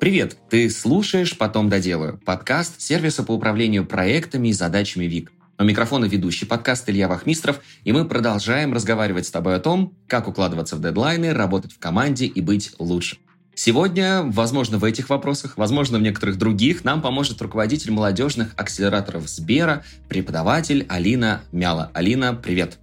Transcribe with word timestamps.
Привет! 0.00 0.38
Ты 0.48 0.70
слушаешь 0.70 1.36
«Потом 1.36 1.68
доделаю»– 1.68 2.18
подкаст 2.24 2.80
сервиса 2.80 3.22
по 3.22 3.32
управлению 3.32 3.84
проектами 3.84 4.48
и 4.48 4.52
задачами 4.54 5.04
ВИК. 5.04 5.30
У 5.58 5.62
микрофона 5.62 6.06
ведущий 6.06 6.46
подкаст 6.46 6.88
Илья 6.88 7.06
Вахмистров, 7.06 7.60
и 7.84 7.92
мы 7.92 8.08
продолжаем 8.08 8.72
разговаривать 8.72 9.26
с 9.26 9.30
тобой 9.30 9.56
о 9.56 9.60
том, 9.60 9.94
как 10.06 10.26
укладываться 10.26 10.76
в 10.76 10.80
дедлайны, 10.80 11.34
работать 11.34 11.72
в 11.72 11.78
команде 11.78 12.24
и 12.24 12.40
быть 12.40 12.72
лучше. 12.78 13.18
Сегодня, 13.54 14.22
возможно, 14.22 14.78
в 14.78 14.84
этих 14.84 15.10
вопросах, 15.10 15.58
возможно, 15.58 15.98
в 15.98 16.02
некоторых 16.02 16.38
других, 16.38 16.82
нам 16.82 17.02
поможет 17.02 17.42
руководитель 17.42 17.90
молодежных 17.90 18.54
акселераторов 18.56 19.28
Сбера, 19.28 19.84
преподаватель 20.08 20.86
Алина 20.88 21.42
Мяла. 21.52 21.90
Алина, 21.92 22.32
привет! 22.32 22.78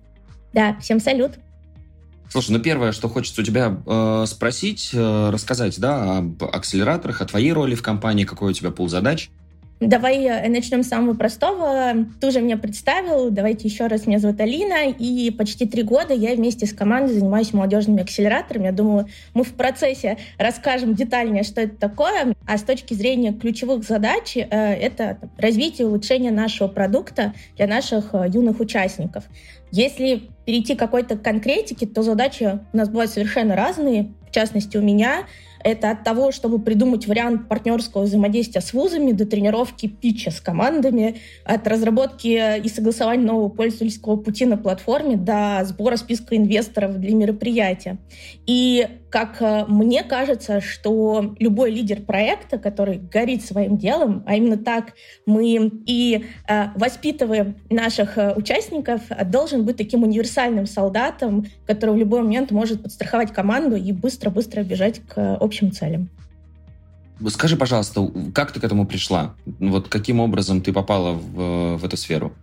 Да, 0.54 0.78
всем 0.80 1.00
салют! 1.00 1.32
Слушай, 2.30 2.52
ну 2.52 2.60
первое, 2.60 2.92
что 2.92 3.08
хочется 3.10 3.42
у 3.42 3.44
тебя 3.44 3.78
э, 3.86 4.26
спросить, 4.28 4.92
э, 4.94 5.30
рассказать, 5.30 5.80
да, 5.80 6.18
об 6.18 6.44
акселераторах, 6.44 7.22
о 7.22 7.26
твоей 7.26 7.54
роли 7.54 7.76
в 7.76 7.82
компании, 7.82 8.26
какой 8.26 8.52
у 8.52 8.54
тебя 8.54 8.72
пул 8.72 8.90
задач. 8.90 9.30
Давай 9.80 10.26
э, 10.26 10.50
начнем 10.50 10.82
с 10.82 10.88
самого 10.88 11.14
простого. 11.14 11.94
Ты 12.20 12.28
уже 12.28 12.42
меня 12.42 12.58
представил. 12.58 13.30
Давайте 13.30 13.68
еще 13.68 13.86
раз. 13.86 14.08
Меня 14.08 14.18
зовут 14.18 14.42
Алина, 14.42 14.90
и 14.90 15.30
почти 15.30 15.68
три 15.68 15.84
года 15.84 16.16
я 16.16 16.34
вместе 16.34 16.66
с 16.66 16.74
командой 16.74 17.14
занимаюсь 17.14 17.54
молодежными 17.54 18.02
акселераторами. 18.02 18.66
Я 18.66 18.72
думаю, 18.72 19.08
мы 19.36 19.44
в 19.44 19.54
процессе 19.54 20.18
расскажем 20.40 20.96
детальнее, 20.96 21.44
что 21.44 21.62
это 21.62 21.76
такое. 21.76 22.34
А 22.48 22.58
с 22.58 22.64
точки 22.64 22.96
зрения 22.96 23.34
ключевых 23.34 23.84
задач, 23.84 24.36
э, 24.36 24.46
это 24.50 25.20
развитие 25.38 25.86
и 25.86 25.90
улучшение 25.90 26.32
нашего 26.32 26.68
продукта 26.68 27.34
для 27.56 27.68
наших 27.68 28.16
э, 28.16 28.26
юных 28.34 28.60
участников. 28.60 29.26
Если 29.72 30.30
перейти 30.46 30.76
к 30.76 30.80
какой-то 30.80 31.18
конкретике, 31.18 31.86
то 31.86 32.04
задачи 32.04 32.60
у 32.72 32.78
нас 32.78 32.90
бывают 32.90 33.12
совершенно 33.12 33.56
разные. 33.56 34.14
В 34.28 34.32
частности, 34.32 34.78
у 34.78 34.82
меня 34.82 35.26
это 35.64 35.92
от 35.92 36.04
того, 36.04 36.32
чтобы 36.32 36.60
придумать 36.60 37.08
вариант 37.08 37.50
партнерского 37.50 38.04
взаимодействия 38.04 38.62
с 38.62 38.74
вузами, 38.74 39.12
до 39.12 39.26
тренировки 39.26 39.88
питча 39.88 40.32
с 40.32 40.40
командами, 40.40 41.18
от 41.44 41.68
разработки 41.68 42.60
и 42.64 42.70
согласования 42.70 43.26
нового 43.26 43.50
пользовательского 43.50 44.16
пути 44.16 44.46
на 44.46 44.58
платформе 44.58 45.18
до 45.18 45.62
сбора 45.66 45.98
списка 45.98 46.38
инвесторов 46.38 47.00
для 47.00 47.14
мероприятия. 47.14 47.98
И 48.46 48.88
как 49.18 49.42
э, 49.42 49.66
мне 49.68 50.04
кажется, 50.04 50.62
что 50.62 51.34
любой 51.40 51.72
лидер 51.72 52.02
проекта, 52.02 52.60
который 52.60 53.00
горит 53.00 53.44
своим 53.44 53.76
делом, 53.76 54.22
а 54.28 54.36
именно 54.36 54.58
так 54.58 54.94
мы 55.26 55.72
и 55.88 56.26
э, 56.48 56.66
воспитываем 56.76 57.56
наших 57.72 58.20
э, 58.20 58.36
участников, 58.36 59.02
должен 59.26 59.66
быть 59.66 59.76
таким 59.76 60.04
универсальным 60.04 60.68
солдатом, 60.68 61.48
который 61.66 61.96
в 61.96 61.98
любой 61.98 62.22
момент 62.22 62.52
может 62.52 62.84
подстраховать 62.84 63.34
команду 63.34 63.76
и 63.76 63.92
быстро-быстро 63.92 64.62
бежать 64.62 65.02
к 65.08 65.38
общим 65.38 65.72
целям. 65.72 66.10
Скажи, 67.30 67.58
пожалуйста, 67.58 68.12
как 68.36 68.52
ты 68.52 68.60
к 68.60 68.64
этому 68.64 68.86
пришла? 68.86 69.34
Вот 69.60 69.88
каким 69.88 70.20
образом 70.20 70.62
ты 70.62 70.72
попала 70.72 71.14
в, 71.14 71.78
в 71.78 71.84
эту 71.84 71.98
сферу? 71.98 72.34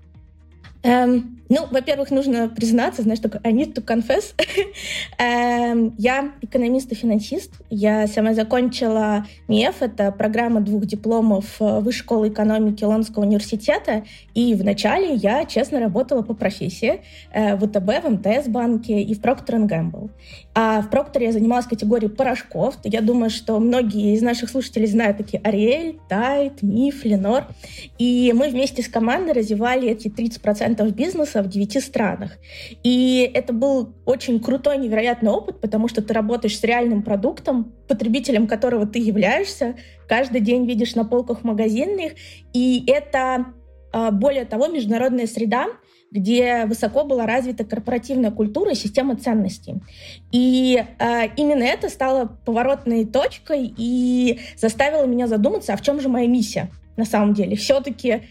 Эм, 0.83 1.41
ну, 1.55 1.69
во-первых, 1.71 2.11
нужно 2.11 2.49
признаться, 2.49 3.03
знаешь, 3.03 3.21
только 3.21 3.41
I 3.45 3.53
need 3.53 3.75
to 3.75 3.85
confess. 3.85 4.35
эм, 5.19 5.95
я 5.99 6.33
экономист 6.43 6.91
и 6.91 6.97
финансист. 6.97 7.53
Я 7.71 8.09
сама 8.09 8.35
закончила 8.35 9.25
МИЭФ, 9.47 9.83
это 9.83 10.11
программа 10.11 10.61
двух 10.61 10.85
дипломов 10.87 11.45
э, 11.61 11.79
Высшей 11.79 12.01
школы 12.01 12.29
экономики 12.29 12.83
Лондонского 12.83 13.23
университета. 13.23 14.03
И 14.35 14.55
вначале 14.55 15.15
я, 15.15 15.45
честно, 15.45 15.79
работала 15.79 16.23
по 16.23 16.35
профессии 16.35 17.03
э, 17.33 17.55
в 17.55 17.69
ВТБ, 17.69 18.05
в 18.05 18.11
МТС-банке 18.11 19.01
и 19.01 19.15
в 19.15 19.21
Procter 19.21 19.65
Gamble. 19.69 20.11
А 20.57 20.83
в 20.83 20.89
Procter 20.91 21.23
я 21.23 21.31
занималась 21.31 21.67
категорией 21.67 22.11
порошков. 22.11 22.79
Я 22.83 23.01
думаю, 23.01 23.31
что 23.31 23.61
многие 23.61 24.15
из 24.15 24.23
наших 24.23 24.51
слушателей 24.51 24.89
знают 24.89 25.19
такие 25.19 25.41
Ариэль, 25.45 26.01
Тайт, 26.09 26.63
Миф, 26.63 27.05
Ленор. 27.05 27.47
И 27.99 28.33
мы 28.35 28.49
вместе 28.49 28.83
с 28.83 28.89
командой 28.89 29.35
развивали 29.35 29.89
эти 29.89 30.09
30% 30.09 30.93
бизнеса 30.93 31.44
в 31.45 31.49
9 31.49 31.83
странах. 31.83 32.39
И 32.83 33.31
это 33.35 33.53
был 33.53 33.95
очень 34.05 34.41
крутой, 34.41 34.79
невероятный 34.79 35.31
опыт, 35.31 35.61
потому 35.61 35.89
что 35.89 36.03
ты 36.03 36.13
работаешь 36.13 36.59
с 36.59 36.65
реальным 36.65 37.03
продуктом, 37.03 37.73
потребителем 37.87 38.47
которого 38.47 38.87
ты 38.87 38.99
являешься, 38.99 39.77
каждый 40.09 40.41
день 40.41 40.67
видишь 40.67 40.95
на 40.95 41.05
полках 41.05 41.45
магазинных. 41.45 42.15
И 42.53 42.85
это, 42.87 43.47
а, 43.93 44.11
более 44.11 44.45
того, 44.45 44.67
международная 44.67 45.27
среда, 45.27 45.69
где 46.11 46.65
высоко 46.67 47.05
была 47.05 47.27
развита 47.27 47.65
корпоративная 47.65 48.31
культура 48.31 48.71
и 48.71 48.77
система 48.77 49.17
ценностей. 49.17 49.83
И 50.31 50.81
э, 51.01 51.27
именно 51.37 51.65
это 51.65 51.89
стало 51.89 52.39
поворотной 52.45 53.05
точкой 53.05 53.75
и 53.77 54.39
заставило 54.57 55.07
меня 55.07 55.27
задуматься, 55.27 55.73
а 55.73 55.77
в 55.77 55.83
чем 55.83 56.01
же 56.01 56.09
моя 56.09 56.29
миссия 56.29 56.71
на 56.97 57.05
самом 57.05 57.35
деле. 57.35 57.57
Все-таки 57.57 58.23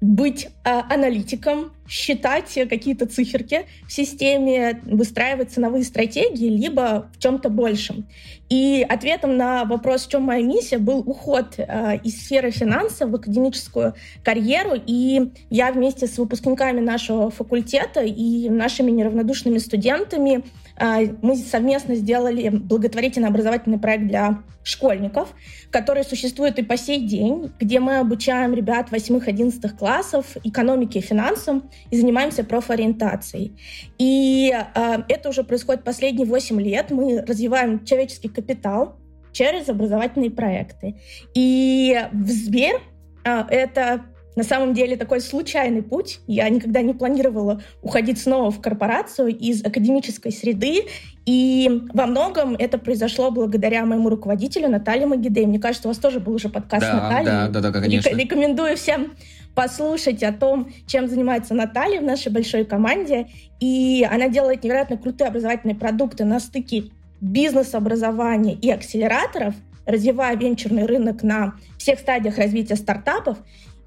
быть 0.00 0.48
э, 0.64 0.70
аналитиком, 0.90 1.72
считать 1.88 2.52
какие-то 2.68 3.06
циферки 3.06 3.66
в 3.86 3.92
системе, 3.92 4.80
выстраивать 4.84 5.52
ценовые 5.52 5.84
стратегии, 5.84 6.48
либо 6.48 7.08
в 7.12 7.18
чем-то 7.18 7.48
большем. 7.48 8.06
И 8.48 8.84
ответом 8.88 9.36
на 9.36 9.64
вопрос, 9.64 10.06
в 10.06 10.10
чем 10.10 10.22
моя 10.22 10.42
миссия, 10.42 10.78
был 10.78 10.98
уход 11.00 11.54
э, 11.58 11.98
из 12.04 12.24
сферы 12.24 12.50
финансов 12.50 13.10
в 13.10 13.14
академическую 13.14 13.94
карьеру. 14.22 14.72
И 14.86 15.32
я 15.50 15.72
вместе 15.72 16.06
с 16.06 16.18
выпускниками 16.18 16.80
нашего 16.80 17.30
факультета 17.30 18.02
и 18.02 18.48
нашими 18.48 18.90
неравнодушными 18.90 19.58
студентами 19.58 20.44
мы 20.78 21.36
совместно 21.36 21.94
сделали 21.94 22.48
благотворительный 22.48 23.28
образовательный 23.28 23.78
проект 23.78 24.06
для 24.06 24.42
школьников, 24.66 25.32
который 25.70 26.02
существует 26.04 26.58
и 26.58 26.62
по 26.62 26.76
сей 26.76 27.06
день, 27.06 27.52
где 27.60 27.78
мы 27.78 27.98
обучаем 27.98 28.52
ребят 28.52 28.88
8-11 28.90 29.76
классов 29.76 30.36
экономике 30.42 30.98
и 30.98 31.02
финансам 31.02 31.70
и 31.90 31.96
занимаемся 31.96 32.42
профориентацией. 32.42 33.56
И 33.98 34.52
э, 34.52 34.98
это 35.08 35.28
уже 35.28 35.44
происходит 35.44 35.84
последние 35.84 36.26
8 36.26 36.60
лет. 36.60 36.90
Мы 36.90 37.22
развиваем 37.22 37.84
человеческий 37.84 38.28
капитал 38.28 38.96
через 39.32 39.68
образовательные 39.68 40.32
проекты. 40.32 40.96
И 41.34 42.00
в 42.12 42.28
Сбер 42.28 42.80
э, 43.24 43.44
это 43.50 44.04
на 44.36 44.44
самом 44.44 44.74
деле 44.74 44.96
такой 44.96 45.20
случайный 45.20 45.82
путь. 45.82 46.20
Я 46.26 46.48
никогда 46.48 46.82
не 46.82 46.92
планировала 46.92 47.62
уходить 47.82 48.20
снова 48.20 48.50
в 48.50 48.60
корпорацию 48.60 49.28
из 49.36 49.64
академической 49.64 50.30
среды. 50.30 50.84
И 51.24 51.82
во 51.92 52.06
многом 52.06 52.54
это 52.54 52.78
произошло 52.78 53.30
благодаря 53.30 53.84
моему 53.84 54.10
руководителю 54.10 54.68
Наталье 54.68 55.06
Магиде. 55.06 55.46
Мне 55.46 55.58
кажется, 55.58 55.88
у 55.88 55.90
вас 55.90 55.98
тоже 55.98 56.20
был 56.20 56.34
уже 56.34 56.50
подкаст 56.50 56.82
да, 56.86 56.94
Натальи. 56.94 57.24
Да, 57.24 57.48
да, 57.48 57.60
да, 57.60 57.72
конечно. 57.72 58.10
Рекомендую 58.10 58.76
всем 58.76 59.14
послушать 59.54 60.22
о 60.22 60.32
том, 60.32 60.70
чем 60.86 61.08
занимается 61.08 61.54
Наталья 61.54 62.00
в 62.00 62.04
нашей 62.04 62.30
большой 62.30 62.66
команде. 62.66 63.28
И 63.58 64.06
она 64.08 64.28
делает 64.28 64.62
невероятно 64.62 64.98
крутые 64.98 65.28
образовательные 65.28 65.74
продукты 65.74 66.26
на 66.26 66.40
стыке 66.40 66.84
бизнес-образования 67.22 68.52
и 68.52 68.70
акселераторов, 68.70 69.54
развивая 69.86 70.36
венчурный 70.36 70.84
рынок 70.84 71.22
на 71.22 71.54
всех 71.78 72.00
стадиях 72.00 72.36
развития 72.36 72.76
стартапов. 72.76 73.38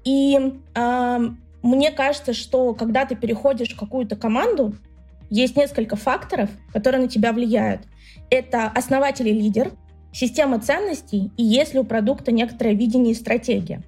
И 0.04 0.54
э, 0.74 1.18
мне 1.62 1.90
кажется, 1.90 2.32
что 2.32 2.74
когда 2.74 3.04
ты 3.04 3.14
переходишь 3.14 3.74
в 3.74 3.78
какую-то 3.78 4.16
команду, 4.16 4.74
есть 5.28 5.56
несколько 5.56 5.96
факторов, 5.96 6.50
которые 6.72 7.02
на 7.02 7.08
тебя 7.08 7.32
влияют. 7.32 7.82
Это 8.30 8.66
основатель 8.66 9.28
и 9.28 9.32
лидер, 9.32 9.72
система 10.12 10.60
ценностей 10.60 11.30
и 11.36 11.44
есть 11.44 11.74
ли 11.74 11.80
у 11.80 11.84
продукта 11.84 12.32
некоторое 12.32 12.74
видение 12.74 13.12
и 13.12 13.16
стратегия. 13.16 13.82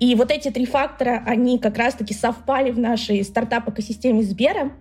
И 0.00 0.14
вот 0.14 0.30
эти 0.30 0.50
три 0.50 0.66
фактора, 0.66 1.22
они 1.26 1.58
как 1.58 1.76
раз-таки 1.76 2.14
совпали 2.14 2.70
в 2.70 2.78
нашей 2.78 3.22
стартап-экосистеме 3.24 4.22
Сбера. 4.22 4.72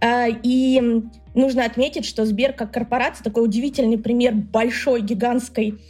А, 0.00 0.26
и 0.28 1.02
нужно 1.34 1.64
отметить, 1.64 2.04
что 2.04 2.24
Сбер 2.24 2.52
как 2.52 2.72
корпорация 2.72 3.24
такой 3.24 3.44
удивительный 3.44 3.98
пример 3.98 4.34
большой 4.34 5.00
гигантской 5.02 5.80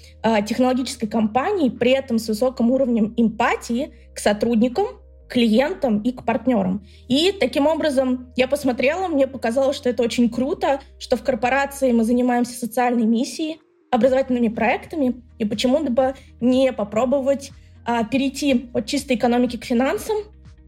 технологической 0.46 1.08
компании, 1.08 1.68
при 1.68 1.90
этом 1.90 2.18
с 2.18 2.28
высоким 2.28 2.70
уровнем 2.70 3.12
эмпатии 3.16 3.92
к 4.14 4.18
сотрудникам, 4.18 4.86
клиентам 5.32 6.00
и 6.02 6.12
к 6.12 6.24
партнерам. 6.24 6.86
И 7.08 7.32
таким 7.32 7.66
образом 7.66 8.32
я 8.36 8.46
посмотрела, 8.46 9.08
мне 9.08 9.26
показалось, 9.26 9.76
что 9.76 9.88
это 9.88 10.02
очень 10.02 10.28
круто, 10.28 10.80
что 10.98 11.16
в 11.16 11.22
корпорации 11.22 11.90
мы 11.92 12.04
занимаемся 12.04 12.52
социальной 12.52 13.06
миссией, 13.06 13.58
образовательными 13.90 14.48
проектами, 14.48 15.22
и 15.38 15.44
почему 15.44 15.82
бы 15.84 16.14
не 16.40 16.72
попробовать 16.72 17.50
а, 17.84 18.04
перейти 18.04 18.70
от 18.74 18.86
чистой 18.86 19.16
экономики 19.16 19.56
к 19.56 19.64
финансам, 19.64 20.16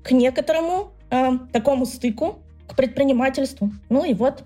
к 0.02 0.12
некоторому 0.12 0.92
а, 1.10 1.38
такому 1.52 1.84
стыку, 1.84 2.42
к 2.66 2.74
предпринимательству. 2.74 3.70
Ну 3.90 4.04
и 4.04 4.14
вот 4.14 4.44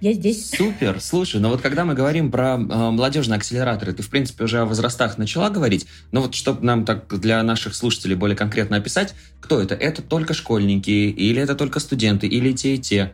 я 0.00 0.12
здесь. 0.12 0.50
Супер. 0.50 1.00
Слушай, 1.00 1.40
ну 1.40 1.50
вот 1.50 1.60
когда 1.60 1.84
мы 1.84 1.94
говорим 1.94 2.30
про 2.30 2.54
э, 2.54 2.56
молодежные 2.56 3.36
акселераторы, 3.36 3.92
ты, 3.92 4.02
в 4.02 4.10
принципе, 4.10 4.44
уже 4.44 4.60
о 4.60 4.64
возрастах 4.64 5.18
начала 5.18 5.50
говорить, 5.50 5.86
но 6.12 6.22
вот 6.22 6.34
чтобы 6.34 6.64
нам 6.64 6.84
так 6.84 7.06
для 7.20 7.42
наших 7.42 7.74
слушателей 7.74 8.16
более 8.16 8.36
конкретно 8.36 8.76
описать, 8.76 9.14
кто 9.40 9.60
это? 9.60 9.74
Это 9.74 10.02
только 10.02 10.34
школьники, 10.34 10.90
или 10.90 11.40
это 11.40 11.54
только 11.54 11.80
студенты, 11.80 12.26
или 12.26 12.52
те 12.52 12.74
и 12.74 12.78
те? 12.78 13.12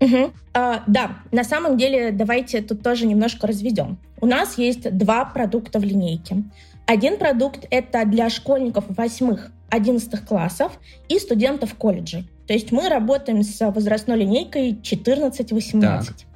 Угу. 0.00 0.32
А, 0.54 0.82
да, 0.86 1.18
на 1.32 1.44
самом 1.44 1.78
деле 1.78 2.12
давайте 2.12 2.62
тут 2.62 2.82
тоже 2.82 3.06
немножко 3.06 3.46
разведем. 3.46 3.98
У 4.20 4.26
нас 4.26 4.58
есть 4.58 4.90
два 4.96 5.24
продукта 5.24 5.78
в 5.78 5.84
линейке. 5.84 6.44
Один 6.86 7.18
продукт— 7.18 7.66
это 7.70 8.04
для 8.04 8.28
школьников 8.28 8.84
восьмых, 8.88 9.50
одиннадцатых 9.70 10.26
классов 10.26 10.72
и 11.08 11.18
студентов 11.18 11.74
колледжей. 11.74 12.28
То 12.46 12.52
есть 12.52 12.72
мы 12.72 12.88
работаем 12.88 13.42
с 13.42 13.70
возрастной 13.70 14.18
линейкой 14.18 14.72
14-18. 14.72 16.26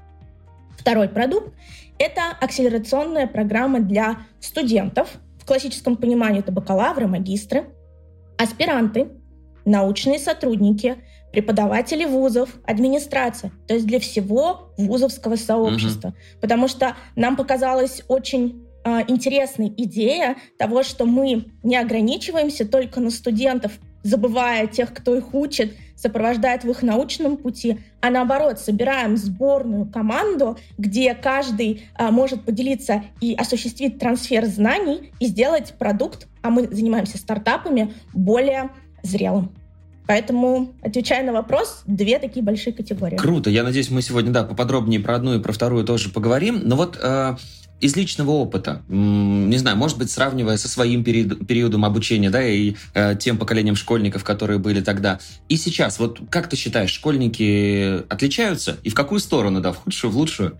Второй 0.78 1.08
продукт— 1.08 1.52
это 1.98 2.22
акселерационная 2.40 3.26
программа 3.26 3.80
для 3.80 4.18
студентов. 4.40 5.08
В 5.38 5.44
классическом 5.44 5.96
понимании 5.96 6.40
это 6.40 6.52
бакалавры, 6.52 7.06
магистры, 7.06 7.66
аспиранты, 8.38 9.08
научные 9.64 10.18
сотрудники, 10.18 10.96
преподаватели 11.32 12.04
вузов, 12.04 12.50
администрация. 12.64 13.52
То 13.66 13.74
есть 13.74 13.86
для 13.86 14.00
всего 14.00 14.72
вузовского 14.78 15.36
сообщества. 15.36 16.08
Угу. 16.08 16.16
Потому 16.40 16.68
что 16.68 16.96
нам 17.16 17.36
показалось 17.36 18.02
очень 18.08 18.66
э, 18.84 19.02
интересной 19.08 19.72
идея 19.76 20.36
того, 20.58 20.82
что 20.82 21.04
мы 21.04 21.46
не 21.62 21.76
ограничиваемся 21.76 22.66
только 22.66 23.00
на 23.00 23.10
студентов, 23.10 23.72
забывая 24.02 24.66
тех, 24.66 24.94
кто 24.94 25.16
их 25.16 25.34
учит, 25.34 25.74
сопровождает 25.98 26.64
в 26.64 26.70
их 26.70 26.82
научном 26.82 27.36
пути, 27.36 27.80
а 28.00 28.10
наоборот, 28.10 28.60
собираем 28.60 29.16
сборную 29.16 29.86
команду, 29.86 30.56
где 30.78 31.14
каждый 31.14 31.82
а, 31.94 32.10
может 32.10 32.44
поделиться 32.44 33.02
и 33.20 33.34
осуществить 33.34 33.98
трансфер 33.98 34.46
знаний 34.46 35.12
и 35.18 35.26
сделать 35.26 35.74
продукт, 35.78 36.28
а 36.42 36.50
мы 36.50 36.68
занимаемся 36.68 37.18
стартапами, 37.18 37.92
более 38.12 38.70
зрелым. 39.02 39.52
Поэтому, 40.06 40.72
отвечая 40.80 41.22
на 41.22 41.32
вопрос, 41.32 41.82
две 41.84 42.18
такие 42.18 42.42
большие 42.42 42.72
категории. 42.72 43.16
Круто. 43.16 43.50
Я 43.50 43.62
надеюсь, 43.62 43.90
мы 43.90 44.00
сегодня, 44.00 44.30
да, 44.30 44.42
поподробнее 44.42 45.00
про 45.00 45.16
одну 45.16 45.34
и 45.34 45.42
про 45.42 45.52
вторую 45.52 45.84
тоже 45.84 46.08
поговорим. 46.08 46.62
Но 46.64 46.76
вот 46.76 46.98
э, 47.02 47.36
из 47.80 47.96
личного 47.96 48.30
опыта, 48.32 48.82
не 48.88 49.56
знаю, 49.56 49.76
может 49.76 49.98
быть, 49.98 50.10
сравнивая 50.10 50.56
со 50.56 50.68
своим 50.68 51.04
период, 51.04 51.46
периодом 51.46 51.84
обучения, 51.84 52.30
да, 52.30 52.42
и 52.42 52.74
э, 52.94 53.14
тем 53.18 53.38
поколением 53.38 53.76
школьников, 53.76 54.24
которые 54.24 54.58
были 54.58 54.80
тогда, 54.80 55.20
и 55.48 55.56
сейчас, 55.56 55.98
вот 55.98 56.20
как 56.30 56.48
ты 56.48 56.56
считаешь, 56.56 56.90
школьники 56.90 58.02
отличаются? 58.08 58.78
И 58.82 58.90
в 58.90 58.94
какую 58.94 59.20
сторону, 59.20 59.60
да, 59.60 59.72
в 59.72 59.76
худшую, 59.76 60.10
в 60.12 60.16
лучшую? 60.16 60.58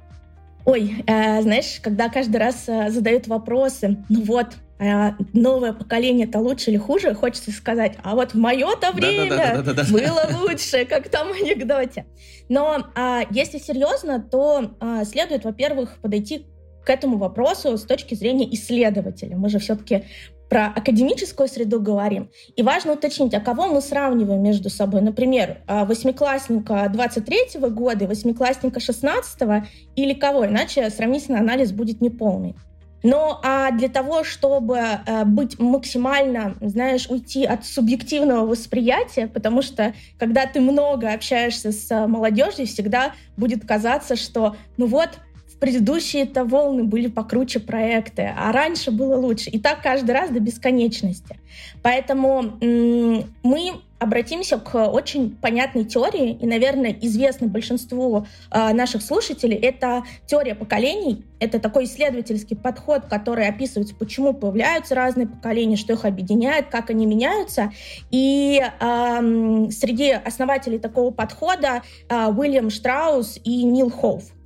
Ой, 0.64 1.02
э, 1.06 1.42
знаешь, 1.42 1.80
когда 1.82 2.08
каждый 2.08 2.36
раз 2.36 2.64
э, 2.68 2.90
задают 2.90 3.26
вопросы, 3.26 3.96
ну 4.08 4.22
вот, 4.22 4.48
э, 4.78 5.12
новое 5.32 5.72
поколение 5.72 6.26
это 6.26 6.38
лучше 6.38 6.70
или 6.70 6.76
хуже, 6.76 7.14
хочется 7.14 7.50
сказать, 7.52 7.96
а 8.02 8.14
вот 8.14 8.34
в 8.34 8.38
мое-то 8.38 8.92
время 8.92 9.30
да, 9.30 9.62
да, 9.62 9.72
да, 9.72 9.84
было 9.90 10.28
лучше, 10.42 10.84
как 10.84 11.08
в 11.08 11.10
том 11.10 11.32
анекдоте. 11.32 12.06
Но 12.48 12.86
э, 12.94 13.22
если 13.30 13.58
серьезно, 13.58 14.20
то 14.20 14.76
э, 14.80 15.04
следует, 15.04 15.44
во-первых, 15.44 15.96
подойти 16.00 16.46
к 16.88 16.90
этому 16.90 17.18
вопросу 17.18 17.76
с 17.76 17.82
точки 17.82 18.14
зрения 18.14 18.50
исследователя. 18.54 19.36
Мы 19.36 19.50
же 19.50 19.58
все-таки 19.58 20.04
про 20.48 20.68
академическую 20.68 21.46
среду 21.46 21.82
говорим. 21.82 22.30
И 22.56 22.62
важно 22.62 22.94
уточнить, 22.94 23.34
а 23.34 23.40
кого 23.40 23.66
мы 23.66 23.82
сравниваем 23.82 24.42
между 24.42 24.70
собой. 24.70 25.02
Например, 25.02 25.58
а, 25.66 25.84
восьмиклассника 25.84 26.88
23 26.90 27.58
-го 27.58 27.68
года 27.68 28.06
и 28.06 28.08
восьмиклассника 28.08 28.80
16 28.80 29.68
или 29.96 30.14
кого, 30.14 30.46
иначе 30.46 30.88
сравнительный 30.88 31.40
анализ 31.40 31.72
будет 31.72 32.00
неполный. 32.00 32.54
Но 33.02 33.38
а 33.44 33.70
для 33.70 33.88
того, 33.88 34.24
чтобы 34.24 34.78
э, 34.78 35.24
быть 35.24 35.58
максимально, 35.60 36.56
знаешь, 36.60 37.08
уйти 37.08 37.44
от 37.44 37.64
субъективного 37.64 38.44
восприятия, 38.44 39.28
потому 39.28 39.62
что 39.62 39.94
когда 40.18 40.46
ты 40.46 40.60
много 40.60 41.12
общаешься 41.12 41.70
с 41.70 42.06
молодежью, 42.06 42.66
всегда 42.66 43.12
будет 43.36 43.64
казаться, 43.64 44.16
что 44.16 44.56
ну 44.78 44.86
вот 44.86 45.10
предыдущие-то 45.60 46.44
волны 46.44 46.84
были 46.84 47.08
покруче 47.08 47.60
проекты, 47.60 48.30
а 48.36 48.52
раньше 48.52 48.90
было 48.90 49.16
лучше. 49.16 49.50
И 49.50 49.58
так 49.58 49.82
каждый 49.82 50.12
раз 50.12 50.30
до 50.30 50.40
бесконечности. 50.40 51.38
Поэтому 51.82 52.58
мы 52.60 53.80
обратимся 53.98 54.58
к 54.58 54.86
очень 54.86 55.34
понятной 55.36 55.84
теории, 55.84 56.32
и, 56.32 56.46
наверное, 56.46 56.96
известной 57.00 57.48
большинству 57.48 58.26
э, 58.50 58.72
наших 58.72 59.02
слушателей, 59.02 59.56
это 59.56 60.04
теория 60.26 60.54
поколений. 60.54 61.24
Это 61.40 61.58
такой 61.58 61.84
исследовательский 61.84 62.56
подход, 62.56 63.06
который 63.06 63.48
описывает, 63.48 63.96
почему 63.98 64.34
появляются 64.34 64.94
разные 64.94 65.26
поколения, 65.26 65.76
что 65.76 65.92
их 65.92 66.04
объединяет, 66.04 66.68
как 66.68 66.90
они 66.90 67.06
меняются. 67.06 67.72
И 68.10 68.60
э, 68.60 69.70
среди 69.70 70.10
основателей 70.12 70.78
такого 70.78 71.10
подхода 71.10 71.82
э, 72.08 72.26
Уильям 72.26 72.70
Штраус 72.70 73.38
и 73.42 73.64
Нил 73.64 73.90
Хоуф. 73.90 74.37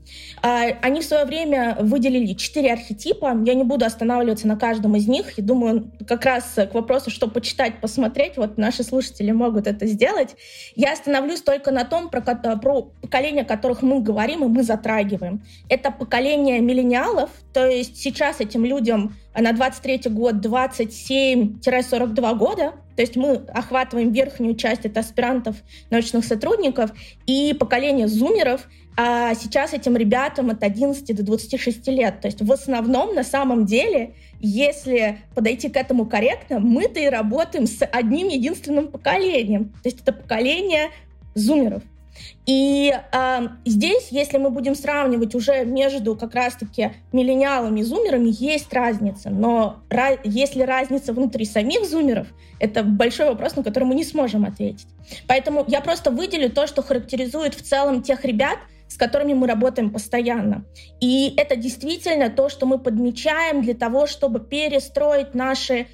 А, 0.43 0.65
они 0.83 1.01
в 1.01 1.05
свое 1.05 1.25
время 1.25 1.77
выделили 1.79 2.35
четыре 2.35 2.73
архетипа. 2.73 3.37
Я 3.47 3.55
не 3.55 3.63
буду 3.63 3.85
останавливаться 3.85 4.49
на 4.49 4.57
каждом 4.57 4.97
из 4.97 5.07
них. 5.07 5.39
Я 5.39 5.45
думаю, 5.45 5.93
как 6.07 6.25
раз 6.25 6.55
к 6.55 6.75
вопросу, 6.75 7.11
что 7.11 7.29
почитать, 7.29 7.81
посмотреть, 7.81 8.37
вот 8.37 8.59
наши 8.59 8.83
слушатели 8.83 9.31
могут 9.31 9.69
это 9.69 9.87
сделать. 9.87 10.35
Я 10.75 10.93
остановлюсь 10.93 11.43
только 11.43 11.71
на 11.71 11.85
том, 11.85 12.11
про, 12.11 12.21
про 12.21 12.83
поколение, 13.01 13.43
о 13.43 13.47
которых 13.47 13.83
мы 13.83 14.01
говорим 14.01 14.45
и 14.45 14.49
мы 14.49 14.65
затрагиваем. 14.65 15.45
Это 15.69 15.93
поколение 15.93 16.61
миллениалов, 16.61 17.31
то 17.53 17.65
есть 17.67 17.99
сейчас 17.99 18.41
этим 18.41 18.65
людям 18.65 19.15
на 19.35 19.53
23 19.53 20.11
год 20.11 20.45
27-42 20.45 22.37
года, 22.37 22.73
то 22.97 23.03
есть 23.03 23.17
мы 23.17 23.37
охватываем 23.55 24.13
верхнюю 24.13 24.57
часть, 24.57 24.85
это 24.85 25.01
аспирантов, 25.01 25.57
научных 25.91 26.25
сотрудников, 26.25 26.93
и 27.27 27.55
поколение 27.55 28.09
зумеров— 28.09 28.69
а 28.97 29.35
сейчас 29.35 29.73
этим 29.73 29.97
ребятам 29.97 30.51
от 30.51 30.63
11 30.63 31.17
до 31.17 31.23
26 31.23 31.89
лет. 31.89 32.21
То 32.21 32.29
есть 32.29 32.43
в 32.43 32.53
основном, 32.53 33.15
на 33.15 33.25
самом 33.25 33.65
деле, 33.65 34.15
если 34.41 35.19
подойти 35.35 35.69
к 35.69 35.77
этому 35.77 36.05
корректно, 36.05 36.59
мы-то 36.59 37.01
и 37.01 37.07
работаем 37.07 37.67
с 37.67 37.85
одним 37.85 38.29
единственным 38.29 38.89
поколением. 38.89 39.71
То 39.83 39.89
есть 39.89 40.03
это 40.03 40.13
поколение 40.13 40.91
зумеров. 41.35 41.83
И 42.45 42.93
э, 42.93 43.49
здесь, 43.65 44.09
если 44.11 44.37
мы 44.37 44.51
будем 44.51 44.75
сравнивать 44.75 45.35
уже 45.35 45.65
между 45.65 46.17
как 46.17 46.35
раз-таки 46.35 46.93
миллениалами 47.13 47.81
и 47.81 47.83
зумерами, 47.85 48.29
есть 48.31 48.73
разница. 48.73 49.31
Но 49.31 49.79
ra- 49.89 50.21
если 50.25 50.63
разница 50.63 51.13
внутри 51.13 51.45
самих 51.45 51.87
зумеров, 51.89 52.27
это 52.59 52.83
большой 52.83 53.27
вопрос, 53.27 53.57
на 53.57 53.63
который 53.63 53.85
мы 53.85 53.95
не 53.95 54.05
сможем 54.05 54.45
ответить. 54.45 54.87
Поэтому 55.27 55.65
я 55.69 55.81
просто 55.81 56.11
выделю 56.11 56.51
то, 56.51 56.67
что 56.67 56.83
характеризует 56.83 57.55
в 57.55 57.63
целом 57.63 58.03
тех 58.03 58.25
ребят, 58.25 58.59
с 58.93 58.99
которыми 58.99 59.33
мы 59.33 59.47
работаем 59.47 59.91
постоянно. 59.91 60.67
И 61.01 61.33
это 61.39 61.57
действительно 61.57 62.29
то, 62.29 62.51
что 62.51 62.67
мы 62.67 62.79
подмечаем 62.79 63.63
для 63.63 63.73
того, 63.73 64.07
чтобы 64.07 64.39
перестроить 64.41 65.35
наши 65.35 65.87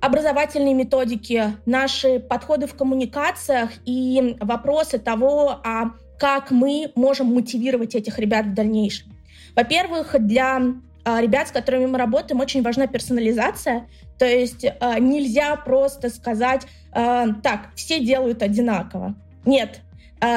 образовательные 0.00 0.74
методики, 0.74 1.56
наши 1.66 2.20
подходы 2.20 2.68
в 2.68 2.74
коммуникациях 2.74 3.70
и 3.84 4.36
вопросы 4.40 5.00
того, 5.00 5.60
а 5.64 5.94
как 6.20 6.52
мы 6.52 6.92
можем 6.94 7.26
мотивировать 7.34 7.96
этих 7.96 8.20
ребят 8.20 8.46
в 8.46 8.54
дальнейшем. 8.54 9.16
Во-первых, 9.56 10.14
для 10.20 10.60
а, 11.04 11.20
ребят, 11.20 11.48
с 11.48 11.50
которыми 11.50 11.86
мы 11.86 11.98
работаем, 11.98 12.40
очень 12.40 12.62
важна 12.62 12.86
персонализация. 12.86 13.88
То 14.16 14.26
есть 14.26 14.64
а, 14.78 15.00
нельзя 15.00 15.56
просто 15.56 16.08
сказать, 16.08 16.66
а, 16.92 17.32
так, 17.42 17.70
все 17.74 17.98
делают 17.98 18.42
одинаково. 18.42 19.16
Нет, 19.44 19.80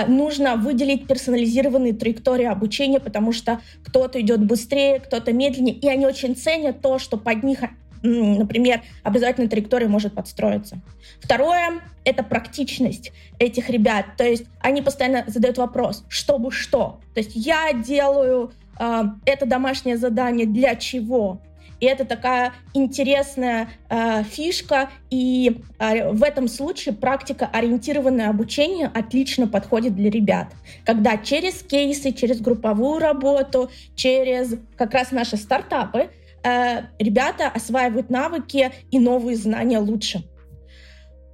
нужно 0.07 0.55
выделить 0.57 1.07
персонализированные 1.07 1.93
траектории 1.93 2.45
обучения, 2.45 3.00
потому 3.00 3.31
что 3.31 3.61
кто-то 3.83 4.21
идет 4.21 4.45
быстрее, 4.45 5.00
кто-то 5.00 5.33
медленнее, 5.33 5.75
и 5.75 5.88
они 5.88 6.05
очень 6.05 6.35
ценят 6.35 6.81
то, 6.81 7.00
что 7.00 7.17
под 7.17 7.43
них 7.43 7.63
например, 8.03 8.81
образовательная 9.03 9.50
траектория 9.50 9.88
может 9.88 10.13
подстроиться. 10.13 10.79
Второе— 11.19 11.81
это 12.03 12.23
практичность 12.23 13.11
этих 13.39 13.69
ребят. 13.69 14.05
То 14.17 14.23
есть 14.23 14.45
они 14.59 14.81
постоянно 14.81 15.23
задают 15.27 15.57
вопрос, 15.57 16.03
чтобы 16.09 16.51
что. 16.51 17.00
То 17.13 17.19
есть 17.19 17.31
я 17.35 17.73
делаю 17.73 18.51
э, 18.79 19.03
это 19.25 19.45
домашнее 19.45 19.97
задание 19.97 20.47
для 20.47 20.75
чего? 20.75 21.41
И 21.81 21.85
это 21.85 22.05
такая 22.05 22.53
интересная 22.73 23.69
э, 23.89 24.23
фишка. 24.23 24.89
И 25.09 25.61
э, 25.79 26.11
в 26.11 26.23
этом 26.23 26.47
случае 26.47 26.95
практика 26.95 27.50
ориентированное 27.51 28.29
обучение 28.29 28.88
отлично 28.88 29.47
подходит 29.47 29.95
для 29.95 30.09
ребят. 30.09 30.53
Когда 30.85 31.17
через 31.17 31.63
кейсы, 31.63 32.11
через 32.13 32.39
групповую 32.39 33.00
работу, 33.00 33.69
через 33.95 34.55
как 34.77 34.93
раз 34.93 35.11
наши 35.11 35.38
стартапы 35.38 36.11
э, 36.43 36.81
ребята 37.00 37.47
осваивают 37.50 38.11
навыки 38.11 38.71
и 38.91 39.00
новые 39.00 39.35
знания 39.35 39.79
лучше. 39.79 40.23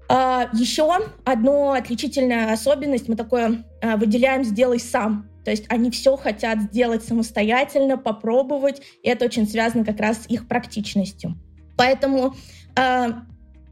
Uh, 0.09 0.47
еще 0.53 0.89
одна 1.25 1.75
отличительная 1.75 2.53
особенность 2.53 3.09
мы 3.09 3.17
такое 3.17 3.65
uh, 3.81 3.97
выделяем 3.97 4.45
«сделай 4.45 4.79
сам». 4.79 5.29
То 5.47 5.51
есть 5.51 5.63
они 5.69 5.91
все 5.91 6.17
хотят 6.17 6.59
сделать 6.59 7.05
самостоятельно, 7.05 7.97
попробовать, 7.97 8.81
и 9.01 9.07
это 9.07 9.23
очень 9.23 9.47
связано 9.47 9.85
как 9.85 9.97
раз 10.01 10.23
с 10.23 10.29
их 10.29 10.45
практичностью. 10.45 11.37
Поэтому, 11.77 12.35
э, 12.75 13.13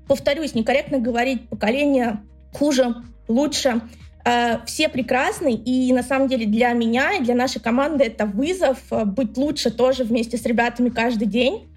повторюсь, 0.08 0.56
некорректно 0.56 1.00
говорить 1.00 1.50
поколение 1.50 2.22
хуже, 2.54 2.96
лучше. 3.28 3.82
Э, 4.24 4.60
все 4.66 4.88
прекрасны, 4.88 5.54
и 5.54 5.92
на 5.92 6.02
самом 6.02 6.30
деле 6.30 6.46
для 6.46 6.72
меня 6.72 7.16
и 7.16 7.22
для 7.22 7.36
нашей 7.36 7.62
команды 7.62 8.06
это 8.06 8.26
вызов 8.26 8.78
э, 8.92 9.04
быть 9.04 9.36
лучше 9.36 9.70
тоже 9.70 10.06
вместе 10.06 10.38
с 10.38 10.46
ребятами 10.46 10.88
каждый 10.88 11.28
день 11.28 11.68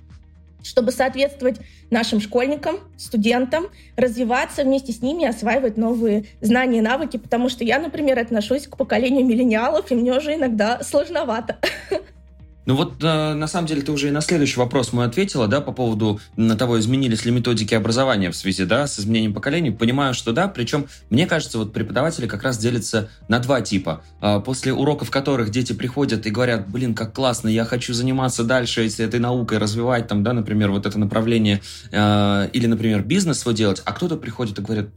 чтобы 0.63 0.93
соответствовать 0.93 1.61
нашим 1.91 2.21
школьникам, 2.21 2.79
студентам, 2.97 3.67
развиваться 3.97 4.65
вместе 4.65 4.93
с 4.93 5.03
ними, 5.03 5.27
осваивать 5.27 5.77
новые 5.77 6.27
знания 6.41 6.79
и 6.79 6.83
навыки, 6.83 7.17
потому 7.17 7.49
что 7.49 7.65
я, 7.65 7.79
например, 7.79 8.19
отношусь 8.19 8.67
к 8.67 8.77
поколению 8.77 9.25
миллениалов, 9.25 9.91
и 9.91 9.95
мне 9.95 10.13
уже 10.17 10.35
иногда 10.35 10.83
сложновато. 10.83 11.59
Ну 12.69 12.75
вот, 12.75 13.03
э, 13.03 13.33
на 13.33 13.47
самом 13.47 13.67
деле, 13.67 13.81
ты 13.81 13.91
уже 13.93 14.09
и 14.09 14.11
на 14.11 14.21
следующий 14.21 14.61
вопрос 14.61 14.93
мой 14.93 15.07
ответила, 15.07 15.49
да, 15.49 15.63
по 15.63 15.73
поводу 15.73 16.21
того, 16.59 16.79
изменились 16.79 17.25
ли 17.25 17.31
методики 17.31 17.73
образования 17.73 18.31
в 18.31 18.37
связи, 18.37 18.67
да, 18.67 18.87
с 18.87 19.01
изменением 19.01 19.33
поколений. 19.33 19.71
Понимаю, 19.71 20.13
что 20.13 20.33
да, 20.33 20.49
причем, 20.49 20.87
мне 21.09 21.27
кажется, 21.27 21.57
вот 21.57 21.73
преподаватели 21.73 22.27
как 22.27 22.43
раз 22.43 22.59
делятся 22.59 23.09
на 23.27 23.39
два 23.39 23.63
типа. 23.63 24.03
А, 24.21 24.41
после 24.41 24.75
уроков 24.75 25.11
которых 25.11 25.49
дети 25.49 25.73
приходят 25.73 26.27
и 26.27 26.31
говорят, 26.31 26.69
блин, 26.69 26.95
как 26.95 27.15
классно, 27.15 27.49
я 27.49 27.65
хочу 27.65 27.95
заниматься 27.95 28.45
дальше 28.45 28.87
этой 28.87 29.19
наукой, 29.19 29.57
развивать 29.57 30.07
там, 30.07 30.23
да, 30.23 30.35
например, 30.35 30.71
вот 30.71 30.85
это 30.85 30.99
направление, 30.99 31.63
э, 31.91 32.51
или, 32.53 32.67
например, 32.67 33.03
бизнес 33.03 33.39
свой 33.39 33.55
делать, 33.55 33.81
а 33.87 33.95
кто-то 33.95 34.19
приходит 34.19 34.59
и 34.59 34.63
говорит, 34.63 34.89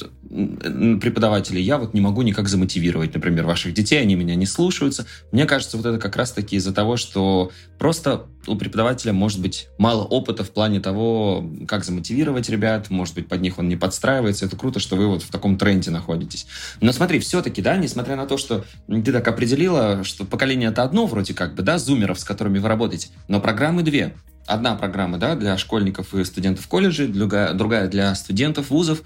преподаватели, 1.00 1.62
я 1.62 1.78
вот 1.78 1.94
не 1.94 2.02
могу 2.02 2.22
никак 2.22 2.50
замотивировать, 2.50 3.14
например, 3.14 3.46
ваших 3.46 3.74
детей, 3.74 4.02
они 4.02 4.16
меня 4.16 4.36
не 4.36 4.46
слушаются. 4.46 5.06
Мне 5.32 5.46
кажется, 5.46 5.78
вот 5.78 5.86
это 5.86 6.00
как 6.00 6.18
раз-таки 6.18 6.58
из-за 6.58 6.74
того, 6.74 6.98
что 6.98 7.52
Просто 7.82 8.28
у 8.46 8.56
преподавателя 8.56 9.12
может 9.12 9.42
быть 9.42 9.68
мало 9.80 10.04
опыта 10.04 10.44
в 10.44 10.52
плане 10.52 10.80
того, 10.80 11.44
как 11.68 11.84
замотивировать 11.84 12.48
ребят, 12.48 12.92
может 12.92 13.16
быть, 13.16 13.28
под 13.28 13.42
них 13.42 13.58
он 13.58 13.70
не 13.70 13.76
подстраивается. 13.76 14.46
Это 14.46 14.56
круто, 14.56 14.80
что 14.80 14.96
вы 14.96 15.08
вот 15.08 15.24
в 15.24 15.32
таком 15.32 15.58
тренде 15.58 15.90
находитесь. 15.90 16.46
Но 16.80 16.92
смотри, 16.92 17.20
все-таки, 17.20 17.62
да, 17.62 17.78
несмотря 17.78 18.16
на 18.16 18.28
то, 18.28 18.38
что 18.38 18.66
ты 18.88 19.12
так 19.12 19.28
определила, 19.28 20.04
что 20.04 20.26
поколение 20.26 20.70
это 20.70 20.84
одно 20.84 21.08
вроде 21.08 21.34
как 21.34 21.56
бы, 21.56 21.64
да, 21.64 21.80
зумеров, 21.80 22.20
с 22.20 22.24
которыми 22.24 22.60
вы 22.60 22.68
работаете, 22.68 23.10
но 23.28 23.42
программы 23.42 23.82
две. 23.82 24.14
Одна 24.46 24.76
программа, 24.76 25.18
да, 25.18 25.36
для 25.36 25.58
школьников 25.58 26.14
и 26.14 26.24
студентов 26.24 26.68
колледжей, 26.68 27.08
другая, 27.08 27.88
для 27.88 28.14
студентов 28.14 28.70
вузов. 28.70 29.02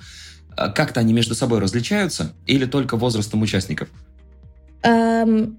А 0.57 0.69
как-то 0.69 0.99
они 0.99 1.13
между 1.13 1.33
собой 1.33 1.59
различаются 1.59 2.33
или 2.45 2.65
только 2.65 2.97
возрастом 2.97 3.41
участников? 3.41 3.89
Um 4.83 5.55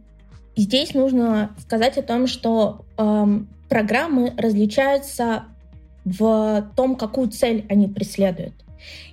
Здесь 0.56 0.94
нужно 0.94 1.54
сказать 1.60 1.98
о 1.98 2.02
том, 2.02 2.26
что 2.26 2.86
эм, 2.96 3.48
программы 3.68 4.32
различаются 4.38 5.44
в 6.04 6.70
том, 6.74 6.96
какую 6.96 7.28
цель 7.28 7.66
они 7.68 7.88
преследуют. 7.88 8.54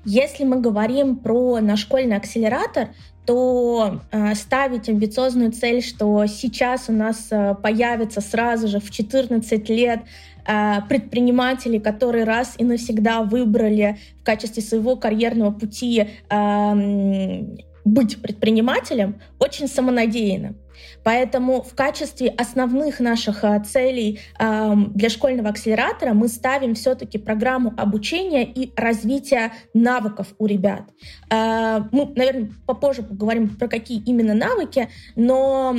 Если 0.06 0.46
мы 0.46 0.62
говорим 0.62 1.18
про 1.18 1.60
наш 1.60 1.82
школьный 1.82 2.16
акселератор, 2.16 2.90
то 3.26 4.02
э, 4.12 4.36
ставить 4.36 4.90
амбициозную 4.90 5.52
цель, 5.52 5.82
что 5.82 6.26
сейчас 6.28 6.90
у 6.90 6.94
нас 6.94 7.28
э, 7.32 7.56
появится 7.56 8.22
сразу 8.22 8.68
же 8.68 8.80
в 8.80 8.92
14 8.92 9.70
лет 9.70 10.02
э, 10.46 10.82
предприниматели, 10.88 11.78
которые 11.78 12.26
раз 12.26 12.56
и 12.58 12.64
навсегда 12.64 13.24
выбрали 13.24 13.98
в 14.22 14.24
качестве 14.24 14.62
своего 14.62 14.98
карьерного 14.98 15.52
пути 15.52 16.10
э, 16.30 17.44
быть 17.86 18.22
предпринимателем, 18.22 19.20
очень 19.40 19.68
самонадеянно. 19.68 20.56
Поэтому 21.04 21.62
в 21.62 21.76
качестве 21.76 22.30
основных 22.30 23.00
наших 23.00 23.44
а, 23.44 23.60
целей 23.60 24.20
для 24.40 25.10
школьного 25.10 25.50
акселератора 25.50 26.14
мы 26.14 26.28
ставим 26.28 26.76
все-таки 26.76 27.18
программу 27.18 27.74
обучения 27.78 28.44
и 28.44 28.72
развития 28.76 29.54
навыков 29.74 30.34
у 30.38 30.46
ребят. 30.46 30.84
А, 31.30 31.88
мы, 31.92 32.12
наверное, 32.16 32.52
попозже 32.66 33.04
поговорим 33.04 33.50
про 33.50 33.68
какие 33.68 34.02
именно 34.04 34.34
навыки, 34.34 34.90
но 35.16 35.76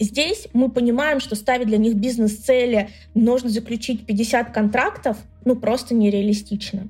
здесь 0.00 0.48
мы 0.52 0.70
понимаем, 0.70 1.20
что 1.20 1.34
ставить 1.34 1.66
для 1.66 1.78
них 1.78 1.94
бизнес-цели 1.94 2.90
нужно 3.14 3.48
заключить 3.50 4.06
50 4.06 4.52
контрактов, 4.52 5.16
ну 5.44 5.56
просто 5.56 5.94
нереалистично. 5.94 6.88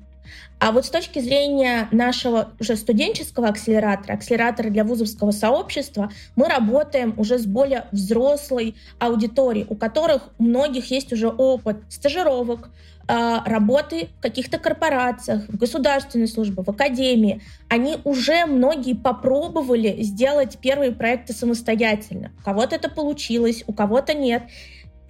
А 0.59 0.71
вот 0.71 0.85
с 0.85 0.89
точки 0.89 1.19
зрения 1.19 1.87
нашего 1.91 2.49
уже 2.59 2.75
студенческого 2.75 3.49
акселератора, 3.49 4.13
акселератора 4.13 4.69
для 4.69 4.83
вузовского 4.83 5.31
сообщества, 5.31 6.11
мы 6.35 6.47
работаем 6.47 7.13
уже 7.17 7.37
с 7.37 7.45
более 7.45 7.85
взрослой 7.91 8.75
аудиторией, 8.97 9.67
у 9.69 9.75
которых 9.75 10.29
у 10.39 10.43
многих 10.43 10.89
есть 10.89 11.13
уже 11.13 11.27
опыт 11.27 11.77
стажировок, 11.89 12.69
а, 13.09 13.41
работы 13.45 14.09
в 14.17 14.21
каких-то 14.21 14.57
корпорациях, 14.57 15.47
в 15.47 15.57
государственной 15.57 16.27
службе, 16.27 16.61
в 16.61 16.69
академии. 16.69 17.41
Они 17.69 17.97
уже 18.03 18.45
многие 18.45 18.95
попробовали 18.95 20.01
сделать 20.01 20.57
первые 20.57 20.91
проекты 20.91 21.31
самостоятельно. 21.33 22.31
У 22.39 22.43
кого-то 22.43 22.75
это 22.75 22.89
получилось, 22.89 23.63
у 23.65 23.73
кого-то 23.73 24.13
нет 24.13 24.43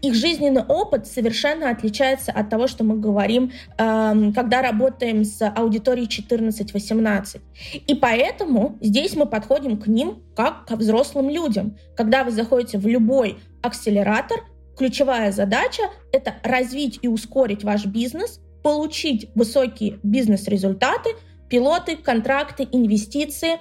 их 0.01 0.13
жизненный 0.13 0.63
опыт 0.63 1.07
совершенно 1.07 1.69
отличается 1.69 2.31
от 2.31 2.49
того, 2.49 2.67
что 2.67 2.83
мы 2.83 2.97
говорим, 2.97 3.51
эм, 3.77 4.33
когда 4.33 4.61
работаем 4.61 5.23
с 5.23 5.41
аудиторией 5.47 6.07
14-18. 6.07 7.41
И 7.87 7.95
поэтому 7.95 8.77
здесь 8.81 9.15
мы 9.15 9.25
подходим 9.25 9.77
к 9.77 9.87
ним 9.87 10.23
как 10.35 10.65
к 10.65 10.71
взрослым 10.73 11.29
людям. 11.29 11.77
Когда 11.95 12.23
вы 12.23 12.31
заходите 12.31 12.77
в 12.77 12.85
любой 12.85 13.39
акселератор, 13.61 14.37
ключевая 14.77 15.31
задача— 15.31 15.83
это 16.11 16.35
развить 16.43 16.99
и 17.01 17.07
ускорить 17.07 17.63
ваш 17.63 17.85
бизнес, 17.85 18.39
получить 18.63 19.29
высокие 19.33 19.99
бизнес-результаты, 20.03 21.11
пилоты, 21.49 21.95
контракты, 21.95 22.67
инвестиции 22.71 23.59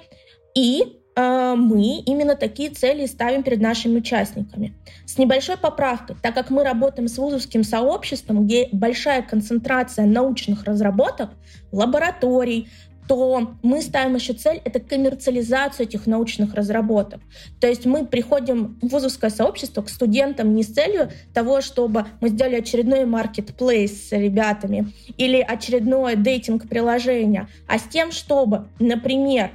и 0.55 0.96
мы 1.17 2.03
именно 2.05 2.35
такие 2.35 2.69
цели 2.69 3.07
ставим 3.07 3.41
перед 3.41 3.59
нашими 3.59 3.97
участниками. 3.97 4.75
С 5.05 5.17
небольшой 5.17 5.57
поправкой, 5.57 6.15
так 6.21 6.35
как 6.35 6.51
мы 6.51 6.63
работаем 6.63 7.07
с 7.07 7.17
вузовским 7.17 7.63
сообществом, 7.63 8.45
где 8.45 8.69
большая 8.71 9.23
концентрация 9.23 10.05
научных 10.05 10.65
разработок, 10.65 11.31
лабораторий, 11.71 12.69
то 13.07 13.55
мы 13.63 13.81
ставим 13.81 14.15
еще 14.15 14.33
цель— 14.33 14.61
это 14.65 14.79
коммерциализацию 14.79 15.87
этих 15.87 16.07
научных 16.07 16.53
разработок. 16.53 17.21
То 17.61 17.67
есть 17.67 17.85
мы 17.85 18.05
приходим 18.05 18.77
в 18.81 18.89
вузовское 18.89 19.29
сообщество 19.29 19.81
к 19.81 19.89
студентам 19.89 20.53
не 20.53 20.63
с 20.63 20.67
целью 20.67 21.09
того, 21.33 21.61
чтобы 21.61 22.05
мы 22.19 22.29
сделали 22.29 22.55
очередной 22.55 23.05
маркетплейс 23.05 24.09
с 24.09 24.11
ребятами 24.11 24.91
или 25.15 25.39
очередное 25.39 26.15
дейтинг-приложение, 26.15 27.47
а 27.67 27.79
с 27.79 27.83
тем, 27.83 28.11
чтобы, 28.11 28.67
например, 28.77 29.51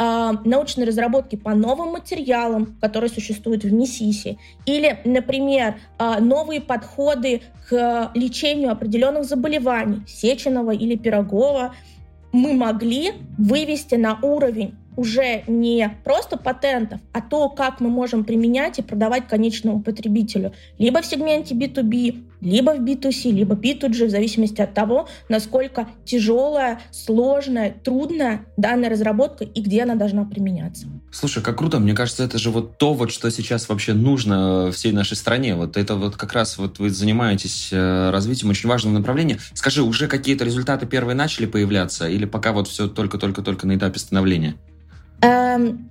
э, 0.00 0.32
научной 0.44 0.86
разработки 0.86 1.36
по 1.36 1.54
новым 1.54 1.92
материалам, 1.92 2.78
которые 2.80 3.10
существуют 3.10 3.64
в 3.64 3.72
МИСИСе, 3.72 4.38
или, 4.64 4.98
например, 5.04 5.76
э, 5.98 6.20
новые 6.20 6.60
подходы 6.60 7.42
к 7.68 8.10
лечению 8.14 8.72
определенных 8.72 9.24
заболеваний, 9.24 10.02
сеченого 10.06 10.70
или 10.70 10.96
пирогова, 10.96 11.74
мы 12.32 12.54
могли 12.54 13.12
вывести 13.36 13.96
на 13.96 14.18
уровень 14.22 14.74
уже 14.96 15.44
не 15.46 15.90
просто 16.04 16.36
патентов, 16.36 17.00
а 17.12 17.20
то, 17.20 17.48
как 17.48 17.80
мы 17.80 17.88
можем 17.88 18.24
применять 18.24 18.78
и 18.78 18.82
продавать 18.82 19.28
конечному 19.28 19.82
потребителю. 19.82 20.52
Либо 20.78 21.00
в 21.00 21.06
сегменте 21.06 21.54
B2B, 21.54 22.29
либо 22.40 22.70
в 22.70 22.80
B2C, 22.80 23.30
либо 23.30 23.54
B2G, 23.54 24.06
в 24.06 24.10
зависимости 24.10 24.60
от 24.60 24.74
того, 24.74 25.08
насколько 25.28 25.88
тяжелая, 26.04 26.80
сложная, 26.90 27.74
трудная 27.82 28.46
данная 28.56 28.90
разработка 28.90 29.44
и 29.44 29.60
где 29.60 29.82
она 29.82 29.94
должна 29.94 30.24
применяться. 30.24 30.86
Слушай, 31.12 31.42
как 31.42 31.58
круто. 31.58 31.78
Мне 31.78 31.94
кажется, 31.94 32.24
это 32.24 32.38
же 32.38 32.50
вот 32.50 32.78
то, 32.78 32.94
вот, 32.94 33.10
что 33.10 33.30
сейчас 33.30 33.68
вообще 33.68 33.94
нужно 33.94 34.70
всей 34.72 34.92
нашей 34.92 35.16
стране. 35.16 35.54
Вот 35.54 35.76
это 35.76 35.96
вот 35.96 36.16
как 36.16 36.32
раз 36.32 36.58
вот 36.58 36.78
вы 36.78 36.90
занимаетесь 36.90 37.70
э, 37.72 38.10
развитием 38.10 38.50
очень 38.50 38.68
важного 38.68 38.94
направления. 38.94 39.38
Скажи, 39.54 39.82
уже 39.82 40.06
какие-то 40.06 40.44
результаты 40.44 40.86
первые 40.86 41.16
начали 41.16 41.46
появляться 41.46 42.08
или 42.08 42.24
пока 42.24 42.52
вот 42.52 42.68
все 42.68 42.88
только-только-только 42.88 43.66
на 43.66 43.76
этапе 43.76 43.98
становления? 43.98 44.54
Эм, 45.22 45.90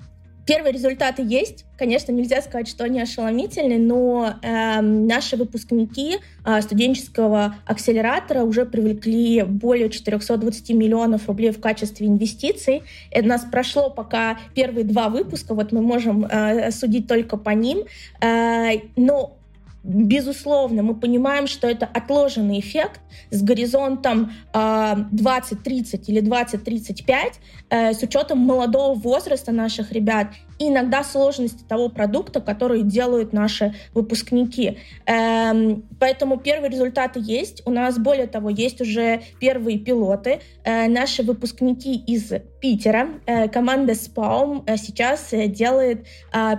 первые 0.50 0.74
результаты 0.74 1.22
есть. 1.24 1.66
Конечно, 1.78 2.12
нельзя 2.12 2.42
сказать, 2.42 2.68
что 2.68 2.84
они 2.84 3.00
ошеломительны, 3.00 3.78
но 3.78 4.34
э, 4.42 4.82
наши 4.82 5.38
выпускники 5.38 6.18
э, 6.44 6.62
студенческого 6.64 7.56
акселератора 7.68 8.42
уже 8.42 8.66
привлекли 8.66 9.44
более 9.44 9.92
420 9.92 10.72
миллионов 10.72 11.28
рублей 11.28 11.52
в 11.52 11.62
качестве 11.62 12.08
инвестиций. 12.08 12.82
Это 13.12 13.28
нас 13.28 13.46
прошло 13.52 13.92
пока 13.92 14.40
первые 14.56 14.86
два 14.86 15.10
выпуска, 15.10 15.54
вот 15.54 15.72
мы 15.72 15.84
можем 15.84 16.26
э, 16.26 16.72
судить 16.72 17.08
только 17.08 17.38
по 17.38 17.52
ним. 17.52 17.84
Э, 18.20 18.72
но 18.96 19.39
Безусловно, 19.84 20.84
мы 20.84 20.96
понимаем, 20.96 21.48
что 21.48 21.68
это 21.68 21.86
отложенный 21.86 22.60
эффект 22.60 23.00
с 23.32 23.42
горизонтом 23.42 24.32
э, 24.54 24.58
20-30 24.58 26.04
или 26.08 26.22
20-35 26.22 27.34
э, 27.70 27.94
с 27.94 28.04
учетом 28.04 28.40
молодого 28.40 28.94
возраста 28.94 29.52
наших 29.52 29.94
ребят 29.94 30.28
и 30.60 30.68
иногда 30.68 31.04
сложности 31.04 31.64
того 31.64 31.90
продукта, 31.90 32.42
который 32.42 32.84
делают 32.84 33.34
наши 33.34 33.74
выпускники. 33.94 34.78
Эм, 35.06 35.84
поэтому 36.00 36.38
первые 36.38 36.70
результаты 36.70 37.20
есть. 37.24 37.64
У 37.66 37.72
нас, 37.72 37.98
более 37.98 38.28
того, 38.28 38.50
есть 38.50 38.82
уже 38.82 39.22
первые 39.40 39.80
пилоты. 39.80 40.42
Э, 40.64 40.88
наши 40.88 41.24
выпускники 41.24 41.96
из 41.96 42.32
Питера, 42.62 43.08
э, 43.26 43.48
команда 43.48 43.96
Спаум 43.96 44.64
э, 44.68 44.76
сейчас 44.78 45.30
делает 45.32 46.06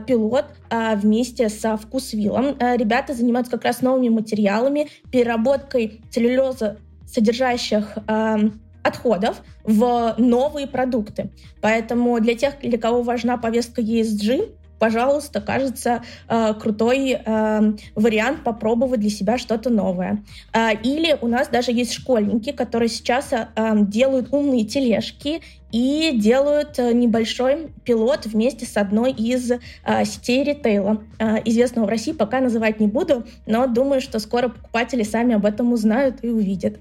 пилот 0.06 0.46
вместе 0.70 1.48
со 1.48 1.76
Вкусвиллом. 1.76 2.56
Ребята 2.58 3.14
занимаются 3.14 3.50
как 3.52 3.64
раз 3.64 3.82
новыми 3.82 4.08
материалами, 4.08 4.88
переработкой 5.10 6.00
целлюлеза 6.10 6.78
содержащих 7.06 7.98
эм, 8.06 8.60
отходов 8.90 9.42
в 9.64 10.14
новые 10.18 10.66
продукты. 10.66 11.30
Поэтому 11.60 12.20
для 12.20 12.34
тех, 12.34 12.60
для 12.60 12.78
кого 12.78 13.02
важна 13.02 13.36
повестка 13.38 13.80
ESG, 13.80 14.54
пожалуйста, 14.80 15.40
кажется 15.40 16.02
э, 16.28 16.54
крутой 16.54 17.20
э, 17.24 17.72
вариант 17.94 18.42
попробовать 18.42 19.00
для 19.00 19.10
себя 19.10 19.38
что-то 19.38 19.70
новое. 19.70 20.24
Э, 20.52 20.72
или 20.82 21.16
у 21.20 21.28
нас 21.28 21.48
даже 21.48 21.70
есть 21.70 21.92
школьники, 21.92 22.50
которые 22.50 22.88
сейчас 22.88 23.32
э, 23.32 23.46
делают 23.82 24.32
умные 24.32 24.64
тележки 24.64 25.42
и 25.70 26.12
делают 26.14 26.78
небольшой 26.78 27.68
пилот 27.84 28.26
вместе 28.26 28.66
с 28.66 28.76
одной 28.76 29.12
из 29.12 29.52
э, 29.52 29.58
сетей 30.04 30.42
ритейла. 30.42 31.02
Э, 31.18 31.36
известного 31.44 31.86
в 31.86 31.90
России 31.90 32.12
пока 32.12 32.40
называть 32.40 32.80
не 32.80 32.86
буду, 32.86 33.24
но 33.46 33.66
думаю, 33.66 34.00
что 34.00 34.18
скоро 34.18 34.48
покупатели 34.48 35.02
сами 35.02 35.34
об 35.34 35.44
этом 35.44 35.72
узнают 35.72 36.24
и 36.24 36.28
увидят. 36.28 36.78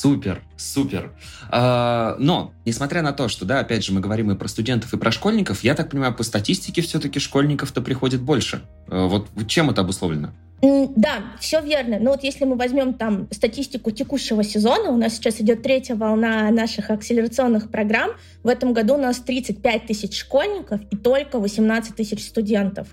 Супер, 0.00 0.42
супер. 0.58 1.12
А, 1.48 2.16
но, 2.18 2.52
несмотря 2.66 3.00
на 3.00 3.12
то, 3.12 3.28
что, 3.28 3.46
да, 3.46 3.60
опять 3.60 3.82
же, 3.82 3.94
мы 3.94 4.00
говорим 4.00 4.30
и 4.30 4.36
про 4.36 4.46
студентов, 4.46 4.92
и 4.92 4.98
про 4.98 5.10
школьников, 5.10 5.64
я 5.64 5.74
так 5.74 5.90
понимаю, 5.90 6.14
по 6.14 6.22
статистике 6.22 6.82
все-таки 6.82 7.18
школьников-то 7.18 7.80
приходит 7.80 8.20
больше. 8.20 8.60
А, 8.88 9.06
вот 9.06 9.28
чем 9.46 9.70
это 9.70 9.80
обусловлено? 9.80 10.32
Да, 10.60 11.24
все 11.40 11.62
верно. 11.62 11.98
Но 11.98 12.10
вот 12.10 12.24
если 12.24 12.44
мы 12.44 12.56
возьмем 12.56 12.92
там 12.92 13.26
статистику 13.30 13.90
текущего 13.90 14.44
сезона, 14.44 14.90
у 14.90 14.98
нас 14.98 15.14
сейчас 15.14 15.40
идет 15.40 15.62
третья 15.62 15.96
волна 15.96 16.50
наших 16.50 16.90
акселерационных 16.90 17.70
программ. 17.70 18.10
В 18.42 18.48
этом 18.48 18.74
году 18.74 18.94
у 18.94 19.00
нас 19.00 19.16
35 19.18 19.86
тысяч 19.86 20.18
школьников 20.18 20.82
и 20.90 20.96
только 20.96 21.38
18 21.38 21.96
тысяч 21.96 22.22
студентов. 22.22 22.88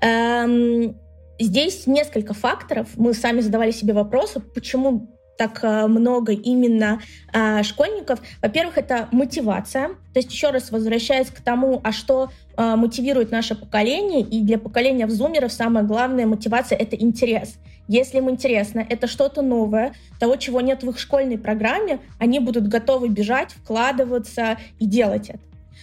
Эм, 0.00 0.96
здесь 1.40 1.88
несколько 1.88 2.32
факторов. 2.32 2.88
Мы 2.94 3.12
сами 3.12 3.40
задавали 3.40 3.72
себе 3.72 3.92
вопросы, 3.92 4.38
почему 4.38 5.10
так 5.36 5.60
э, 5.62 5.86
много 5.86 6.32
именно 6.32 7.00
э, 7.32 7.62
школьников. 7.62 8.20
Во-первых, 8.42 8.78
это 8.78 9.08
мотивация. 9.12 9.88
То 9.88 10.20
есть 10.20 10.32
еще 10.32 10.50
раз 10.50 10.70
возвращаясь 10.70 11.28
к 11.28 11.40
тому, 11.40 11.80
а 11.82 11.92
что 11.92 12.30
э, 12.56 12.76
мотивирует 12.76 13.30
наше 13.30 13.54
поколение, 13.54 14.20
и 14.20 14.42
для 14.42 14.58
поколения 14.58 15.06
взумеров 15.06 15.52
самая 15.52 15.84
главная 15.84 16.26
мотивация— 16.26 16.78
это 16.78 16.96
интерес. 16.96 17.56
Если 17.86 18.18
им 18.18 18.30
интересно, 18.30 18.84
это 18.88 19.06
что-то 19.06 19.42
новое, 19.42 19.92
того, 20.18 20.36
чего 20.36 20.60
нет 20.60 20.82
в 20.82 20.90
их 20.90 20.98
школьной 20.98 21.36
программе, 21.36 21.98
они 22.18 22.38
будут 22.38 22.68
готовы 22.68 23.08
бежать, 23.08 23.52
вкладываться 23.52 24.58
и 24.78 24.86
делать 24.86 25.28
это. 25.28 25.40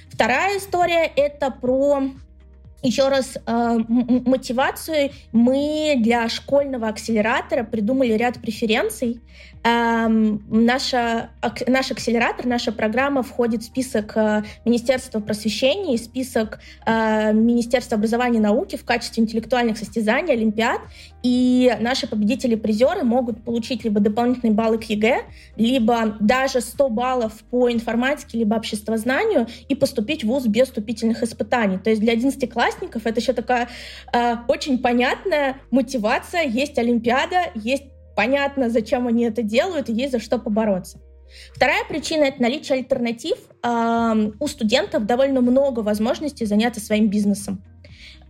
Вторая 0.10 0.58
история— 0.58 1.06
это 1.16 1.52
про 1.52 2.04
еще 2.84 3.10
раз 3.10 3.38
э, 3.46 3.80
мотивацию 3.88 5.12
мы 5.32 5.96
для 6.00 6.28
школьного 6.30 6.88
акселератора 6.88 7.64
придумали 7.64 8.14
ряд 8.14 8.40
преференций. 8.42 9.20
Эм, 9.64 10.44
наша, 10.50 11.30
наш 11.68 11.92
акселератор, 11.92 12.48
наша 12.48 12.72
программа 12.72 13.22
входит 13.22 13.62
в 13.62 13.66
список 13.66 14.14
э, 14.16 14.42
Министерства 14.66 15.20
просвещения 15.20 15.94
и 15.94 15.98
список 16.00 16.60
э, 16.88 17.32
Министерства 17.32 17.98
образования 17.98 18.40
и 18.40 18.42
науки 18.42 18.76
в 18.76 18.84
качестве 18.84 19.22
интеллектуальных 19.22 19.78
состязаний, 19.78 20.34
олимпиад. 20.34 20.82
И 21.22 21.72
наши 21.80 22.08
победители-призеры 22.08 23.04
могут 23.04 23.44
получить 23.44 23.84
либо 23.84 24.00
дополнительные 24.00 24.56
баллы 24.56 24.80
к 24.80 24.86
ЕГЭ, 24.86 25.26
либо 25.58 26.18
даже 26.20 26.60
100 26.60 26.90
баллов 26.90 27.34
по 27.52 27.72
информатике, 27.72 28.40
либо 28.40 28.56
обществознанию 28.56 29.46
и 29.70 29.76
поступить 29.76 30.24
в 30.24 30.28
ВУЗ 30.28 30.48
без 30.48 30.70
вступительных 30.70 31.22
испытаний. 31.22 31.78
То 31.78 31.92
есть 31.92 32.02
для 32.02 32.16
11-классников 32.16 33.06
это 33.06 33.20
еще 33.20 33.34
такая 33.34 33.70
э, 34.12 34.38
очень 34.48 34.80
понятная 34.80 35.58
мотивация. 35.70 36.42
Есть 36.42 36.80
Олимпиада, 36.80 37.52
есть 37.54 37.91
понятно, 38.16 38.70
зачем 38.70 39.08
они 39.08 39.24
это 39.24 39.44
делают, 39.44 39.90
и 39.90 39.94
есть 39.94 40.12
за 40.12 40.20
что 40.20 40.38
побороться. 40.38 41.00
Вторая 41.54 41.86
причина— 41.86 42.24
это 42.26 42.42
наличие 42.42 42.80
альтернатив. 42.80 43.38
У 43.64 44.48
студентов 44.48 45.06
довольно 45.06 45.40
много 45.40 45.80
возможностей 45.80 46.46
заняться 46.46 46.82
своим 46.82 47.08
бизнесом. 47.08 47.64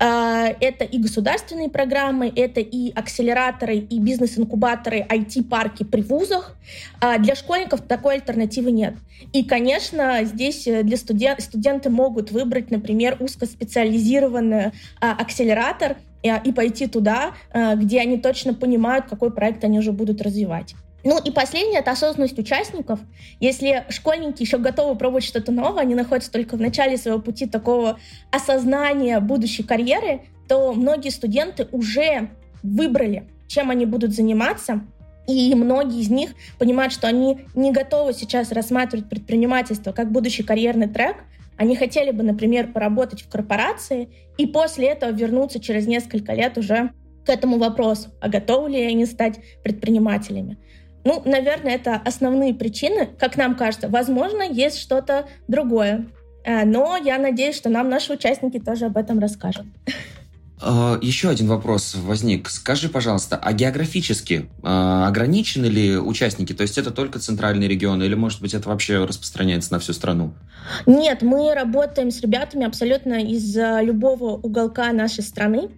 А, 0.03 0.47
это 0.60 0.84
и 0.84 0.97
государственные 0.97 1.69
программы, 1.69 2.34
это 2.36 2.60
и 2.60 2.91
акселераторы, 2.91 3.77
и 3.77 3.99
бизнес-инкубаторы, 3.99 5.05
IT-парки 5.08 5.84
при 5.84 6.01
вузах. 6.01 6.58
А, 6.99 7.19
для 7.19 7.36
школьников 7.36 7.82
такой 7.82 8.15
альтернативы 8.15 8.71
нет. 8.71 8.95
И, 9.32 9.43
конечно, 9.43 10.23
здесь 10.23 10.65
э, 10.65 10.82
для 10.82 10.97
студен... 10.97 11.39
студенты 11.39 11.91
могут 11.91 12.32
выбрать, 12.32 12.71
например, 12.71 13.17
узкоспециализированный 13.19 14.71
а, 14.99 15.12
акселератор 15.12 15.97
и 16.23 16.51
пойти 16.51 16.88
туда, 16.88 17.31
где 17.75 18.01
они 18.01 18.17
точно 18.17 18.53
понимают, 18.53 19.05
какой 19.10 19.31
проект 19.31 19.63
они 19.63 19.79
уже 19.79 19.91
будут 19.91 20.21
развивать. 20.21 20.75
Ну 21.03 21.19
и 21.19 21.31
последнее— 21.31 21.79
это 21.81 21.91
осознанность 21.91 22.38
участников. 22.38 22.99
Если 23.39 23.86
школьники 23.89 24.43
еще 24.43 24.60
готовы 24.60 24.95
пробовать 24.95 25.23
что-то 25.23 25.51
новое, 25.51 25.81
они 25.81 25.95
находятся 25.95 26.31
только 26.31 26.57
в 26.57 26.62
начале 26.62 26.95
своего 26.95 27.19
пути 27.19 27.47
такого 27.47 27.97
осознания 28.29 29.19
будущей 29.19 29.63
карьеры, 29.63 30.21
то 30.47 30.73
многие 30.73 31.10
студенты 31.10 31.67
уже 31.71 32.29
выбрали, 32.62 33.27
чем 33.47 33.71
они 33.71 33.88
будут 33.88 34.13
заниматься, 34.13 34.81
и 35.27 35.55
многие 35.55 36.01
из 36.01 36.10
них 36.10 36.31
понимают, 36.60 36.93
что 36.93 37.07
они 37.07 37.45
не 37.55 37.71
готовы 37.71 38.13
сейчас 38.13 38.51
рассматривать 38.51 39.10
предпринимательство 39.10 39.93
как 39.93 40.12
будущий 40.12 40.43
карьерный 40.43 40.88
трек. 40.88 41.17
Они 41.57 41.75
хотели 41.75 42.11
бы, 42.11 42.23
например, 42.23 42.71
поработать 42.71 43.21
в 43.21 43.29
корпорации 43.29 44.09
и 44.37 44.45
после 44.47 44.87
этого 44.87 45.11
вернуться 45.11 45.59
через 45.59 45.87
несколько 45.87 46.33
лет 46.33 46.57
уже 46.57 46.91
к 47.25 47.29
этому 47.29 47.57
вопросу, 47.57 48.09
а 48.19 48.29
готовы 48.29 48.71
ли 48.71 48.83
они 48.83 49.05
стать 49.05 49.39
предпринимателями. 49.63 50.57
Ну, 51.03 51.21
наверное, 51.25 51.75
это 51.75 51.95
основные 51.95 52.53
причины, 52.53 53.07
как 53.17 53.37
нам 53.37 53.55
кажется. 53.55 53.89
Возможно, 53.89 54.43
есть 54.43 54.79
что-то 54.79 55.27
другое. 55.47 56.07
Э, 56.43 56.65
но 56.65 56.97
я 56.97 57.17
надеюсь, 57.17 57.55
что 57.55 57.69
нам 57.69 57.89
наши 57.89 58.13
участники 58.13 58.59
тоже 58.59 58.85
об 58.85 58.97
этом 58.97 59.19
расскажут. 59.19 59.65
А, 60.62 60.97
еще 61.02 61.30
один 61.30 61.47
вопрос 61.47 61.95
возник. 61.95 62.50
Скажи, 62.50 62.89
пожалуйста, 62.89 63.38
а 63.38 63.54
географически 63.54 64.50
а, 64.63 65.08
ограничены 65.08 65.65
ли 65.65 65.97
участники? 65.97 66.54
То 66.54 66.62
есть 66.62 66.78
это 66.78 66.91
только 66.91 67.19
центральные 67.19 67.67
регионы 67.67 68.04
или, 68.04 68.15
может 68.15 68.41
быть, 68.41 68.54
это 68.54 68.69
вообще 68.69 69.04
распространяется 69.04 69.74
на 69.74 69.80
всю 69.80 69.93
страну? 69.93 70.34
Нет, 70.86 71.21
мы 71.21 71.54
работаем 71.54 72.12
с 72.12 72.21
ребятами 72.21 72.65
абсолютно 72.65 73.24
из 73.24 73.56
любого 73.56 74.34
уголка 74.34 74.91
нашей 74.93 75.24
страны. 75.24 75.69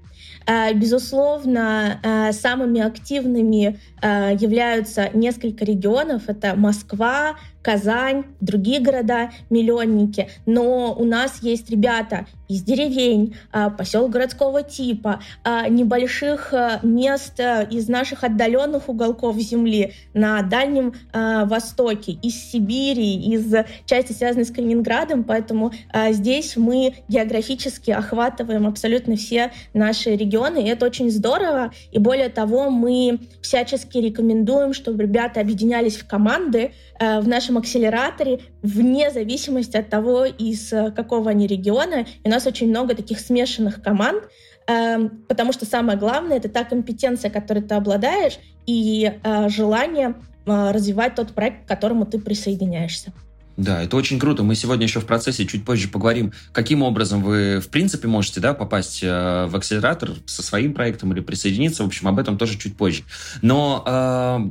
Э, 0.46 0.74
безусловно, 0.74 2.00
э, 2.04 2.34
самыми 2.34 2.82
активными 2.82 3.80
э, 4.02 4.36
являются 4.39 5.10
несколько 5.13 5.63
регионов. 5.63 6.24
Это 6.28 6.56
Москва, 6.56 7.36
Казань, 7.63 8.26
другие 8.41 8.80
города-миллионники. 8.80 10.30
Но 10.45 10.93
у 10.93 11.06
нас 11.06 11.41
есть 11.41 11.69
ребята 11.71 12.28
из 12.47 12.62
деревень, 12.62 13.36
посел 13.78 14.10
городского 14.10 14.62
типа, 14.62 15.21
небольших 15.69 16.54
мест 16.84 17.39
из 17.39 17.88
наших 17.88 18.23
отдаленных 18.23 18.89
уголков 18.89 19.38
земли 19.38 19.93
на 20.13 20.41
Дальнем 20.43 20.93
Востоке, 21.13 22.12
из 22.12 22.36
Сибири, 22.52 23.15
из 23.34 23.52
части, 23.86 24.12
связанной 24.12 24.45
с 24.45 24.52
Калининградом. 24.52 25.23
Поэтому 25.23 25.71
здесь 26.12 26.58
мы 26.58 26.95
географически 27.08 27.91
охватываем 27.91 28.67
абсолютно 28.67 29.15
все 29.15 29.52
наши 29.73 30.15
регионы 30.15 30.63
и 30.63 30.67
это 30.67 30.86
очень 30.86 31.10
здорово. 31.10 31.71
И 31.91 31.97
более 31.97 32.30
того, 32.30 32.69
мы 32.69 33.19
всячески 33.41 33.97
рекомендуем, 33.97 34.73
чтобы 34.73 35.04
ребята 35.04 35.39
объединялись 35.39 35.95
в 35.95 36.06
команды 36.06 36.73
в 36.99 37.27
нашем 37.27 37.58
акселераторе 37.58 38.41
вне 38.62 39.12
зависимости 39.12 39.77
от 39.77 39.89
того, 39.89 40.25
из 40.25 40.71
э, 40.71 40.91
какого 40.91 41.32
они 41.32 41.47
региона. 41.47 42.06
И 42.23 42.27
у 42.27 42.29
нас 42.29 42.45
очень 42.45 42.69
много 42.69 42.95
таких 42.95 43.19
смешанных 43.19 43.82
команд, 43.82 44.23
э, 44.67 45.10
потому 45.27 45.53
что 45.53 45.65
самое 45.65 45.97
главное— 45.97 46.38
это 46.39 46.49
та 46.49 46.63
компетенция, 46.63 47.32
которой 47.32 47.62
ты 47.62 47.75
обладаешь, 47.75 48.39
и 48.65 49.12
э, 49.23 49.49
желание 49.49 50.15
э, 50.45 50.71
развивать 50.71 51.15
тот 51.15 51.34
проект, 51.34 51.65
к 51.65 51.67
которому 51.67 52.06
ты 52.06 52.19
присоединяешься. 52.19 53.12
Да, 53.55 53.83
это 53.83 53.95
очень 53.97 54.19
круто. 54.19 54.41
Мы 54.43 54.55
сегодня 54.55 54.85
еще 54.85 54.99
в 54.99 55.05
процессе 55.05 55.45
чуть 55.45 55.63
позже 55.63 55.87
поговорим, 55.87 56.33
каким 56.51 56.81
образом 56.81 57.21
вы, 57.21 57.59
в 57.59 57.69
принципе, 57.69 58.07
можете 58.07 58.39
да, 58.39 58.53
попасть 58.53 59.01
э, 59.03 59.45
в 59.47 59.55
акселератор 59.55 60.11
со 60.25 60.41
своим 60.41 60.73
проектом 60.73 61.13
или 61.13 61.19
присоединиться. 61.19 61.83
В 61.83 61.87
общем, 61.87 62.07
об 62.07 62.17
этом 62.17 62.37
тоже 62.39 62.57
чуть 62.57 62.75
позже. 62.75 63.03
Но 63.43 63.83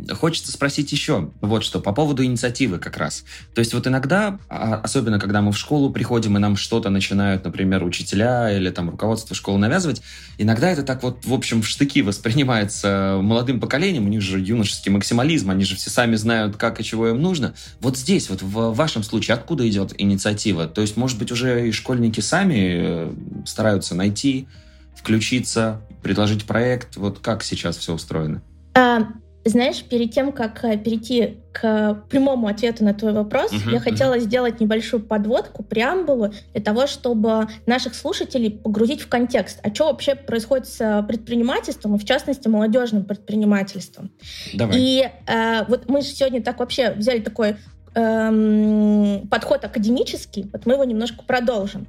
э, 0.09 0.15
хочется 0.15 0.53
спросить 0.53 0.93
еще 0.93 1.31
вот 1.41 1.65
что, 1.65 1.81
по 1.81 1.93
поводу 1.93 2.25
инициативы 2.25 2.79
как 2.79 2.97
раз. 2.97 3.25
То 3.55 3.59
есть 3.59 3.75
вот 3.75 3.89
иногда, 3.89 4.39
а, 4.49 4.77
особенно 4.77 5.19
когда 5.19 5.43
мы 5.43 5.51
в 5.51 5.59
школу 5.59 5.91
приходим, 5.91 6.37
и 6.37 6.41
нам 6.41 6.57
что-то 6.57 6.89
начинают, 6.89 7.45
например, 7.45 7.83
учителя 7.83 8.57
или 8.57 8.71
там 8.71 8.89
руководство 8.89 9.35
школы 9.35 9.59
навязывать, 9.59 10.01
иногда 10.39 10.71
это 10.71 10.85
так 10.85 11.03
вот, 11.03 11.25
в 11.25 11.35
общем, 11.35 11.63
в 11.63 11.67
штыки 11.67 12.03
воспринимается 12.03 13.19
молодым 13.21 13.59
поколением, 13.59 14.07
у 14.07 14.09
них 14.09 14.21
же 14.21 14.39
юношеский 14.39 14.93
максимализм, 14.93 15.51
они 15.51 15.65
же 15.65 15.75
все 15.75 15.91
сами 15.91 16.15
знают, 16.15 16.57
как 16.57 16.81
и 16.81 16.85
чего 16.85 17.09
им 17.09 17.21
нужно. 17.21 17.55
Вот 17.81 17.97
здесь, 17.97 18.31
вот 18.31 18.43
в 18.43 18.75
вашем 18.75 18.92
вашем 18.93 19.03
случае 19.03 19.37
откуда 19.37 19.69
идет 19.69 19.95
инициатива? 19.97 20.67
То 20.67 20.83
есть, 20.83 20.97
может 20.97 21.19
быть, 21.19 21.33
уже 21.33 21.69
и 21.69 21.73
школьники 21.73 22.21
сами 22.21 22.57
э, 22.57 23.13
стараются 23.47 23.95
найти, 23.95 24.47
включиться, 24.95 25.81
предложить 26.03 26.45
проект? 26.45 26.97
Вот 26.97 27.21
как 27.21 27.43
сейчас 27.43 27.79
все 27.79 27.95
устроено? 27.95 28.43
А, 28.75 29.09
знаешь, 29.45 29.83
перед 29.83 30.13
тем, 30.13 30.33
как 30.33 30.63
э, 30.65 30.77
перейти 30.77 31.39
к 31.53 32.05
прямому 32.09 32.47
ответу 32.47 32.85
на 32.85 32.95
твой 32.95 33.13
вопрос, 33.13 33.53
uh-huh, 33.53 33.73
я 33.73 33.81
хотела 33.81 34.15
uh-huh. 34.15 34.21
сделать 34.21 34.61
небольшую 34.61 35.03
подводку, 35.03 35.63
преамбулу 35.63 36.33
для 36.53 36.63
того, 36.63 36.87
чтобы 36.87 37.49
наших 37.67 37.95
слушателей 37.95 38.51
погрузить 38.51 39.01
в 39.01 39.09
контекст. 39.09 39.59
А 39.63 39.75
что 39.75 39.87
вообще 39.87 40.15
происходит 40.15 40.69
с 40.69 41.05
предпринимательством, 41.09 41.97
и 41.97 41.99
в 41.99 42.05
частности 42.05 42.49
молодежным 42.49 43.05
предпринимательством? 43.05 44.13
Давай. 44.55 44.77
И 44.79 45.11
э, 45.27 45.65
вот 45.67 45.89
мы 45.89 46.03
же 46.03 46.09
сегодня 46.09 46.43
так 46.43 46.59
вообще 46.59 46.93
взяли 46.93 47.21
такой 47.21 47.57
эм, 47.95 49.27
подход 49.29 49.65
академический, 49.65 50.49
вот 50.53 50.67
мы 50.67 50.75
его 50.75 50.85
немножко 50.85 51.23
продолжим. 51.25 51.87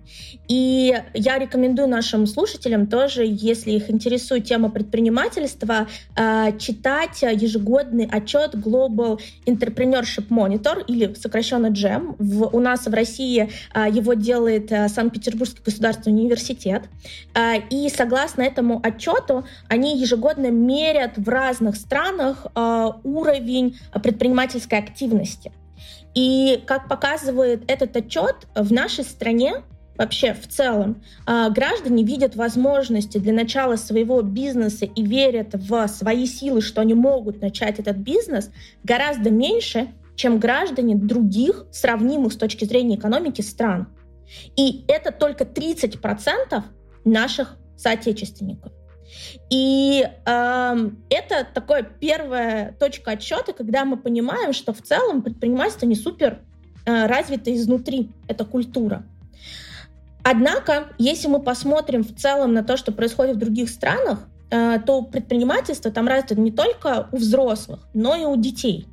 И 0.48 0.94
я 1.14 1.38
рекомендую 1.38 1.88
нашим 1.88 2.28
слушателям 2.28 2.88
тоже, 2.88 3.24
если 3.26 3.72
их 3.72 3.90
интересует 3.90 4.46
тема 4.46 4.70
предпринимательства, 4.70 5.88
э, 6.16 6.58
читать 6.58 7.22
ежегодный 7.22 8.08
отчет 8.12 8.56
Global 8.56 9.20
Entrepreneurship 9.46 10.28
Monitor, 10.30 10.84
или 10.88 11.14
сокращенно 11.14 11.68
GEM. 11.68 12.16
В, 12.20 12.56
у 12.56 12.60
нас 12.60 12.86
в 12.86 12.94
России 12.94 13.50
э, 13.74 13.86
его 13.92 14.14
делает 14.14 14.72
э, 14.72 14.90
Санкт-Петербургский 14.90 15.62
государственный 15.64 16.22
университет. 16.22 16.84
Э, 17.34 17.60
и 17.70 17.90
согласно 17.90 18.42
этому 18.44 18.80
отчету, 18.84 19.46
они 19.68 19.98
ежегодно 19.98 20.52
мерят 20.52 21.18
в 21.18 21.28
разных 21.28 21.76
странах 21.76 22.48
э, 22.56 22.90
уровень 23.04 23.78
предпринимательской 24.02 24.80
активности. 24.80 25.52
И 26.16 26.62
как 26.66 26.88
показывает 26.88 27.64
этот 27.68 27.96
отчет, 27.96 28.48
в 28.56 28.72
нашей 28.72 29.04
стране 29.04 29.64
вообще 29.98 30.34
в 30.34 30.48
целом 30.48 31.04
а, 31.26 31.50
граждане 31.50 32.04
видят 32.04 32.36
возможности 32.36 33.18
для 33.18 33.34
начала 33.34 33.76
своего 33.76 34.22
бизнеса 34.22 34.86
и 34.86 35.04
верят 35.04 35.54
в 35.54 35.88
свои 35.88 36.26
силы, 36.26 36.62
что 36.62 36.82
они 36.82 36.94
могут 36.94 37.42
начать 37.42 37.80
этот 37.80 37.98
бизнес 37.98 38.52
гораздо 38.84 39.30
меньше, 39.30 39.90
чем 40.16 40.40
граждане 40.40 40.96
других 40.96 41.66
сравнимых 41.72 42.34
с 42.34 42.38
точки 42.38 42.66
зрения 42.66 42.96
экономики 42.96 43.42
стран. 43.42 43.88
И 44.56 44.86
это 44.88 45.12
только 45.12 45.44
30% 45.44 46.64
наших 47.06 47.58
соотечественников. 47.76 48.72
И 49.50 50.04
э, 50.04 50.90
это 51.10 51.48
такая 51.54 51.84
первая 51.84 52.76
точка 52.80 53.12
отсчета, 53.12 53.54
когда 53.54 53.86
мы 53.86 53.98
понимаем, 53.98 54.54
что 54.54 54.74
в 54.74 54.82
целом 54.82 55.22
предпринимательство 55.22 55.86
не 55.86 55.96
супер 55.96 56.40
э, 56.86 57.06
развито 57.06 57.54
изнутри, 57.54 58.12
это 58.28 58.46
культура. 58.46 59.06
Однако, 60.24 60.88
если 60.98 61.28
мы 61.28 61.42
посмотрим 61.42 62.04
в 62.04 62.16
целом 62.16 62.54
на 62.54 62.64
то, 62.64 62.78
что 62.78 62.92
происходит 62.92 63.36
в 63.36 63.40
других 63.40 63.70
странах, 63.70 64.28
э, 64.50 64.80
то 64.86 65.02
предпринимательство 65.02 65.92
там 65.92 66.08
развито 66.08 66.40
не 66.40 66.52
только 66.52 67.10
у 67.12 67.18
взрослых, 67.18 67.88
но 67.94 68.16
и 68.16 68.24
у 68.26 68.36
детей. 68.38 68.88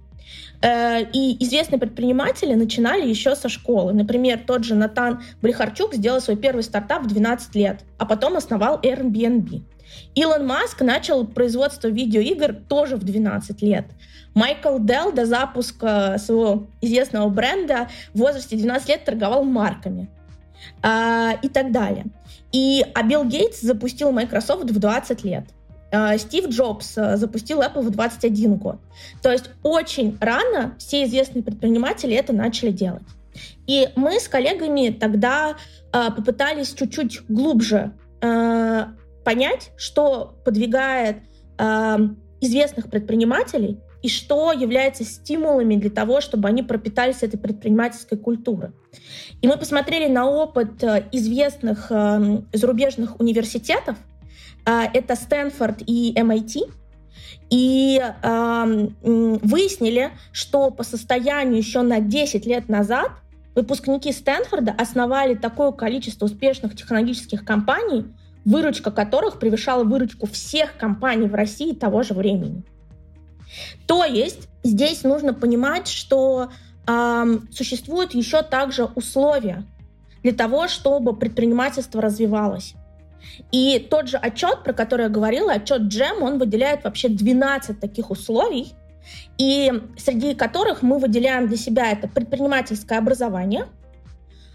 Э, 0.62 1.02
и 1.12 1.42
известные 1.42 1.78
предприниматели 1.78 2.54
начинали 2.54 3.08
еще 3.08 3.34
со 3.34 3.48
школы. 3.48 3.92
Например, 3.92 4.40
тот 4.46 4.64
же 4.64 4.74
Натан 4.74 5.22
Брихарчук 5.40 5.94
сделал 5.94 6.20
свой 6.20 6.36
первый 6.36 6.62
стартап 6.62 7.04
в 7.04 7.06
12 7.06 7.54
лет, 7.54 7.84
а 7.98 8.04
потом 8.04 8.36
основал 8.36 8.78
Airbnb. 8.80 9.62
Илон 10.14 10.46
Маск 10.46 10.80
начал 10.82 11.26
производство 11.26 11.88
видеоигр 11.88 12.54
тоже 12.68 12.96
в 12.96 13.04
12 13.04 13.62
лет. 13.62 13.86
Майкл 14.34 14.78
Делл 14.78 15.12
до 15.12 15.26
запуска 15.26 16.16
своего 16.18 16.66
известного 16.80 17.28
бренда 17.28 17.88
в 18.14 18.18
возрасте 18.18 18.56
12 18.56 18.88
лет 18.88 19.04
торговал 19.04 19.44
марками 19.44 20.08
а, 20.82 21.32
и 21.42 21.48
так 21.48 21.72
далее. 21.72 22.06
И, 22.52 22.84
а 22.94 23.02
Билл 23.02 23.24
Гейтс 23.24 23.60
запустил 23.60 24.12
Microsoft 24.12 24.70
в 24.70 24.78
20 24.78 25.24
лет. 25.24 25.44
А, 25.92 26.16
Стив 26.18 26.48
Джобс 26.48 26.96
а, 26.96 27.16
запустил 27.16 27.60
Apple 27.60 27.82
в 27.82 27.90
21 27.90 28.56
год. 28.56 28.76
То 29.22 29.32
есть 29.32 29.50
очень 29.62 30.16
рано 30.20 30.74
все 30.78 31.04
известные 31.04 31.42
предприниматели 31.42 32.14
это 32.14 32.32
начали 32.32 32.70
делать. 32.70 33.02
И 33.66 33.88
мы 33.96 34.20
с 34.20 34.28
коллегами 34.28 34.90
тогда 34.90 35.56
а, 35.92 36.10
попытались 36.10 36.72
чуть-чуть 36.72 37.22
глубже 37.28 37.92
понять, 39.24 39.72
что 39.76 40.34
подвигает 40.44 41.18
э, 41.58 41.96
известных 42.40 42.90
предпринимателей 42.90 43.78
и 44.02 44.08
что 44.08 44.52
является 44.52 45.04
стимулами 45.04 45.76
для 45.76 45.90
того, 45.90 46.20
чтобы 46.20 46.48
они 46.48 46.62
пропитались 46.62 47.22
этой 47.22 47.38
предпринимательской 47.38 48.16
культурой. 48.16 48.70
И 49.42 49.46
мы 49.46 49.56
посмотрели 49.58 50.10
на 50.10 50.28
опыт 50.28 50.82
э, 50.82 51.04
известных 51.12 51.86
э, 51.90 52.42
зарубежных 52.52 53.20
университетов. 53.20 53.96
Э, 54.66 54.84
это 54.94 55.16
Стэнфорд 55.16 55.82
и 55.86 56.14
MIT. 56.14 56.72
И 57.50 58.00
э, 58.00 58.88
выяснили, 59.02 60.12
что 60.32 60.70
по 60.70 60.82
состоянию 60.84 61.58
еще 61.58 61.82
на 61.82 62.00
10 62.00 62.46
лет 62.46 62.68
назад 62.68 63.10
выпускники 63.54 64.12
Стэнфорда 64.12 64.72
основали 64.72 65.34
такое 65.34 65.72
количество 65.72 66.26
успешных 66.26 66.76
технологических 66.76 67.44
компаний, 67.44 68.06
выручка 68.44 68.90
которых 68.90 69.38
превышала 69.38 69.84
выручку 69.84 70.26
всех 70.26 70.76
компаний 70.76 71.28
в 71.28 71.34
России 71.34 71.74
того 71.74 72.02
же 72.02 72.14
времени. 72.14 72.62
То 73.86 74.04
есть 74.04 74.48
здесь 74.62 75.02
нужно 75.02 75.34
понимать, 75.34 75.88
что 75.88 76.50
э, 76.86 77.38
существуют 77.52 78.14
еще 78.14 78.42
также 78.42 78.84
условия 78.84 79.64
для 80.22 80.32
того, 80.32 80.68
чтобы 80.68 81.16
предпринимательство 81.16 82.00
развивалось. 82.00 82.74
И 83.52 83.78
тот 83.90 84.08
же 84.08 84.16
отчет, 84.16 84.62
про 84.64 84.72
который 84.72 85.02
я 85.02 85.08
говорила, 85.08 85.52
отчет 85.52 85.82
Джем, 85.82 86.22
он 86.22 86.38
выделяет 86.38 86.84
вообще 86.84 87.08
12 87.08 87.78
таких 87.78 88.10
условий, 88.10 88.72
и 89.36 89.72
среди 89.98 90.34
которых 90.34 90.82
мы 90.82 90.98
выделяем 90.98 91.48
для 91.48 91.56
себя 91.56 91.90
это 91.90 92.08
предпринимательское 92.08 92.98
образование– 92.98 93.66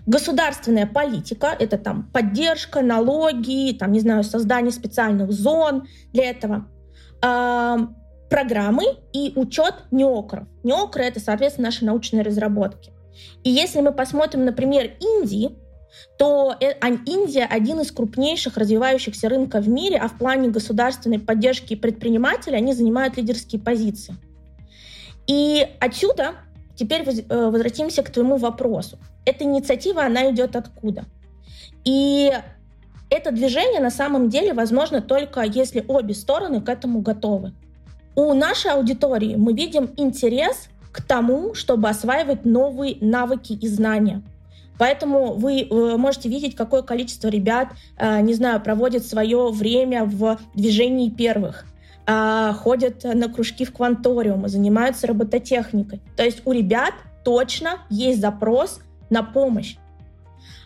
Государственная 0.06 0.86
политика— 0.86 1.56
это 1.60 1.78
там 1.78 2.10
поддержка, 2.12 2.82
налоги, 2.82 3.76
там, 3.78 3.92
не 3.92 4.00
знаю, 4.00 4.24
создание 4.24 4.72
специальных 4.72 5.32
зон 5.32 5.88
для 6.14 6.30
этого. 6.30 6.68
А, 7.24 7.90
программы 8.30 8.84
и 9.14 9.34
учет 9.36 9.74
неокров. 9.92 10.48
Неокры— 10.64 11.04
это, 11.06 11.20
соответственно, 11.20 11.68
наши 11.68 11.86
научные 11.86 12.24
разработки. 12.24 12.92
И 13.44 13.50
если 13.50 13.82
мы 13.82 13.94
посмотрим, 13.94 14.46
например, 14.46 14.92
Индии, 15.00 15.58
то 16.18 16.56
э, 16.60 16.74
Индия 17.06 17.46
один 17.46 17.80
из 17.80 17.92
крупнейших 17.92 18.58
развивающихся 18.58 19.30
рынков 19.30 19.66
в 19.66 19.70
мире, 19.70 19.98
а 19.98 20.08
в 20.10 20.18
плане 20.18 20.50
государственной 20.50 21.20
поддержки 21.20 21.76
предпринимателей 21.76 22.58
они 22.58 22.74
занимают 22.74 23.18
лидерские 23.18 23.62
позиции. 23.62 24.16
И 25.28 25.66
отсюда 25.80 26.36
теперь 26.76 27.04
э, 27.08 27.50
возвратимся 27.50 28.04
к 28.04 28.10
твоему 28.10 28.38
вопросу 28.38 28.98
эта 29.26 29.44
инициатива, 29.44 30.06
она 30.06 30.32
идет 30.32 30.56
откуда? 30.56 31.06
И 31.84 32.32
это 33.10 33.32
движение 33.32 33.80
на 33.80 33.92
самом 33.92 34.30
деле 34.30 34.54
возможно 34.54 35.02
только 35.02 35.42
если 35.42 35.84
обе 35.88 36.14
стороны 36.14 36.62
к 36.62 36.70
этому 36.70 37.02
готовы. 37.02 37.54
У 38.16 38.34
нашей 38.34 38.72
аудитории 38.72 39.36
мы 39.36 39.54
видим 39.54 39.92
интерес 39.98 40.70
к 40.92 41.02
тому, 41.02 41.54
чтобы 41.54 41.90
осваивать 41.90 42.46
новые 42.46 42.98
навыки 43.02 43.54
и 43.54 43.68
знания. 43.68 44.24
Поэтому 44.78 45.34
вы 45.34 45.62
э, 45.62 45.98
можете 45.98 46.30
видеть, 46.30 46.56
какое 46.56 46.82
количество 46.82 47.28
ребят, 47.28 47.70
э, 47.98 48.22
не 48.22 48.34
знаю, 48.34 48.62
проводит 48.62 49.06
свое 49.06 49.50
время 49.50 50.06
в 50.06 50.38
движении 50.54 51.10
первых, 51.10 51.66
э, 52.06 52.54
ходят 52.54 53.04
на 53.04 53.28
кружки 53.32 53.66
в 53.66 53.74
кванториумы, 53.74 54.50
занимаются 54.50 55.08
робототехникой. 55.08 56.02
То 56.16 56.24
есть 56.24 56.42
у 56.46 56.52
ребят 56.52 56.94
точно 57.24 57.80
есть 57.90 58.22
запрос 58.22 58.80
на 59.10 59.24
помощь. 59.24 59.78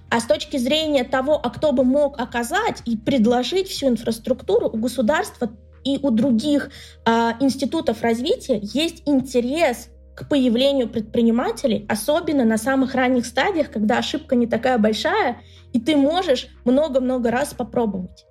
А 0.10 0.20
с 0.20 0.26
точки 0.26 0.58
зрения 0.58 1.04
того, 1.04 1.40
а 1.42 1.50
кто 1.50 1.72
бы 1.72 1.84
мог 1.84 2.20
оказать 2.20 2.82
и 2.86 2.98
предложить 2.98 3.68
всю 3.68 3.88
инфраструктуру, 3.90 4.68
у 4.68 4.78
государства 4.78 5.52
и 5.84 6.00
у 6.02 6.10
других 6.12 6.72
э, 7.06 7.32
институтов 7.40 8.02
развития 8.02 8.60
есть 8.62 9.04
интерес 9.06 9.90
к 10.16 10.28
появлению 10.28 10.90
предпринимателей, 10.90 11.86
особенно 11.88 12.44
на 12.44 12.58
самых 12.58 12.96
ранних 12.96 13.26
стадиях, 13.26 13.72
когда 13.72 14.00
ошибка 14.00 14.36
не 14.36 14.48
такая 14.48 14.78
большая, 14.78 15.38
и 15.72 15.80
ты 15.80 15.96
можешь 15.96 16.48
много-много 16.66 17.32
раз 17.32 17.54
попробовать. 17.54 18.26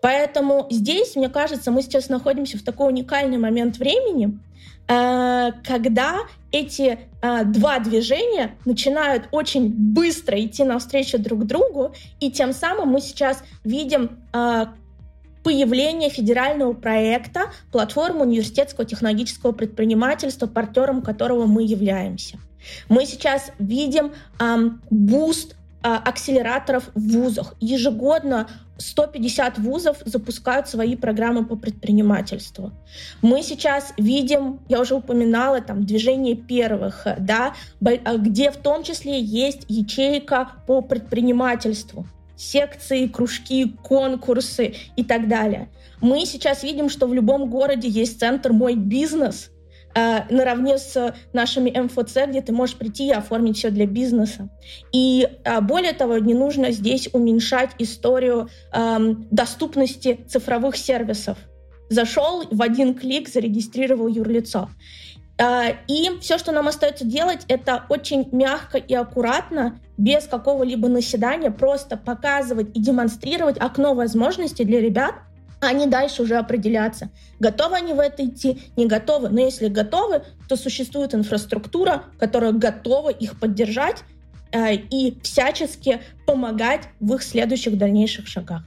Поэтому 0.00 0.66
здесь, 0.70 1.16
мне 1.16 1.28
кажется, 1.28 1.70
мы 1.70 1.82
сейчас 1.82 2.08
находимся 2.08 2.58
в 2.58 2.62
такой 2.62 2.88
уникальный 2.88 3.38
момент 3.38 3.78
времени, 3.78 4.38
э, 4.88 5.52
когда 5.64 6.20
эти 6.50 6.98
э, 7.22 7.44
два 7.44 7.78
движения 7.78 8.54
начинают 8.64 9.28
очень 9.32 9.72
быстро 9.72 10.38
идти 10.44 10.64
навстречу 10.64 11.18
друг 11.18 11.46
другу, 11.46 11.94
и 12.20 12.30
тем 12.30 12.52
самым 12.52 12.90
мы 12.90 13.00
сейчас 13.00 13.42
видим 13.64 14.18
э, 14.32 14.66
появление 15.42 16.10
федерального 16.10 16.72
проекта 16.72 17.52
платформы 17.72 18.22
университетского 18.22 18.84
технологического 18.84 19.52
предпринимательства, 19.52 20.46
партнером 20.46 21.02
которого 21.02 21.46
мы 21.46 21.64
являемся. 21.64 22.38
Мы 22.88 23.06
сейчас 23.06 23.50
видим 23.58 24.12
boost 24.90 25.56
э, 25.82 25.88
акселераторов 25.88 26.90
в 26.94 27.00
вузах. 27.00 27.54
Ежегодно 27.60 28.48
150 28.82 29.58
вузов 29.58 29.98
запускают 30.04 30.68
свои 30.68 30.96
программы 30.96 31.44
по 31.44 31.56
предпринимательству. 31.56 32.72
Мы 33.22 33.42
сейчас 33.42 33.92
видим, 33.96 34.60
я 34.68 34.80
уже 34.80 34.94
упоминала, 34.94 35.60
там, 35.60 35.84
движение 35.84 36.34
первых, 36.34 37.06
да, 37.18 37.54
э, 37.84 38.16
где 38.18 38.50
в 38.50 38.56
том 38.56 38.82
числе 38.82 39.20
есть 39.20 39.64
ячейка 39.68 40.52
по 40.66 40.82
предпринимательству 40.82 42.06
секции, 42.36 43.06
кружки, 43.06 43.76
конкурсы 43.82 44.74
и 44.96 45.04
так 45.04 45.28
далее. 45.28 45.68
Мы 46.00 46.26
сейчас 46.26 46.64
видим, 46.64 46.88
что 46.88 47.06
в 47.06 47.14
любом 47.14 47.48
городе 47.48 47.88
есть 47.88 48.18
центр 48.18 48.52
«Мой 48.52 48.74
бизнес», 48.74 49.50
наравне 49.94 50.78
с 50.78 51.14
нашими 51.32 51.70
МФЦ, 51.70 52.28
где 52.28 52.40
ты 52.40 52.52
можешь 52.52 52.76
прийти 52.76 53.08
и 53.08 53.12
оформить 53.12 53.58
все 53.58 53.70
для 53.70 53.86
бизнеса. 53.86 54.48
И 54.92 55.28
э, 55.44 55.60
более 55.60 55.92
того, 55.92 56.18
не 56.18 56.34
нужно 56.34 56.70
здесь 56.70 57.08
уменьшать 57.12 57.70
историю 57.78 58.48
доступности 59.30 60.24
цифровых 60.28 60.76
сервисов. 60.76 61.38
Зашел 61.88 62.44
в 62.50 62.62
один 62.62 62.94
клик, 62.94 63.28
зарегистрировал 63.28 64.08
юрлицо. 64.08 64.68
А, 65.38 65.70
и 65.88 66.18
все, 66.20 66.38
что 66.38 66.52
нам 66.52 66.68
остается 66.68 67.04
делать, 67.04 67.44
это 67.48 67.84
очень 67.88 68.28
мягко 68.32 68.78
и 68.78 68.94
аккуратно, 68.94 69.80
без 69.96 70.24
какого-либо 70.24 70.88
наседания, 70.88 71.50
просто 71.50 71.96
показывать 71.96 72.76
и 72.76 72.80
демонстрировать 72.80 73.58
окно 73.58 73.94
возможностей 73.94 74.64
для 74.64 74.80
ребят, 74.80 75.14
а 75.14 75.31
они 75.62 75.86
дальше 75.86 76.22
уже 76.22 76.36
определяться, 76.36 77.10
готовы 77.38 77.76
они 77.76 77.92
в 77.92 78.00
это 78.00 78.26
идти, 78.26 78.60
не 78.76 78.86
готовы. 78.86 79.28
Но 79.28 79.40
если 79.40 79.68
готовы, 79.68 80.22
то 80.48 80.56
существует 80.56 81.14
инфраструктура, 81.14 82.04
которая 82.18 82.52
готова 82.52 83.10
их 83.10 83.38
поддержать 83.38 84.02
э, 84.50 84.74
и 84.74 85.18
всячески 85.22 86.00
помогать 86.26 86.82
в 87.00 87.14
их 87.14 87.22
следующих 87.22 87.78
дальнейших 87.78 88.26
шагах. 88.26 88.62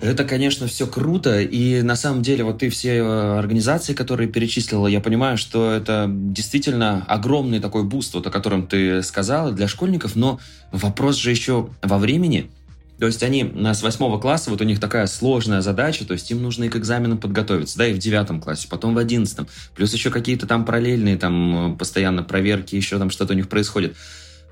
Это, 0.00 0.24
конечно, 0.24 0.66
все 0.66 0.86
круто, 0.86 1.40
и 1.40 1.80
на 1.80 1.96
самом 1.96 2.22
деле 2.22 2.44
вот 2.44 2.58
ты 2.58 2.68
все 2.68 2.96
э, 2.96 3.38
организации, 3.38 3.94
которые 3.94 4.28
перечислила, 4.28 4.88
я 4.88 5.00
понимаю, 5.00 5.38
что 5.38 5.72
это 5.72 6.06
действительно 6.10 7.04
огромный 7.06 7.60
такой 7.60 7.84
буст, 7.84 8.12
вот 8.12 8.26
о 8.26 8.30
котором 8.30 8.66
ты 8.66 9.02
сказала, 9.02 9.52
для 9.52 9.68
школьников, 9.68 10.14
но 10.14 10.38
вопрос 10.70 11.16
же 11.16 11.30
еще 11.30 11.70
во 11.82 11.96
времени. 11.96 12.50
То 12.98 13.06
есть 13.06 13.22
они 13.22 13.52
с 13.72 13.82
восьмого 13.82 14.18
класса, 14.18 14.50
вот 14.50 14.60
у 14.60 14.64
них 14.64 14.80
такая 14.80 15.06
сложная 15.06 15.60
задача, 15.60 16.06
то 16.06 16.14
есть 16.14 16.30
им 16.30 16.42
нужно 16.42 16.64
и 16.64 16.68
к 16.68 16.76
экзаменам 16.76 17.18
подготовиться, 17.18 17.76
да, 17.78 17.86
и 17.86 17.92
в 17.92 17.98
девятом 17.98 18.40
классе, 18.40 18.68
потом 18.70 18.94
в 18.94 18.98
одиннадцатом, 18.98 19.48
плюс 19.74 19.92
еще 19.92 20.10
какие-то 20.10 20.46
там 20.46 20.64
параллельные 20.64 21.16
там 21.18 21.74
э, 21.74 21.76
постоянно 21.76 22.22
проверки, 22.22 22.74
еще 22.74 22.98
там 22.98 23.10
что-то 23.10 23.34
у 23.34 23.36
них 23.36 23.48
происходит. 23.48 23.96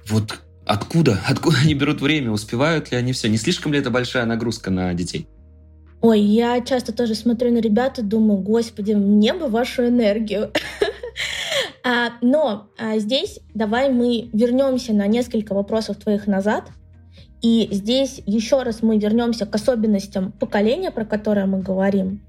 Вот 0.09 0.39
откуда, 0.67 1.21
откуда 1.29 1.57
они 1.63 1.75
берут 1.75 2.03
время, 2.03 2.31
успевают 2.31 2.91
ли 2.91 2.99
они 2.99 3.13
все, 3.13 3.29
не 3.29 3.39
слишком 3.39 3.73
ли 3.73 3.79
это 3.79 3.91
большая 3.91 4.27
нагрузка 4.27 4.71
на 4.71 4.93
детей? 4.93 5.27
Ой, 6.03 6.21
я 6.21 6.61
часто 6.61 6.93
тоже 6.93 7.15
смотрю 7.15 7.51
на 7.51 7.59
ребят 7.59 7.99
и 7.99 8.03
думаю, 8.03 8.39
господи, 8.41 8.93
мне 8.93 9.33
бы 9.33 9.49
вашу 9.49 9.87
энергию. 9.87 10.51
а, 11.83 12.11
но 12.21 12.69
а, 12.77 12.99
здесь 12.99 13.41
давай 13.55 13.91
мы 13.91 14.29
вернемся 14.35 14.93
на 14.93 15.07
несколько 15.07 15.55
вопросов 15.55 15.97
твоих 15.97 16.27
назад. 16.27 16.69
И 17.45 17.69
здесь 17.71 18.23
еще 18.25 18.63
раз 18.63 18.81
мы 18.81 18.97
вернемся 18.97 19.45
к 19.45 19.55
особенностям 19.55 20.33
поколения, 20.33 20.91
про 20.91 21.05
которое 21.05 21.45
мы 21.45 21.61
говорим, 21.61 22.23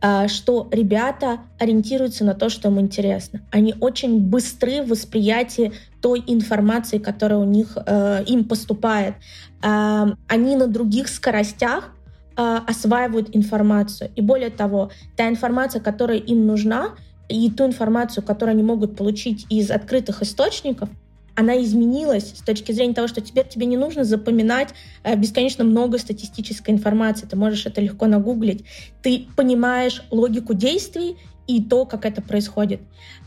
а, 0.00 0.28
что 0.28 0.68
ребята 0.70 1.40
ориентируются 1.58 2.24
на 2.24 2.34
то, 2.34 2.48
что 2.48 2.68
им 2.68 2.80
интересно. 2.80 3.40
Они 3.50 3.74
очень 3.80 4.20
быстры 4.20 4.82
в 4.82 4.90
восприятии 4.90 5.72
той 6.00 6.22
информации, 6.28 6.98
которая 6.98 7.40
у 7.40 7.44
них 7.44 7.76
э, 7.76 8.22
им 8.28 8.44
поступает. 8.44 9.16
Э, 9.64 10.12
они 10.28 10.54
на 10.54 10.68
других 10.68 11.08
скоростях 11.08 11.90
э, 12.36 12.58
осваивают 12.64 13.34
информацию. 13.34 14.12
И 14.14 14.20
более 14.20 14.50
того, 14.50 14.92
та 15.16 15.28
информация, 15.28 15.82
которая 15.82 16.18
им 16.18 16.46
нужна, 16.46 16.90
и 17.28 17.50
ту 17.50 17.66
информацию, 17.66 18.24
которую 18.24 18.54
они 18.54 18.62
могут 18.62 18.96
получить 18.96 19.44
из 19.48 19.72
открытых 19.72 20.22
источников, 20.22 20.88
она 21.34 21.62
изменилась 21.62 22.34
с 22.36 22.42
точки 22.42 22.72
зрения 22.72 22.94
того, 22.94 23.08
что 23.08 23.20
теперь 23.20 23.48
тебе 23.48 23.66
не 23.66 23.76
нужно 23.76 24.04
запоминать 24.04 24.70
э, 25.02 25.16
бесконечно 25.16 25.64
много 25.64 25.98
статистической 25.98 26.74
информации. 26.74 27.26
Ты 27.26 27.36
можешь 27.36 27.66
это 27.66 27.80
легко 27.80 28.06
нагуглить. 28.06 28.64
Ты 29.02 29.26
понимаешь 29.36 30.02
логику 30.10 30.54
действий 30.54 31.16
и 31.46 31.62
то, 31.62 31.86
как 31.86 32.04
это 32.04 32.22
происходит. 32.22 32.80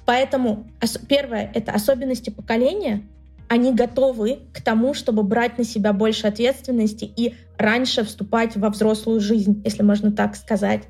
Поэтому 0.06 0.68
первое— 1.08 1.52
это 1.54 1.72
особенности 1.72 2.30
поколения. 2.30 3.04
Они 3.48 3.74
готовы 3.74 4.40
к 4.54 4.62
тому, 4.62 4.94
чтобы 4.94 5.24
брать 5.24 5.58
на 5.58 5.64
себя 5.64 5.94
больше 5.94 6.28
ответственности 6.28 7.12
и 7.16 7.36
раньше 7.58 8.04
вступать 8.04 8.56
во 8.56 8.70
взрослую 8.70 9.20
жизнь, 9.20 9.62
если 9.64 9.84
можно 9.84 10.12
так 10.12 10.36
сказать. 10.36 10.84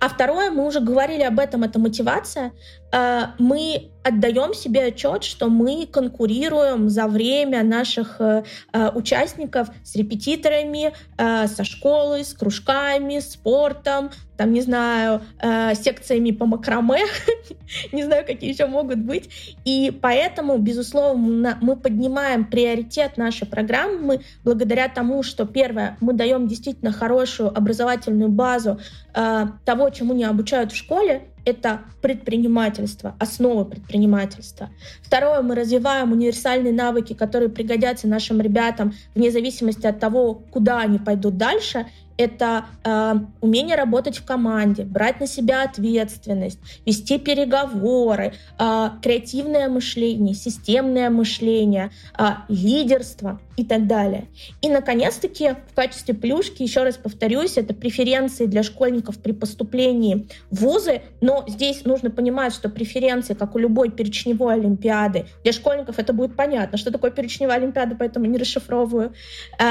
А 0.00 0.08
второе, 0.08 0.50
мы 0.50 0.66
уже 0.66 0.80
говорили 0.80 1.22
об 1.22 1.38
этом, 1.38 1.64
это 1.64 1.78
мотивация. 1.78 2.52
Э, 2.92 3.26
мы 3.38 3.90
отдаем 4.02 4.54
себе 4.54 4.84
отчет, 4.86 5.24
что 5.24 5.48
мы 5.48 5.86
конкурируем 5.86 6.88
за 6.88 7.06
время 7.06 7.62
наших 7.62 8.16
э, 8.18 8.44
э, 8.72 8.90
участников 8.94 9.68
с 9.84 9.94
репетиторами, 9.94 10.94
со 11.18 11.64
школой, 11.64 12.24
с 12.24 12.32
кружками, 12.32 13.18
спортом, 13.18 14.10
там, 14.38 14.54
не 14.54 14.62
знаю, 14.62 15.20
секциями 15.74 16.30
по 16.30 16.46
макраме, 16.46 17.00
не 17.92 18.04
знаю, 18.04 18.24
какие 18.24 18.52
еще 18.52 18.66
могут 18.66 18.98
быть. 18.98 19.56
И 19.66 19.90
поэтому, 20.00 20.56
безусловно, 20.56 21.58
мы 21.60 21.76
поднимаем 21.76 22.46
приоритет 22.46 23.18
нашей 23.18 23.46
программы 23.46 24.22
благодаря 24.42 24.88
тому, 24.88 25.22
что, 25.22 25.44
первое, 25.44 25.98
мы 26.00 26.09
даем 26.14 26.46
действительно 26.46 26.92
хорошую 26.92 27.48
образовательную 27.56 28.30
базу 28.30 28.78
того, 29.12 29.90
чему 29.90 30.14
не 30.14 30.24
обучают 30.24 30.72
в 30.72 30.76
школе, 30.76 31.28
это 31.44 31.80
предпринимательство, 32.02 33.16
основа 33.18 33.64
предпринимательства. 33.64 34.68
Второе, 35.02 35.40
мы 35.40 35.54
развиваем 35.54 36.12
универсальные 36.12 36.72
навыки, 36.72 37.14
которые 37.14 37.48
пригодятся 37.48 38.08
нашим 38.08 38.40
ребятам 38.40 38.92
вне 39.14 39.30
зависимости 39.30 39.86
от 39.86 39.98
того, 39.98 40.34
куда 40.34 40.80
они 40.80 40.98
пойдут 40.98 41.38
дальше 41.38 41.86
это 42.20 42.66
э, 42.84 43.14
умение 43.40 43.76
работать 43.76 44.18
в 44.18 44.24
команде, 44.24 44.84
брать 44.84 45.20
на 45.20 45.26
себя 45.26 45.62
ответственность, 45.62 46.58
вести 46.84 47.18
переговоры, 47.18 48.34
э, 48.58 48.90
креативное 49.02 49.68
мышление, 49.68 50.34
системное 50.34 51.08
мышление, 51.08 51.90
э, 52.18 52.24
лидерство 52.48 53.40
и 53.56 53.64
так 53.64 53.86
далее. 53.86 54.26
И, 54.60 54.68
наконец-таки, 54.68 55.56
в 55.70 55.74
качестве 55.74 56.14
плюшки, 56.14 56.62
еще 56.62 56.82
раз 56.82 56.96
повторюсь, 56.96 57.56
это 57.56 57.74
преференции 57.74 58.46
для 58.46 58.62
школьников 58.62 59.18
при 59.18 59.32
поступлении 59.32 60.26
в 60.50 60.60
вузы, 60.60 61.02
но 61.20 61.44
здесь 61.48 61.84
нужно 61.84 62.10
понимать, 62.10 62.54
что 62.54 62.68
преференции, 62.68 63.34
как 63.34 63.54
у 63.54 63.58
любой 63.58 63.90
перечневой 63.90 64.54
олимпиады, 64.54 65.26
для 65.42 65.52
школьников 65.52 65.98
это 65.98 66.12
будет 66.12 66.36
понятно, 66.36 66.76
что 66.78 66.90
такое 66.90 67.10
перечневая 67.10 67.58
олимпиада, 67.58 67.96
поэтому 67.98 68.26
не 68.26 68.38
расшифровываю, 68.38 69.12
э, 69.58 69.64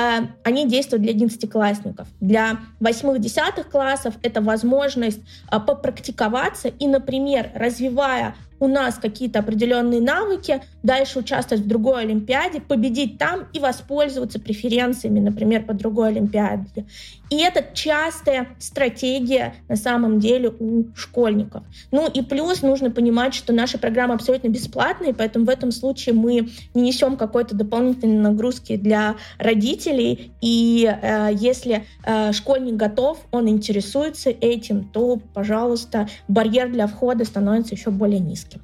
они 0.43 0.67
действуют 0.67 1.03
для 1.03 1.11
одиннадцатиклассников. 1.11 2.07
Для 2.19 2.38
восьмых-десятых 2.79 3.69
классов 3.69 4.15
это 4.21 4.41
возможность 4.41 5.19
э, 5.51 5.59
попрактиковаться. 5.59 6.67
И, 6.67 6.87
например, 6.87 7.51
развивая 7.55 8.35
у 8.59 8.67
нас 8.67 8.95
какие-то 8.95 9.39
определенные 9.39 10.01
навыки, 10.01 10.61
дальше 10.83 11.19
участвовать 11.19 11.63
в 11.63 11.67
другой 11.67 12.01
Олимпиаде, 12.01 12.61
победить 12.61 13.17
там 13.17 13.47
и 13.53 13.59
воспользоваться 13.59 14.39
преференциями, 14.39 15.19
например, 15.19 15.63
по 15.63 15.73
другой 15.73 16.09
Олимпиаде. 16.09 16.85
И 17.29 17.37
это 17.37 17.63
частая 17.73 18.47
стратегия 18.59 19.53
на 19.67 19.75
самом 19.75 20.19
деле 20.19 20.49
у 20.59 20.85
школьников. 20.95 21.63
Ну 21.91 22.09
и 22.09 22.21
плюс 22.21 22.61
нужно 22.61 22.91
понимать, 22.91 23.33
что 23.33 23.53
наша 23.53 23.77
программа 23.77 24.15
абсолютно 24.15 24.49
бесплатная, 24.49 25.13
поэтому 25.13 25.45
в 25.45 25.49
этом 25.49 25.71
случае 25.71 26.15
мы 26.15 26.49
не 26.73 26.89
несем 26.89 27.17
какой-то 27.17 27.55
дополнительной 27.55 28.17
нагрузки 28.17 28.75
для 28.75 29.15
родителей. 29.37 30.31
И 30.41 30.89
э, 30.89 31.29
если 31.33 31.85
э, 32.03 32.31
школьник 32.33 32.75
готов, 32.75 33.19
он 33.31 33.47
интересуется 33.47 34.29
этим, 34.29 34.85
то, 34.85 35.19
пожалуйста, 35.33 36.09
барьер 36.27 36.71
для 36.71 36.87
входа 36.87 37.25
становится 37.25 37.75
еще 37.75 37.91
более 37.91 38.19
низким. 38.19 38.61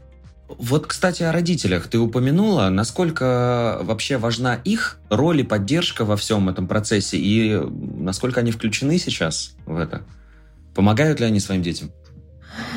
Вот, 0.48 0.86
кстати, 0.86 1.24
о 1.24 1.32
родителях 1.32 1.88
ты 1.88 1.98
упомянула. 1.98 2.70
Насколько 2.70 3.80
вообще 3.82 4.18
важна 4.18 4.56
их 4.56 5.00
роль 5.10 5.42
и 5.42 5.44
поддержка 5.44 6.06
во 6.06 6.16
всем 6.16 6.50
этом 6.50 6.68
процессе, 6.68 7.18
и 7.18 7.56
насколько 7.56 8.42
они 8.42 8.52
включены 8.52 9.00
сейчас 9.00 9.56
в 9.66 9.78
это? 9.78 10.04
Помогают 10.76 11.20
ли 11.20 11.26
они 11.26 11.40
своим 11.40 11.64
детям? 11.64 11.92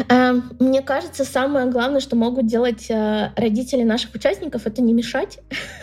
Эм, 0.08 0.52
мне 0.58 0.82
кажется, 0.82 1.24
самое 1.24 1.66
главное, 1.66 2.00
что 2.00 2.16
могут 2.16 2.46
делать 2.46 2.90
э, 2.90 3.32
родители 3.36 3.82
наших 3.82 4.14
участников, 4.14 4.66
это 4.66 4.82
не 4.82 4.92
мешать 4.92 5.38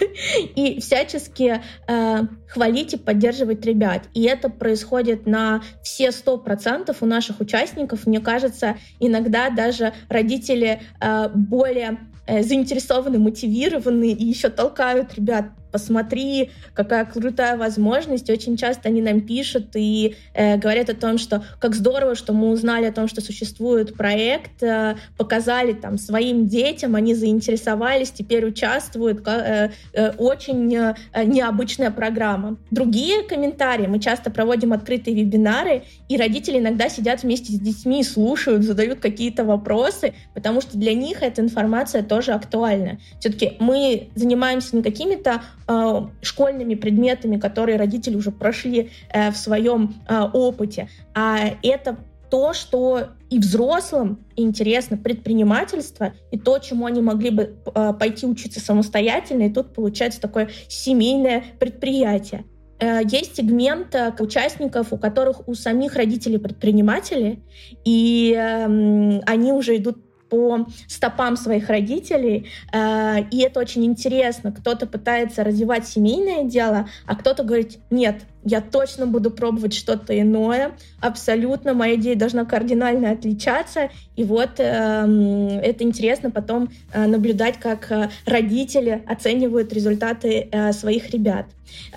и 0.55 0.79
всячески 0.79 1.61
э, 1.87 2.17
хвалить 2.47 2.93
и 2.93 2.97
поддерживать 2.97 3.65
ребят. 3.65 4.03
И 4.13 4.23
это 4.23 4.49
происходит 4.49 5.25
на 5.25 5.61
все 5.83 6.11
сто 6.11 6.37
процентов 6.37 6.97
у 7.01 7.05
наших 7.05 7.39
участников. 7.39 8.05
Мне 8.05 8.19
кажется, 8.19 8.77
иногда 8.99 9.49
даже 9.49 9.93
родители 10.09 10.81
э, 10.99 11.29
более 11.33 11.99
заинтересованы, 12.27 13.19
мотивированы 13.19 14.11
и 14.11 14.25
еще 14.25 14.49
толкают 14.49 15.13
ребят 15.13 15.51
посмотри, 15.75 16.51
какая 16.73 17.03
крутая 17.03 17.57
возможность. 17.57 18.29
Очень 18.29 18.55
часто 18.55 18.87
они 18.87 19.01
нам 19.01 19.19
пишут 19.19 19.75
и 19.75 20.15
э, 20.33 20.55
говорят 20.55 20.89
о 20.89 20.93
том, 20.93 21.17
что 21.17 21.43
как 21.59 21.75
здорово, 21.75 22.15
что 22.15 22.31
мы 22.31 22.47
узнали 22.47 22.85
о 22.85 22.93
том, 22.93 23.09
что 23.09 23.19
существует 23.19 23.97
проект, 23.97 24.63
э, 24.63 24.95
показали 25.17 25.73
там 25.73 25.97
своим 25.97 26.47
детям, 26.47 26.95
они 26.95 27.13
заинтересовались, 27.13 28.11
теперь 28.11 28.45
участвуют. 28.45 29.27
Э, 29.27 29.71
э, 29.91 30.11
очень 30.11 30.73
э, 30.73 30.95
необычная 31.25 31.91
программа. 31.91 32.55
Другие 32.71 33.23
комментарии. 33.23 33.87
Мы 33.87 33.99
часто 33.99 34.31
проводим 34.31 34.71
открытые 34.71 35.13
вебинары, 35.13 35.83
и 36.07 36.15
родители 36.15 36.59
иногда 36.59 36.87
сидят 36.87 37.23
вместе 37.23 37.51
с 37.51 37.59
детьми, 37.59 38.01
слушают, 38.01 38.63
задают 38.63 39.01
какие-то 39.01 39.43
вопросы, 39.43 40.13
потому 40.33 40.61
что 40.61 40.77
для 40.77 40.93
них 40.93 41.21
эта 41.21 41.41
информация 41.41 42.01
тоже 42.01 42.31
актуальна. 42.31 42.97
Все-таки 43.19 43.57
мы 43.59 44.07
занимаемся 44.15 44.77
не 44.77 44.83
какими-то 44.83 45.41
Э, 45.67 46.05
школьными 46.21 46.75
предметами, 46.75 47.37
которые 47.37 47.77
родители 47.77 48.15
уже 48.15 48.29
прошли 48.29 48.91
э, 49.11 49.31
в 49.31 49.35
своем 49.35 49.95
э, 50.07 50.21
опыте. 50.21 50.89
А 51.15 51.39
это 51.63 51.97
то, 52.29 52.53
что 52.53 53.07
и 53.31 53.39
взрослым 53.39 54.23
интересно 54.35 54.95
предпринимательство, 54.95 56.13
и 56.29 56.37
то, 56.37 56.59
чему 56.59 56.85
они 56.85 57.01
могли 57.01 57.31
бы 57.31 57.55
пойти 57.99 58.27
учиться 58.27 58.59
самостоятельно, 58.59 59.43
и 59.43 59.53
тут 59.53 59.73
получается 59.73 60.21
такое 60.21 60.49
семейное 60.67 61.43
предприятие. 61.59 62.45
Есть 62.81 63.37
сегмент 63.37 63.95
участников, 64.19 64.91
у 64.91 64.97
которых 64.97 65.47
у 65.47 65.53
самих 65.53 65.95
родителей 65.95 66.37
предприниматели, 66.39 67.41
и 67.85 68.35
эм, 68.37 69.21
они 69.25 69.53
уже 69.53 69.77
идут 69.77 69.97
по 70.29 70.65
стопам 70.87 71.37
своих 71.37 71.69
родителей, 71.69 72.47
э, 72.71 73.23
и 73.31 73.39
это 73.41 73.59
очень 73.59 73.85
интересно. 73.85 74.51
Кто-то 74.51 74.87
пытается 74.87 75.43
развивать 75.43 75.87
семейное 75.87 76.43
дело, 76.43 76.89
а 77.05 77.15
кто-то 77.15 77.43
говорит, 77.43 77.77
нет, 77.89 78.21
я 78.43 78.61
точно 78.61 79.07
буду 79.07 79.31
пробовать 79.31 79.73
что-то 79.73 80.19
иное, 80.19 80.73
абсолютно, 81.01 81.73
моя 81.73 81.95
идея 81.95 82.15
должна 82.15 82.45
кардинально 82.45 83.11
отличаться, 83.11 83.89
и 84.15 84.23
вот 84.23 84.59
э, 84.59 85.59
это 85.63 85.83
интересно 85.83 86.29
потом 86.29 86.69
э, 86.93 87.05
наблюдать, 87.07 87.59
как 87.59 87.91
э, 87.91 88.09
родители 88.25 89.03
оценивают 89.07 89.73
результаты 89.73 90.49
своих 90.73 91.09
ребят. 91.09 91.47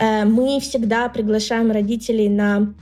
Мы 0.00 0.60
всегда 0.60 1.08
приглашаем 1.08 1.70
родителей 1.70 2.28
на 2.28 2.74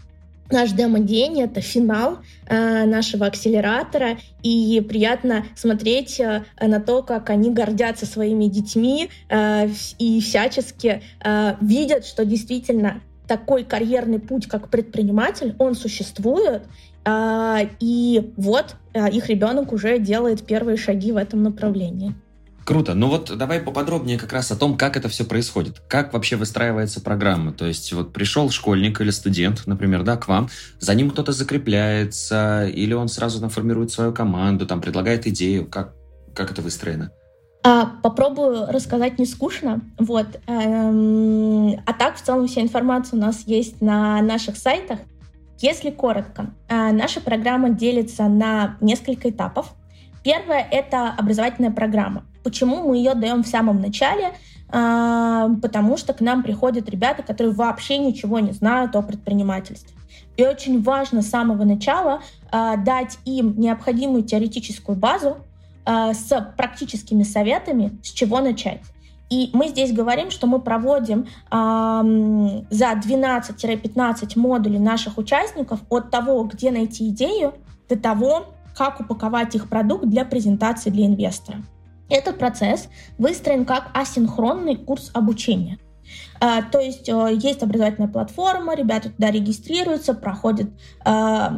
Наш 0.51 0.73
демо-день— 0.73 1.41
это 1.43 1.61
финал 1.61 2.19
э, 2.47 2.85
нашего 2.85 3.27
акселератора, 3.27 4.19
и 4.43 4.85
приятно 4.89 5.45
смотреть 5.57 6.21
э, 6.21 6.45
на 6.61 6.81
то, 6.81 7.03
как 7.03 7.31
они 7.31 7.51
гордятся 7.51 8.07
своими 8.07 8.47
детьми 8.47 9.11
э, 9.29 9.69
и 9.99 10.21
всячески 10.21 11.03
э, 11.25 11.55
видят, 11.61 12.07
что 12.07 12.25
действительно 12.25 13.01
такой 13.27 13.65
карьерный 13.65 14.21
путь, 14.21 14.47
как 14.47 14.69
предприниматель, 14.69 15.57
он 15.59 15.75
существует, 15.75 16.63
э, 17.05 17.69
и 17.81 18.33
вот 18.37 18.77
э, 18.95 19.11
их 19.11 19.29
ребенок 19.29 19.73
уже 19.73 19.99
делает 19.99 20.47
первые 20.47 20.77
шаги 20.77 21.11
в 21.11 21.17
этом 21.17 21.43
направлении. 21.43 22.15
Круто. 22.67 22.95
Ну 22.95 23.07
вот 23.09 23.31
давай 23.39 23.61
поподробнее 23.61 24.19
как 24.19 24.33
раз 24.33 24.51
о 24.51 24.57
том, 24.57 24.77
как 24.77 24.97
это 24.97 25.09
все 25.09 25.25
происходит. 25.25 25.81
Как 25.87 26.13
вообще 26.13 26.35
выстраивается 26.35 27.01
программа? 27.01 27.53
То 27.53 27.65
есть 27.65 27.93
вот 27.93 28.13
пришел 28.13 28.51
школьник 28.51 29.01
или 29.01 29.11
студент, 29.11 29.63
например, 29.67 30.03
да, 30.03 30.17
к 30.17 30.27
вам, 30.27 30.49
за 30.81 30.97
ним 30.97 31.11
кто-то 31.11 31.31
закрепляется, 31.31 32.67
или 32.67 32.93
он 32.93 33.07
сразу 33.07 33.39
там 33.39 33.51
формирует 33.51 33.93
свою 33.93 34.13
команду, 34.13 34.67
там 34.67 34.81
предлагает 34.81 35.29
идею. 35.29 35.65
Как, 35.67 35.95
как 36.35 36.51
это 36.51 36.61
выстроено? 36.61 37.13
А, 37.63 37.87
попробую 38.03 38.67
рассказать 38.67 39.21
не 39.21 39.27
скучно. 39.27 39.83
Вот. 40.01 40.27
Эм, 40.49 41.81
а 41.87 41.93
так, 41.97 42.17
в 42.17 42.23
целом, 42.23 42.49
вся 42.49 42.63
информация 42.63 43.17
у 43.17 43.21
нас 43.21 43.45
есть 43.47 43.81
на 43.81 44.21
наших 44.23 44.57
сайтах. 44.57 44.99
Если 45.61 45.91
коротко, 45.91 46.53
э, 46.69 46.91
наша 46.91 47.21
программа 47.21 47.71
делится 47.71 48.25
на 48.25 48.77
несколько 48.81 49.31
этапов. 49.31 49.73
Первое— 50.25 50.67
это 50.73 51.15
образовательная 51.17 51.71
программа. 51.71 52.25
Почему 52.47 52.89
мы 52.89 52.97
ее 52.99 53.15
даем 53.15 53.43
в 53.43 53.49
самом 53.49 53.81
начале? 53.81 54.33
А, 54.69 55.49
потому 55.61 55.97
что 55.97 56.13
к 56.13 56.21
нам 56.21 56.45
приходят 56.45 56.89
ребята, 56.89 57.25
которые 57.25 57.53
вообще 57.53 57.99
ничего 57.99 58.39
не 58.39 58.53
знают 58.53 58.95
о 58.95 59.03
предпринимательстве. 59.03 59.97
И 60.37 60.47
очень 60.47 60.81
важно 60.81 61.23
с 61.23 61.29
самого 61.29 61.65
начала 61.65 62.21
а, 62.53 62.77
дать 62.77 63.19
им 63.25 63.59
необходимую 63.59 64.23
теоретическую 64.23 64.97
базу 64.97 65.39
а, 65.85 66.15
с 66.15 66.53
практическими 66.57 67.25
советами, 67.25 67.99
с 68.05 68.13
чего 68.13 68.39
начать. 68.39 68.83
И 69.29 69.51
мы 69.53 69.67
здесь 69.67 69.93
говорим, 69.93 70.31
что 70.31 70.47
мы 70.47 70.61
проводим 70.61 71.23
э, 71.23 71.27
за 72.71 72.93
12-15 72.93 74.39
модулей 74.39 74.79
наших 74.79 75.19
участников 75.19 75.81
от 75.91 76.13
того, 76.13 76.45
где 76.45 76.71
найти 76.71 77.09
идею, 77.09 77.55
до 77.89 77.99
того, 77.99 78.55
как 78.77 79.01
упаковать 79.01 79.57
их 79.57 79.69
продукт 79.69 80.05
для 80.05 80.25
презентации 80.25 80.91
для 80.91 81.07
инвестора. 81.07 81.59
Этот 82.09 82.39
процесс 82.39 82.89
выстроен 83.19 83.65
как 83.65 83.91
асинхронный 83.95 84.77
курс 84.77 85.11
обучения. 85.13 85.79
Uh, 86.41 86.63
то 86.71 86.79
есть 86.79 87.09
uh, 87.09 87.35
есть 87.35 87.63
образовательная 87.63 88.09
платформа, 88.09 88.77
ребята 88.77 89.11
туда 89.11 89.31
регистрируются, 89.31 90.15
проходят 90.15 90.69
uh, 91.05 91.51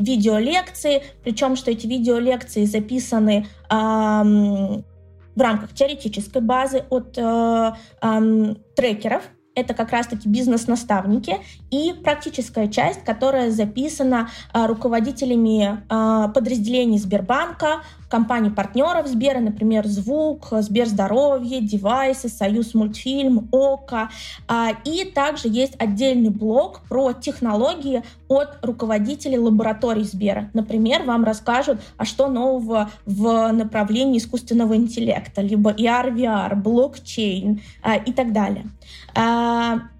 видеолекции, 0.00 1.02
причем 1.22 1.56
что 1.56 1.70
эти 1.70 1.86
видеолекции 1.86 2.64
записаны 2.64 3.46
в 3.68 5.40
рамках 5.40 5.72
теоретической 5.74 6.42
базы 6.42 6.84
от 6.90 7.16
um, 7.16 8.60
трекеров, 8.76 9.22
это 9.54 9.74
как 9.74 9.90
раз-таки 9.90 10.28
бизнес-наставники 10.28 11.36
и 11.70 11.92
практическая 11.92 12.68
часть, 12.68 13.04
которая 13.04 13.50
записана 13.50 14.30
а, 14.52 14.66
руководителями 14.66 15.82
а, 15.88 16.28
подразделений 16.28 16.98
Сбербанка, 16.98 17.82
компаний-партнеров 18.08 19.06
Сбера, 19.06 19.40
например, 19.40 19.86
Звук, 19.86 20.48
Сберздоровье, 20.50 21.62
Девайсы, 21.62 22.28
Союз 22.28 22.74
мультфильм, 22.74 23.48
ОКО. 23.50 24.10
А, 24.48 24.70
и 24.84 25.04
также 25.04 25.48
есть 25.48 25.74
отдельный 25.78 26.28
блок 26.28 26.82
про 26.88 27.12
технологии 27.12 28.02
от 28.28 28.58
руководителей 28.62 29.38
лабораторий 29.38 30.04
Сбера. 30.04 30.50
Например, 30.52 31.02
вам 31.04 31.24
расскажут, 31.24 31.80
а 31.96 32.04
что 32.04 32.28
нового 32.28 32.90
в 33.06 33.50
направлении 33.52 34.18
искусственного 34.18 34.76
интеллекта, 34.76 35.40
либо 35.40 35.70
ER, 35.70 36.14
VR, 36.14 36.54
блокчейн 36.54 37.62
а, 37.82 37.96
и 37.96 38.12
так 38.12 38.32
далее. 38.32 38.66
А, 39.14 39.90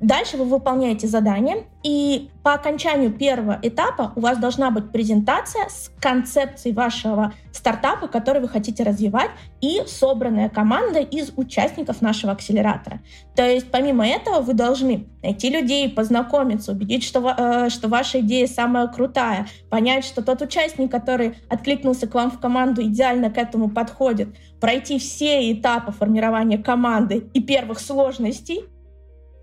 Дальше 0.00 0.36
вы 0.36 0.44
выполняете 0.44 1.08
задание, 1.08 1.64
и 1.82 2.30
по 2.44 2.54
окончанию 2.54 3.12
первого 3.12 3.58
этапа 3.62 4.12
у 4.14 4.20
вас 4.20 4.38
должна 4.38 4.70
быть 4.70 4.92
презентация 4.92 5.68
с 5.68 5.90
концепцией 6.00 6.72
вашего 6.72 7.32
стартапа, 7.52 8.06
который 8.06 8.40
вы 8.40 8.48
хотите 8.48 8.84
развивать, 8.84 9.30
и 9.60 9.82
собранная 9.86 10.48
команда 10.48 11.00
из 11.00 11.32
участников 11.36 12.00
нашего 12.00 12.32
акселератора. 12.32 13.00
То 13.34 13.44
есть 13.44 13.70
помимо 13.72 14.06
этого 14.06 14.40
вы 14.40 14.54
должны 14.54 15.08
найти 15.20 15.50
людей, 15.50 15.88
познакомиться, 15.88 16.72
убедить, 16.72 17.02
что, 17.02 17.34
э, 17.36 17.68
что 17.68 17.88
ваша 17.88 18.20
идея 18.20 18.46
самая 18.46 18.86
крутая, 18.86 19.48
понять, 19.68 20.04
что 20.04 20.22
тот 20.22 20.40
участник, 20.42 20.92
который 20.92 21.34
откликнулся 21.48 22.06
к 22.06 22.14
вам 22.14 22.30
в 22.30 22.38
команду, 22.38 22.82
идеально 22.82 23.30
к 23.30 23.38
этому 23.38 23.68
подходит, 23.68 24.28
пройти 24.60 25.00
все 25.00 25.52
этапы 25.52 25.90
формирования 25.90 26.58
команды 26.58 27.28
и 27.34 27.42
первых 27.42 27.80
сложностей, 27.80 28.64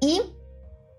и 0.01 0.21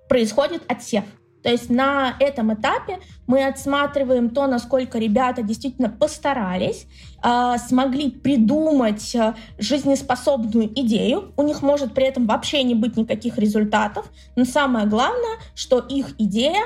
происходит 0.08 0.62
отсев. 0.68 1.04
То 1.46 1.52
есть 1.52 1.70
на 1.70 2.16
этом 2.18 2.52
этапе 2.54 2.98
мы 3.28 3.46
отсматриваем 3.46 4.30
то, 4.30 4.48
насколько 4.48 4.98
ребята 4.98 5.42
действительно 5.42 5.88
постарались, 5.88 6.88
э, 7.22 7.54
смогли 7.68 8.10
придумать 8.10 9.14
э, 9.14 9.34
жизнеспособную 9.56 10.68
идею. 10.80 11.32
У 11.36 11.44
них 11.44 11.62
может 11.62 11.94
при 11.94 12.04
этом 12.04 12.26
вообще 12.26 12.64
не 12.64 12.74
быть 12.74 12.96
никаких 12.96 13.38
результатов, 13.38 14.10
но 14.34 14.44
самое 14.44 14.86
главное, 14.86 15.36
что 15.54 15.78
их 15.78 16.18
идея 16.18 16.64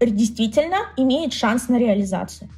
действительно 0.00 0.76
имеет 0.96 1.32
шанс 1.32 1.68
на 1.68 1.76
реализацию. 1.76 2.48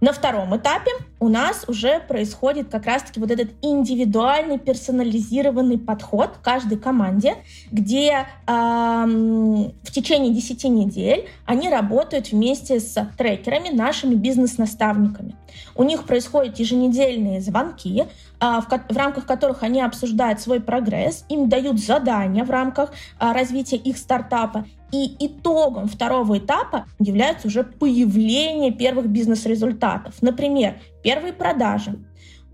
На 0.00 0.12
втором 0.12 0.54
этапе 0.54 0.90
у 1.20 1.28
нас 1.28 1.64
уже 1.68 2.00
происходит 2.00 2.68
как 2.68 2.84
раз-таки 2.84 3.18
вот 3.18 3.30
этот 3.30 3.48
индивидуальный 3.62 4.58
персонализированный 4.58 5.78
подход 5.78 6.32
к 6.36 6.42
каждой 6.42 6.76
команде, 6.76 7.36
где 7.72 8.26
эм, 8.46 9.72
в 9.82 9.90
течение 9.90 10.34
10 10.34 10.64
недель 10.64 11.26
они 11.46 11.70
работают 11.70 12.30
вместе 12.30 12.78
с 12.78 13.08
трекерами, 13.16 13.70
нашими 13.70 14.14
бизнес-наставниками. 14.14 15.34
У 15.74 15.82
них 15.82 16.04
происходят 16.04 16.58
еженедельные 16.58 17.40
звонки, 17.40 18.04
э, 18.04 18.06
в, 18.40 18.66
в 18.66 18.96
рамках 18.96 19.24
которых 19.24 19.62
они 19.62 19.80
обсуждают 19.80 20.40
свой 20.40 20.60
прогресс, 20.60 21.24
им 21.30 21.48
дают 21.48 21.80
задания 21.80 22.44
в 22.44 22.50
рамках 22.50 22.92
э, 23.18 23.32
развития 23.32 23.76
их 23.76 23.96
стартапа, 23.96 24.66
и 24.92 25.16
итогом 25.26 25.88
второго 25.88 26.38
этапа 26.38 26.86
является 26.98 27.48
уже 27.48 27.64
появление 27.64 28.72
первых 28.72 29.08
бизнес-результатов. 29.08 30.14
Например, 30.20 30.78
первые 31.02 31.32
продажи, 31.32 31.98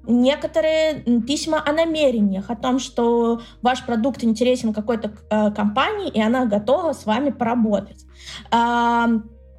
некоторые 0.07 1.03
письма 1.27 1.63
о 1.65 1.73
намерениях, 1.73 2.51
о 2.51 2.57
том, 2.57 2.79
что 2.79 3.41
ваш 3.61 3.85
продукт 3.85 4.25
интересен 4.25 4.73
какой-то 4.73 5.13
э, 5.31 5.51
компании, 5.53 6.11
и 6.11 6.21
она 6.21 6.47
готова 6.47 6.93
с 6.93 7.07
вами 7.07 7.31
поработать. 7.31 8.05
Э, 8.51 9.07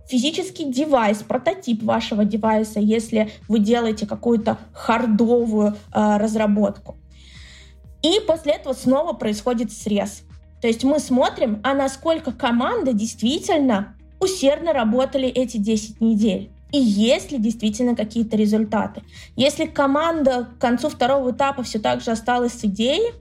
физический 0.08 0.66
девайс, 0.66 1.24
прототип 1.24 1.84
вашего 1.84 2.26
девайса, 2.26 2.80
если 2.80 3.32
вы 3.48 3.60
делаете 3.60 4.06
какую-то 4.06 4.58
хардовую 4.74 5.76
э, 5.94 6.18
разработку. 6.18 6.98
И 8.02 8.20
после 8.28 8.54
этого 8.54 8.74
снова 8.74 9.14
происходит 9.14 9.72
срез. 9.72 10.24
То 10.64 10.68
есть 10.68 10.86
мы 10.86 11.00
смотрим, 11.00 11.60
а 11.62 11.74
насколько 11.74 12.32
команда 12.32 12.94
действительно 12.94 13.98
усердно 14.22 14.72
работали 14.72 15.28
эти 15.28 15.58
10 15.58 16.00
недель. 16.00 16.52
И 16.72 16.80
есть 16.80 17.34
ли 17.34 17.38
действительно 17.38 17.98
какие-то 17.98 18.38
результаты. 18.38 19.02
Если 19.36 19.66
команда 19.66 20.46
к 20.46 20.62
концу 20.62 20.88
второго 20.88 21.32
этапа 21.32 21.64
все 21.64 21.80
так 21.80 22.00
же 22.00 22.12
осталась 22.12 22.54
с 22.54 22.64
идеей, 22.64 23.12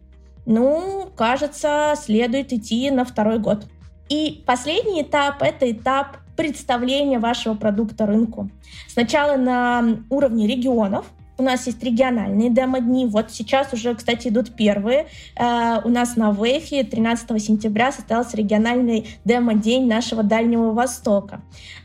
ну, 0.46 1.08
кажется, 1.16 1.94
следует 2.00 2.52
идти 2.52 2.88
на 2.92 3.04
второй 3.04 3.40
год. 3.40 3.66
И 4.08 4.44
последний 4.46 5.02
этап— 5.02 5.38
это 5.42 5.68
этап 5.68 6.18
представления 6.36 7.18
вашего 7.18 7.54
продукта 7.54 8.06
рынку. 8.06 8.50
Сначала 8.86 9.36
на 9.36 10.04
уровне 10.10 10.46
регионов— 10.46 11.06
у 11.38 11.42
нас 11.42 11.66
есть 11.66 11.82
региональные 11.82 12.50
демо-дни. 12.50 13.06
Вот 13.06 13.30
сейчас 13.30 13.72
уже, 13.72 13.94
кстати, 13.94 14.28
идут 14.28 14.54
первые. 14.54 15.06
Э, 15.36 15.80
у 15.84 15.88
нас 15.88 16.16
на 16.16 16.30
ВЭФе 16.30 16.84
13 16.84 17.42
сентября 17.42 17.92
состоялся 17.92 18.36
региональный 18.36 19.06
демо-день 19.24 19.88
нашего 19.88 20.22
Дальнего 20.22 20.72
Востока. 20.72 21.42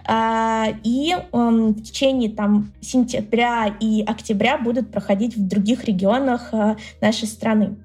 Э, 0.07 0.65
и 0.83 1.15
эм, 1.31 1.69
в 1.69 1.83
течение 1.83 2.29
там, 2.29 2.73
сентября 2.81 3.75
и 3.79 4.03
октября 4.03 4.57
будут 4.57 4.91
проходить 4.91 5.35
в 5.35 5.47
других 5.47 5.85
регионах 5.85 6.53
э, 6.53 6.75
нашей 7.01 7.27
страны. 7.27 7.77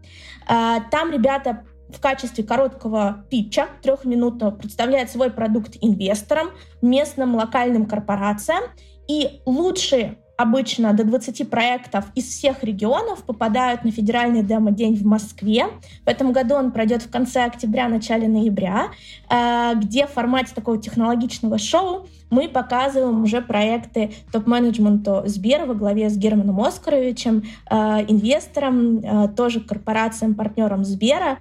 Там 0.47 1.13
ребята 1.13 1.63
в 1.89 2.01
качестве 2.01 2.43
короткого 2.43 3.25
питча 3.31 3.69
трехминутного 3.81 4.51
представляют 4.51 5.09
свой 5.11 5.31
продукт 5.31 5.77
инвесторам, 5.81 6.51
местным 6.83 7.37
локальным 7.37 7.87
корпорациям. 7.87 8.65
И 9.09 9.41
лучшие 9.47 10.19
обычно 10.37 10.93
до 10.93 11.05
20 11.05 11.49
проектов 11.49 12.07
из 12.15 12.25
всех 12.25 12.65
регионов 12.65 13.23
попадают 13.25 13.85
на 13.85 13.91
федеральный 13.91 14.43
демо-день 14.43 14.97
в 14.97 15.05
Москве. 15.05 15.67
В 16.05 16.09
этом 16.09 16.33
году 16.33 16.55
он 16.55 16.73
пройдет 16.73 17.03
в 17.03 17.11
конце 17.11 17.45
октября, 17.45 17.89
начале 17.89 18.29
ноября, 18.29 18.89
э, 19.29 19.73
где 19.77 20.07
в 20.07 20.11
формате 20.11 20.53
такого 20.55 20.79
технологичного 20.79 21.59
шоу 21.59 22.07
мы 22.31 22.49
показываем 22.49 23.23
уже 23.23 23.43
проекты 23.43 24.13
топ-менеджменту 24.33 25.23
Сбера 25.27 25.67
во 25.67 25.75
главе 25.75 26.09
с 26.09 26.17
Германом 26.17 26.61
Оскаровичем, 26.61 27.45
э, 27.71 27.75
инвестором, 28.09 28.99
э, 28.99 29.29
тоже 29.29 29.61
корпорациям, 29.61 30.35
партнером 30.35 30.85
Сбера. 30.85 31.39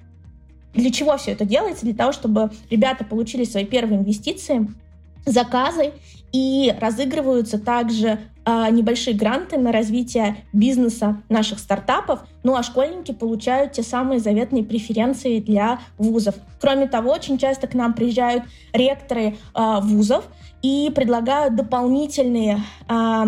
Для 0.74 0.92
чего 0.92 1.18
все 1.18 1.32
это 1.32 1.46
делается? 1.46 1.86
Для 1.86 1.96
того, 1.96 2.12
чтобы 2.12 2.52
ребята 2.70 3.04
получили 3.04 3.44
свои 3.44 3.66
первые 3.66 4.00
инвестиции, 4.00 4.68
заказы 5.26 5.94
и 6.32 6.74
разыгрываются 6.80 7.60
также 7.60 8.20
э, 8.46 8.68
небольшие 8.72 9.16
гранты 9.16 9.58
на 9.58 9.72
развитие 9.72 10.38
бизнеса 10.54 11.22
наших 11.30 11.60
стартапов. 11.60 12.26
Ну 12.44 12.56
а 12.56 12.64
школьники 12.64 13.12
получают 13.12 13.74
те 13.74 13.84
самые 13.84 14.20
заветные 14.20 14.64
преференции 14.64 15.40
для 15.40 15.80
вузов. 15.98 16.36
Кроме 16.60 16.88
того, 16.88 17.12
очень 17.12 17.38
часто 17.38 17.68
к 17.68 17.74
нам 17.74 17.94
приезжают 17.94 18.44
ректоры 18.74 19.36
э, 19.54 19.80
вузов 19.82 20.26
и 20.62 20.92
предлагают 20.94 21.56
дополнительные 21.56 22.60
э, 22.88 23.24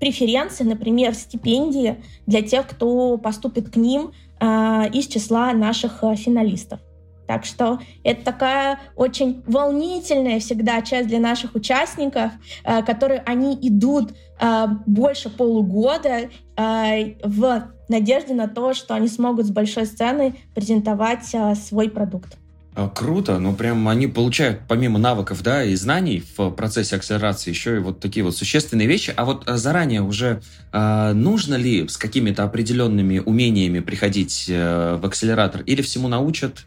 преференции, 0.00 0.64
например, 0.64 1.14
стипендии 1.14 1.96
для 2.26 2.42
тех, 2.42 2.66
кто 2.66 3.16
поступит 3.18 3.70
к 3.70 3.76
ним 3.76 4.12
э, 4.40 4.90
из 4.92 5.06
числа 5.06 5.52
наших 5.52 6.02
э, 6.02 6.14
финалистов. 6.16 6.80
Так 7.26 7.44
что 7.44 7.80
это 8.04 8.24
такая 8.24 8.78
очень 8.94 9.42
волнительная 9.46 10.40
всегда 10.40 10.80
часть 10.82 11.08
для 11.08 11.18
наших 11.18 11.54
участников, 11.54 12.32
э, 12.64 12.82
которые 12.82 13.22
они 13.26 13.58
идут 13.60 14.14
э, 14.40 14.66
больше 14.86 15.30
полугода 15.30 16.28
э, 16.56 17.14
в 17.22 17.64
надежде 17.88 18.34
на 18.34 18.48
то, 18.48 18.74
что 18.74 18.94
они 18.94 19.08
смогут 19.08 19.46
с 19.46 19.50
большой 19.50 19.86
сцены 19.86 20.36
презентовать 20.54 21.34
свой 21.56 21.88
продукт. 21.88 22.36
А, 22.76 22.90
круто, 22.90 23.38
ну 23.38 23.54
прям 23.54 23.88
они 23.88 24.06
получают 24.06 24.60
помимо 24.68 24.98
навыков, 24.98 25.42
да, 25.42 25.64
и 25.64 25.74
знаний 25.76 26.22
в 26.36 26.50
процессе 26.50 26.96
акселерации 26.96 27.48
еще 27.48 27.76
и 27.76 27.78
вот 27.78 28.00
такие 28.00 28.22
вот 28.22 28.36
существенные 28.36 28.86
вещи. 28.86 29.14
А 29.16 29.24
вот 29.24 29.44
заранее 29.46 30.02
уже 30.02 30.42
э, 30.72 31.12
нужно 31.14 31.54
ли 31.54 31.88
с 31.88 31.96
какими-то 31.96 32.44
определенными 32.44 33.18
умениями 33.18 33.80
приходить 33.80 34.44
э, 34.50 34.98
в 35.00 35.06
акселератор 35.06 35.62
или 35.62 35.80
всему 35.80 36.08
научат 36.08 36.66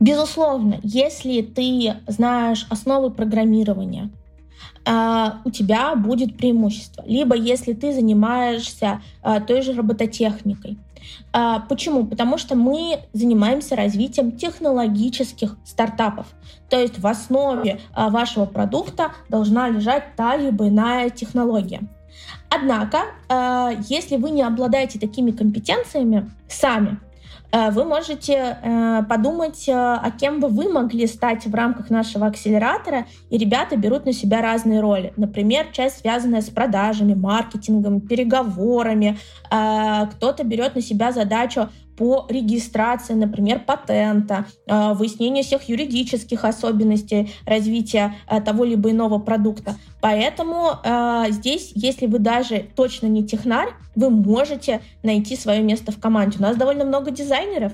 Безусловно, 0.00 0.78
если 0.82 1.42
ты 1.42 1.94
знаешь 2.06 2.66
основы 2.70 3.10
программирования, 3.10 4.10
а, 4.84 5.40
у 5.44 5.50
тебя 5.50 5.94
будет 5.96 6.36
преимущество. 6.36 7.04
Либо 7.06 7.36
если 7.36 7.72
ты 7.72 7.92
занимаешься 7.92 9.02
а, 9.22 9.40
той 9.40 9.62
же 9.62 9.74
робототехникой. 9.74 10.78
А, 11.32 11.60
почему? 11.60 12.06
Потому 12.06 12.38
что 12.38 12.54
мы 12.54 13.00
занимаемся 13.12 13.76
развитием 13.76 14.32
технологических 14.32 15.56
стартапов. 15.64 16.26
То 16.70 16.80
есть 16.80 16.98
в 16.98 17.06
основе 17.06 17.80
вашего 17.94 18.46
продукта 18.46 19.12
должна 19.28 19.68
лежать 19.68 20.16
та 20.16 20.36
либо 20.36 20.68
иная 20.68 21.10
технология. 21.10 21.80
Однако, 22.50 22.98
если 23.88 24.16
вы 24.16 24.30
не 24.30 24.42
обладаете 24.42 24.98
такими 24.98 25.30
компетенциями 25.30 26.30
сами, 26.48 26.98
вы 27.50 27.84
можете 27.84 28.58
э, 28.62 29.02
подумать, 29.08 29.68
э, 29.68 29.72
а 29.72 30.10
кем 30.10 30.38
бы 30.40 30.48
вы 30.48 30.70
могли 30.70 31.06
стать 31.06 31.46
в 31.46 31.54
рамках 31.54 31.88
нашего 31.88 32.26
акселератора, 32.26 33.06
и 33.30 33.38
ребята 33.38 33.76
берут 33.76 34.04
на 34.04 34.12
себя 34.12 34.42
разные 34.42 34.80
роли. 34.80 35.14
Например, 35.16 35.66
часть, 35.72 36.00
связанная 36.00 36.42
с 36.42 36.50
продажами, 36.50 37.14
маркетингом, 37.14 38.00
переговорами. 38.00 39.18
Кто-то 39.46 40.44
берет 40.44 40.74
на 40.74 40.82
себя 40.82 41.12
задачу 41.12 41.68
по 41.98 42.26
регистрации, 42.28 43.14
например, 43.14 43.60
патента, 43.66 44.46
э, 44.66 44.92
выяснению 44.94 45.42
всех 45.42 45.68
юридических 45.68 46.44
особенностей 46.44 47.32
развития 47.44 48.14
э, 48.28 48.40
того 48.40 48.62
либо 48.62 48.92
иного 48.92 49.18
продукта. 49.18 49.74
Поэтому 50.00 50.74
э, 50.84 51.24
здесь, 51.30 51.72
если 51.74 52.06
вы 52.06 52.20
даже 52.20 52.66
точно 52.76 53.08
не 53.08 53.24
технарь, 53.26 53.70
вы 53.96 54.10
можете 54.10 54.80
найти 55.02 55.36
свое 55.36 55.60
место 55.60 55.90
в 55.90 55.98
команде. 55.98 56.38
У 56.38 56.42
нас 56.42 56.56
довольно 56.56 56.84
много 56.84 57.10
дизайнеров, 57.10 57.72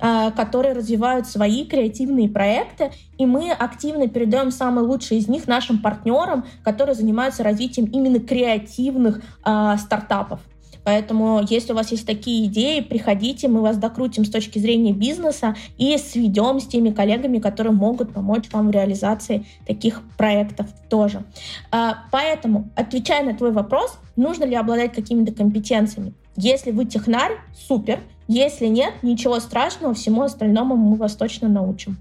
которые 0.00 0.74
развивают 0.74 1.26
свои 1.26 1.64
креативные 1.64 2.28
проекты, 2.28 2.92
и 3.18 3.26
мы 3.26 3.50
активно 3.50 4.06
передаем 4.06 4.52
самые 4.52 4.86
лучшие 4.86 5.18
из 5.18 5.28
них 5.28 5.48
нашим 5.48 5.82
партнерам, 5.82 6.44
которые 6.62 6.94
занимаются 6.94 7.42
развитием 7.42 7.86
именно 7.86 8.20
креативных 8.20 9.20
э, 9.44 9.76
стартапов. 9.78 10.40
Поэтому, 10.88 11.44
если 11.46 11.72
у 11.72 11.76
вас 11.76 11.90
есть 11.90 12.06
такие 12.06 12.46
идеи, 12.46 12.80
приходите, 12.80 13.46
мы 13.46 13.60
вас 13.60 13.76
докрутим 13.76 14.24
с 14.24 14.30
точки 14.30 14.58
зрения 14.58 14.94
бизнеса 14.94 15.54
и 15.76 15.98
сведем 15.98 16.60
с 16.60 16.66
теми 16.66 16.88
коллегами, 16.92 17.40
которые 17.40 17.74
могут 17.74 18.14
помочь 18.14 18.44
вам 18.52 18.68
в 18.68 18.70
реализации 18.70 19.44
таких 19.66 20.00
проектов 20.16 20.68
тоже. 20.88 21.24
А, 21.70 22.04
поэтому, 22.10 22.70
отвечая 22.74 23.22
на 23.22 23.36
твой 23.36 23.52
вопрос, 23.52 23.98
нужно 24.16 24.44
ли 24.44 24.54
обладать 24.54 24.94
какими-то 24.94 25.30
компетенциями? 25.34 26.14
Если 26.36 26.70
вы 26.70 26.86
технарь, 26.86 27.32
супер. 27.68 28.00
Если 28.26 28.64
нет, 28.64 28.94
ничего 29.02 29.40
страшного, 29.40 29.92
всему 29.92 30.22
остальному 30.22 30.74
мы 30.74 30.96
вас 30.96 31.16
точно 31.16 31.50
научим. 31.50 31.98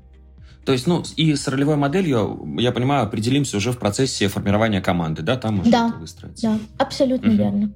То 0.63 0.71
есть, 0.71 0.87
ну, 0.87 1.03
и 1.17 1.35
с 1.35 1.45
ролевой 1.49 1.75
моделью, 1.75 2.55
я 2.57 2.71
понимаю, 2.71 3.03
определимся 3.03 3.57
уже 3.57 3.73
в 3.73 3.79
процессе 3.79 4.29
формирования 4.29 4.79
команды, 4.79 5.23
да, 5.23 5.35
там 5.35 5.59
уже 5.59 5.71
да, 5.71 5.89
это 5.89 5.97
выстроится. 5.97 6.47
Да, 6.47 6.59
абсолютно 6.77 7.31
угу. 7.31 7.37
верно. 7.37 7.73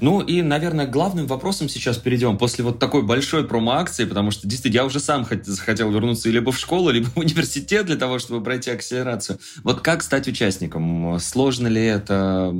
Ну 0.00 0.20
и, 0.20 0.42
наверное, 0.42 0.86
главным 0.86 1.26
вопросом 1.26 1.68
сейчас 1.68 1.98
перейдем 1.98 2.38
после 2.38 2.64
вот 2.64 2.78
такой 2.78 3.02
большой 3.02 3.46
промо-акции, 3.46 4.04
потому 4.04 4.30
что 4.30 4.48
действительно 4.48 4.82
я 4.82 4.86
уже 4.86 5.00
сам 5.00 5.26
захотел 5.44 5.90
вернуться 5.90 6.28
либо 6.30 6.52
в 6.52 6.58
школу, 6.58 6.90
либо 6.90 7.06
в 7.06 7.16
университет 7.16 7.86
для 7.86 7.96
того, 7.96 8.18
чтобы 8.18 8.42
пройти 8.42 8.70
акселерацию. 8.70 9.38
Вот 9.62 9.80
как 9.80 10.02
стать 10.02 10.28
участником? 10.28 11.18
Сложно 11.18 11.68
ли 11.68 11.84
это? 11.84 12.54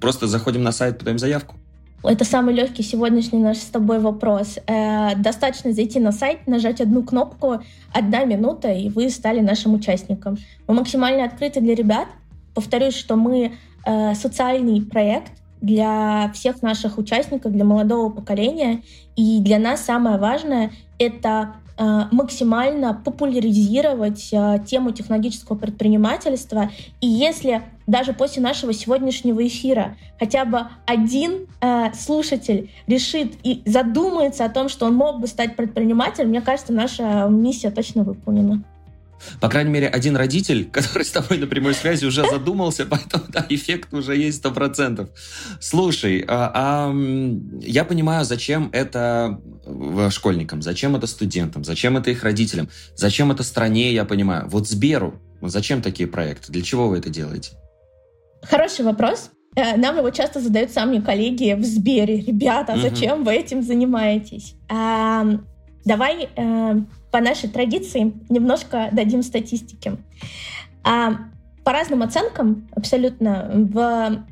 Просто 0.00 0.26
заходим 0.26 0.62
на 0.62 0.72
сайт, 0.72 0.98
подаем 0.98 1.18
заявку? 1.18 1.56
Это 2.02 2.24
самый 2.24 2.54
легкий 2.54 2.82
сегодняшний 2.82 3.40
наш 3.40 3.58
с 3.58 3.64
тобой 3.64 3.98
вопрос. 3.98 4.58
Э, 4.66 5.16
достаточно 5.16 5.72
зайти 5.72 5.98
на 5.98 6.12
сайт, 6.12 6.46
нажать 6.46 6.80
одну 6.80 7.02
кнопку, 7.02 7.60
одна 7.92 8.24
минута, 8.24 8.72
и 8.72 8.88
вы 8.88 9.10
стали 9.10 9.40
нашим 9.40 9.74
участником. 9.74 10.36
Мы 10.68 10.74
максимально 10.74 11.24
открыты 11.24 11.60
для 11.60 11.74
ребят. 11.74 12.06
Повторюсь, 12.54 12.94
что 12.94 13.16
мы 13.16 13.52
э, 13.84 14.14
социальный 14.14 14.82
проект, 14.82 15.32
для 15.66 16.30
всех 16.32 16.62
наших 16.62 16.96
участников, 16.96 17.52
для 17.52 17.64
молодого 17.64 18.08
поколения. 18.08 18.82
И 19.16 19.40
для 19.40 19.58
нас 19.58 19.84
самое 19.84 20.16
важное— 20.16 20.70
это 20.98 21.56
э, 21.76 22.02
максимально 22.12 22.94
популяризировать 22.94 24.28
э, 24.32 24.58
тему 24.64 24.92
технологического 24.92 25.56
предпринимательства. 25.56 26.70
И 27.00 27.08
если 27.08 27.62
даже 27.88 28.12
после 28.12 28.42
нашего 28.42 28.72
сегодняшнего 28.72 29.44
эфира 29.46 29.96
хотя 30.20 30.44
бы 30.44 30.60
один 30.86 31.46
э, 31.60 31.92
слушатель 31.94 32.70
решит 32.86 33.34
и 33.42 33.62
задумается 33.66 34.44
о 34.44 34.48
том, 34.48 34.68
что 34.68 34.86
он 34.86 34.94
мог 34.94 35.20
бы 35.20 35.26
стать 35.26 35.56
предпринимателем, 35.56 36.28
мне 36.28 36.40
кажется, 36.40 36.72
наша 36.72 37.26
миссия 37.28 37.70
точно 37.70 38.04
выполнена. 38.04 38.62
По 39.40 39.48
крайней 39.48 39.70
мере, 39.70 39.88
один 39.88 40.16
родитель, 40.16 40.64
который 40.72 41.04
с 41.04 41.10
тобой 41.10 41.38
на 41.38 41.46
прямой 41.46 41.74
связи, 41.74 42.04
уже 42.04 42.28
задумался, 42.28 42.86
поэтому 42.86 43.24
да, 43.28 43.44
эффект 43.48 43.92
уже 43.92 44.16
есть 44.16 44.38
сто 44.38 44.50
процентов. 44.50 45.10
Слушай, 45.60 46.24
а, 46.26 46.50
а, 46.54 46.94
я 47.60 47.84
понимаю, 47.84 48.24
зачем 48.24 48.70
это 48.72 49.40
школьникам, 50.10 50.62
зачем 50.62 50.96
это 50.96 51.06
студентам, 51.06 51.64
зачем 51.64 51.96
это 51.96 52.10
их 52.10 52.22
родителям, 52.22 52.68
зачем 52.94 53.30
это 53.32 53.42
стране, 53.42 53.92
я 53.92 54.04
понимаю. 54.04 54.48
Вот 54.48 54.68
Сберу, 54.68 55.20
зачем 55.42 55.82
такие 55.82 56.08
проекты, 56.08 56.52
для 56.52 56.62
чего 56.62 56.88
вы 56.88 56.98
это 56.98 57.10
делаете? 57.10 57.52
Хороший 58.42 58.84
вопрос. 58.84 59.30
Э, 59.56 59.76
нам 59.76 59.96
его 59.96 60.10
часто 60.10 60.40
задают 60.40 60.70
сами 60.70 61.00
коллеги 61.00 61.54
в 61.54 61.64
Сбере. 61.64 62.20
Ребята, 62.20 62.76
зачем 62.76 63.20
угу. 63.20 63.24
вы 63.24 63.36
этим 63.36 63.62
занимаетесь? 63.62 64.54
Давай 65.86 66.28
э, 66.34 66.80
по 67.12 67.20
нашей 67.20 67.48
традиции 67.48 68.12
немножко 68.28 68.88
дадим 68.90 69.22
статистики. 69.22 69.96
А, 70.82 71.12
по 71.64 71.72
разным 71.72 72.02
оценкам, 72.02 72.68
абсолютно, 72.74 73.48
в 73.52 74.24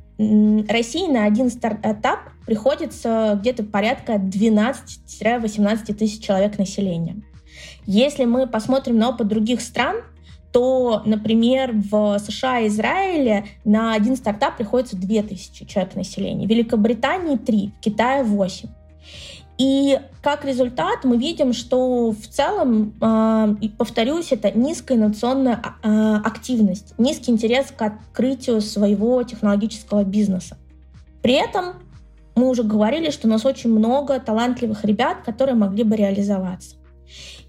России 0.68 1.10
на 1.10 1.24
один 1.24 1.50
стартап 1.50 2.20
приходится 2.44 3.38
где-то 3.40 3.62
порядка 3.62 4.14
12-18 4.14 5.94
тысяч 5.94 6.24
человек 6.24 6.58
населения. 6.58 7.22
Если 7.86 8.24
мы 8.24 8.48
посмотрим 8.48 8.98
на 8.98 9.10
опыт 9.10 9.28
других 9.28 9.60
стран, 9.60 9.98
то, 10.52 11.02
например, 11.04 11.72
в 11.72 12.18
США 12.18 12.60
и 12.60 12.68
Израиле 12.68 13.44
на 13.64 13.94
один 13.94 14.16
стартап 14.16 14.56
приходится 14.56 14.96
2000 14.96 15.66
человек 15.66 15.94
населения, 15.94 16.46
в 16.46 16.50
Великобритании 16.50 17.36
3, 17.36 17.72
в 17.76 17.80
Китае 17.80 18.24
8. 18.24 18.68
И 19.56 20.00
как 20.20 20.44
результат 20.44 21.04
мы 21.04 21.16
видим, 21.16 21.52
что 21.52 22.10
в 22.10 22.26
целом, 22.26 22.94
э, 23.00 23.68
повторюсь, 23.78 24.32
это 24.32 24.50
низкая 24.50 24.98
инновационная 24.98 25.62
э, 25.82 26.16
активность, 26.24 26.94
низкий 26.98 27.30
интерес 27.30 27.66
к 27.76 27.80
открытию 27.82 28.60
своего 28.60 29.22
технологического 29.22 30.02
бизнеса. 30.02 30.56
При 31.22 31.34
этом 31.34 31.74
мы 32.34 32.48
уже 32.48 32.64
говорили, 32.64 33.10
что 33.10 33.28
у 33.28 33.30
нас 33.30 33.44
очень 33.44 33.70
много 33.70 34.18
талантливых 34.18 34.84
ребят, 34.84 35.18
которые 35.24 35.54
могли 35.54 35.84
бы 35.84 35.94
реализоваться. 35.94 36.76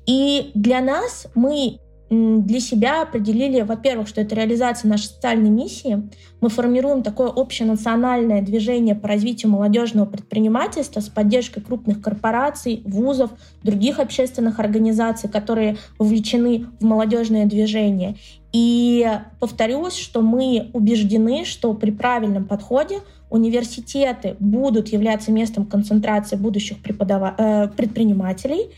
И 0.06 0.52
для 0.54 0.82
нас 0.82 1.26
мы 1.34 1.80
для 2.10 2.60
себя 2.60 3.02
определили, 3.02 3.62
во-первых, 3.62 4.08
что 4.08 4.22
это 4.22 4.36
реализация 4.36 4.90
нашей 4.90 5.06
социальной 5.06 5.50
миссии. 5.50 6.04
Мы 6.40 6.50
формируем 6.50 7.02
такое 7.02 7.30
общенациональное 7.30 8.44
движение 8.44 8.94
по 8.94 9.08
развитию 9.08 9.52
молодежного 9.52 10.06
предпринимательства 10.06 11.00
с 11.00 11.10
поддержкой 11.10 11.62
крупных 11.62 12.02
корпораций, 12.02 12.84
вузов, 12.86 13.32
других 13.64 14.00
общественных 14.00 14.60
организаций, 14.60 15.30
которые 15.30 15.78
вовлечены 15.98 16.68
в 16.80 16.86
молодежное 16.86 17.46
движение. 17.46 18.16
И 18.54 19.06
повторюсь, 19.40 19.96
что 19.96 20.22
мы 20.22 20.70
убеждены, 20.74 21.44
что 21.44 21.74
при 21.74 21.92
правильном 21.92 22.46
подходе 22.46 23.00
университеты 23.30 24.36
будут 24.40 24.90
являться 24.90 25.32
местом 25.32 25.66
концентрации 25.66 26.36
будущих 26.36 26.78
преподава- 26.82 27.36
э, 27.38 27.68
предпринимателей. 27.70 28.70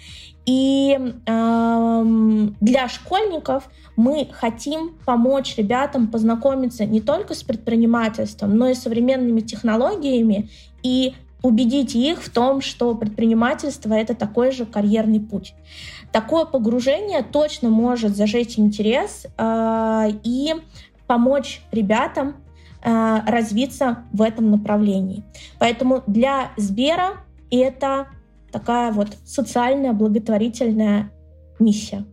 И 0.47 0.97
э, 1.25 2.03
для 2.61 2.87
школьников 2.87 3.69
мы 3.97 4.29
хотим 4.31 4.95
помочь 5.05 5.57
ребятам 5.57 6.07
познакомиться 6.07 6.85
не 6.85 7.01
только 7.01 7.33
с 7.33 7.43
предпринимательством, 7.43 8.55
но 8.57 8.69
и 8.69 8.73
современными 8.73 9.41
технологиями 9.41 10.49
и 10.83 11.15
убедить 11.43 11.95
их 11.95 12.23
в 12.23 12.29
том, 12.31 12.61
что 12.61 12.95
предпринимательство— 12.95 13.93
это 13.95 14.15
такой 14.15 14.51
же 14.51 14.65
карьерный 14.65 15.19
путь. 15.19 15.53
Такое 16.13 16.45
погружение 16.45 17.23
точно 17.23 17.69
может 17.69 18.15
зажечь 18.15 18.57
интерес 18.57 19.27
э, 19.37 20.07
и 20.23 20.55
помочь 21.07 21.61
ребятам 21.73 22.37
э, 22.83 23.19
развиться 23.27 24.05
в 24.13 24.21
этом 24.21 24.49
направлении. 24.49 25.23
Поэтому 25.59 26.03
для 26.07 26.51
Сбера 26.55 27.17
это 27.51 28.07
такая 28.57 28.91
вот 28.91 29.09
социальная 29.23 29.93
благотворительная 29.93 31.11
миссия. 31.59 32.05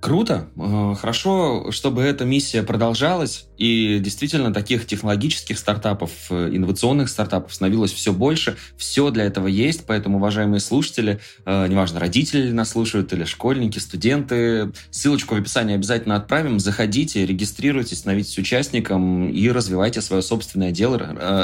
Круто, 0.00 0.48
э, 0.56 0.94
хорошо, 1.00 1.72
чтобы 1.72 2.02
эта 2.02 2.26
миссия 2.26 2.62
продолжалась, 2.62 3.46
и 3.56 3.98
действительно 4.00 4.52
таких 4.52 4.86
технологических 4.86 5.58
стартапов, 5.58 6.10
э, 6.28 6.50
инновационных 6.52 7.08
стартапов 7.08 7.54
становилось 7.54 7.90
все 7.90 8.12
больше, 8.12 8.56
все 8.76 9.10
для 9.10 9.24
этого 9.24 9.46
есть, 9.46 9.86
поэтому, 9.86 10.18
уважаемые 10.18 10.60
слушатели, 10.60 11.20
э, 11.46 11.66
неважно, 11.68 12.00
родители 12.00 12.52
нас 12.52 12.68
слушают 12.68 13.14
или 13.14 13.24
школьники, 13.24 13.78
студенты, 13.78 14.72
ссылочку 14.90 15.36
в 15.36 15.38
описании 15.38 15.74
обязательно 15.74 16.16
отправим, 16.16 16.60
заходите, 16.60 17.24
регистрируйтесь, 17.24 18.00
становитесь 18.00 18.36
участником 18.36 19.30
и 19.30 19.48
развивайте 19.48 20.02
свое 20.02 20.22
собственное 20.22 20.70
дело, 20.70 20.98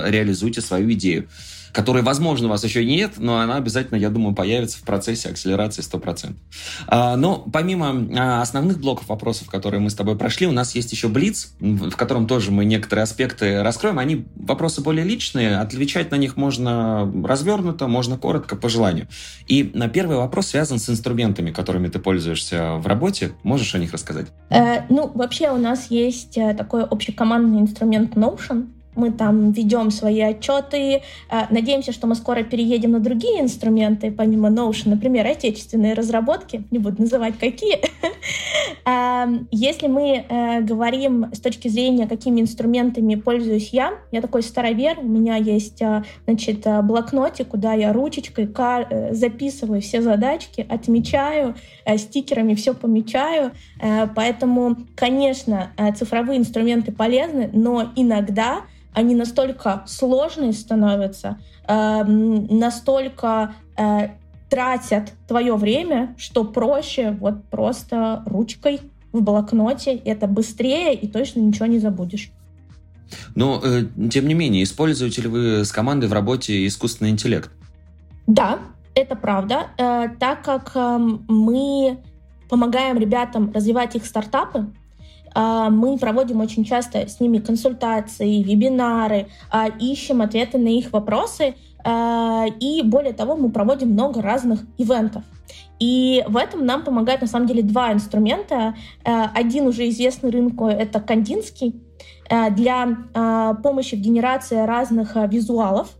реализуйте 0.06 0.60
свою 0.60 0.92
идею 0.92 1.28
которой, 1.72 2.02
возможно, 2.02 2.46
у 2.46 2.50
вас 2.50 2.64
еще 2.64 2.84
нет, 2.84 3.12
но 3.18 3.40
она 3.40 3.56
обязательно, 3.56 3.96
я 3.96 4.10
думаю, 4.10 4.34
появится 4.34 4.78
в 4.78 4.82
процессе 4.82 5.28
акселерации 5.28 5.82
100%. 5.82 6.34
А, 6.86 7.16
но 7.16 7.38
помимо 7.52 8.06
а, 8.18 8.42
основных 8.42 8.80
блоков 8.80 9.08
вопросов, 9.08 9.48
которые 9.48 9.80
мы 9.80 9.90
с 9.90 9.94
тобой 9.94 10.16
прошли, 10.16 10.46
у 10.46 10.52
нас 10.52 10.74
есть 10.74 10.92
еще 10.92 11.08
Блиц, 11.08 11.52
в 11.60 11.96
котором 11.96 12.26
тоже 12.26 12.50
мы 12.50 12.64
некоторые 12.64 13.04
аспекты 13.04 13.62
раскроем. 13.62 13.98
Они 13.98 14.26
вопросы 14.36 14.80
более 14.80 15.04
личные, 15.04 15.58
отвечать 15.58 16.10
на 16.10 16.16
них 16.16 16.36
можно 16.36 17.10
развернуто, 17.24 17.86
можно 17.88 18.16
коротко, 18.16 18.56
по 18.56 18.68
желанию. 18.68 19.08
И 19.46 19.70
на 19.74 19.88
первый 19.88 20.16
вопрос 20.16 20.48
связан 20.48 20.78
с 20.78 20.88
инструментами, 20.88 21.50
которыми 21.50 21.88
ты 21.88 21.98
пользуешься 21.98 22.74
в 22.76 22.86
работе. 22.86 23.32
Можешь 23.42 23.74
о 23.74 23.78
них 23.78 23.92
рассказать? 23.92 24.28
Э, 24.50 24.82
ну, 24.88 25.10
вообще 25.14 25.50
у 25.50 25.56
нас 25.56 25.90
есть 25.90 26.36
э, 26.36 26.54
такой 26.54 26.84
общекомандный 26.84 27.60
инструмент 27.60 28.16
Notion, 28.16 28.68
мы 28.96 29.12
там 29.12 29.52
ведем 29.52 29.90
свои 29.90 30.20
отчеты, 30.20 30.96
э, 30.96 31.00
надеемся, 31.50 31.92
что 31.92 32.06
мы 32.06 32.14
скоро 32.14 32.42
переедем 32.42 32.92
на 32.92 33.00
другие 33.00 33.40
инструменты, 33.40 34.10
помимо 34.10 34.48
Notion, 34.48 34.90
например, 34.90 35.26
отечественные 35.26 35.94
разработки, 35.94 36.64
не 36.70 36.78
буду 36.78 37.02
называть 37.02 37.38
какие. 37.38 37.80
Эм, 38.84 39.48
если 39.50 39.86
мы 39.86 40.24
э, 40.28 40.60
говорим 40.62 41.32
с 41.32 41.40
точки 41.40 41.68
зрения, 41.68 42.08
какими 42.08 42.40
инструментами 42.40 43.14
пользуюсь 43.14 43.70
я, 43.70 43.94
я 44.10 44.20
такой 44.20 44.42
старовер, 44.42 44.98
у 45.00 45.06
меня 45.06 45.36
есть 45.36 45.80
э, 45.82 46.02
значит, 46.26 46.66
блокнотик, 46.84 47.48
куда 47.48 47.74
я 47.74 47.92
ручечкой 47.92 48.50
записываю 49.12 49.80
все 49.80 50.02
задачки, 50.02 50.66
отмечаю, 50.68 51.54
стикерами 51.96 52.54
все 52.54 52.74
помечаю, 52.74 53.52
поэтому, 54.14 54.76
конечно, 54.94 55.72
цифровые 55.96 56.38
инструменты 56.38 56.92
полезны, 56.92 57.50
но 57.52 57.90
иногда 57.96 58.62
они 58.92 59.14
настолько 59.14 59.84
сложные 59.86 60.52
становятся, 60.52 61.38
э, 61.68 62.04
настолько 62.04 63.54
э, 63.76 64.08
тратят 64.48 65.12
твое 65.28 65.54
время, 65.54 66.14
что 66.18 66.44
проще 66.44 67.16
вот 67.20 67.44
просто 67.44 68.22
ручкой 68.26 68.80
в 69.12 69.22
блокноте. 69.22 69.94
Это 69.96 70.26
быстрее 70.26 70.94
и 70.94 71.06
точно 71.06 71.40
ничего 71.40 71.66
не 71.66 71.78
забудешь. 71.78 72.32
Но, 73.34 73.60
э, 73.62 73.84
тем 74.10 74.28
не 74.28 74.34
менее, 74.34 74.62
используете 74.62 75.22
ли 75.22 75.28
вы 75.28 75.64
с 75.64 75.72
командой 75.72 76.06
в 76.06 76.12
работе 76.12 76.66
искусственный 76.66 77.10
интеллект? 77.10 77.50
Да, 78.26 78.58
это 78.94 79.16
правда. 79.16 79.68
Э, 79.78 80.08
так 80.18 80.44
как 80.44 80.72
э, 80.74 80.98
мы 81.28 81.98
помогаем 82.48 82.98
ребятам 82.98 83.52
развивать 83.52 83.96
их 83.96 84.06
стартапы, 84.06 84.66
мы 85.34 85.96
проводим 85.98 86.40
очень 86.40 86.64
часто 86.64 87.08
с 87.08 87.20
ними 87.20 87.38
консультации, 87.38 88.42
вебинары, 88.42 89.28
а, 89.50 89.68
ищем 89.68 90.22
ответы 90.22 90.58
на 90.58 90.68
их 90.68 90.92
вопросы. 90.92 91.54
Э, 91.84 92.46
и 92.60 92.82
более 92.82 93.12
того, 93.12 93.36
мы 93.36 93.50
проводим 93.50 93.90
много 93.90 94.20
разных 94.20 94.60
ивентов. 94.76 95.22
И 95.78 96.24
в 96.28 96.36
этом 96.36 96.66
нам 96.66 96.84
помогают 96.84 97.22
на 97.22 97.26
самом 97.26 97.46
деле 97.46 97.62
два 97.62 97.92
инструмента. 97.92 98.74
Один 99.02 99.66
уже 99.66 99.88
известный 99.88 100.30
рынку— 100.30 100.66
это 100.68 101.00
Кандинский 101.00 101.80
для 102.50 102.98
помощи 103.62 103.94
в 103.94 103.98
генерации 103.98 104.58
разных 104.66 105.16
визуалов, 105.16 105.96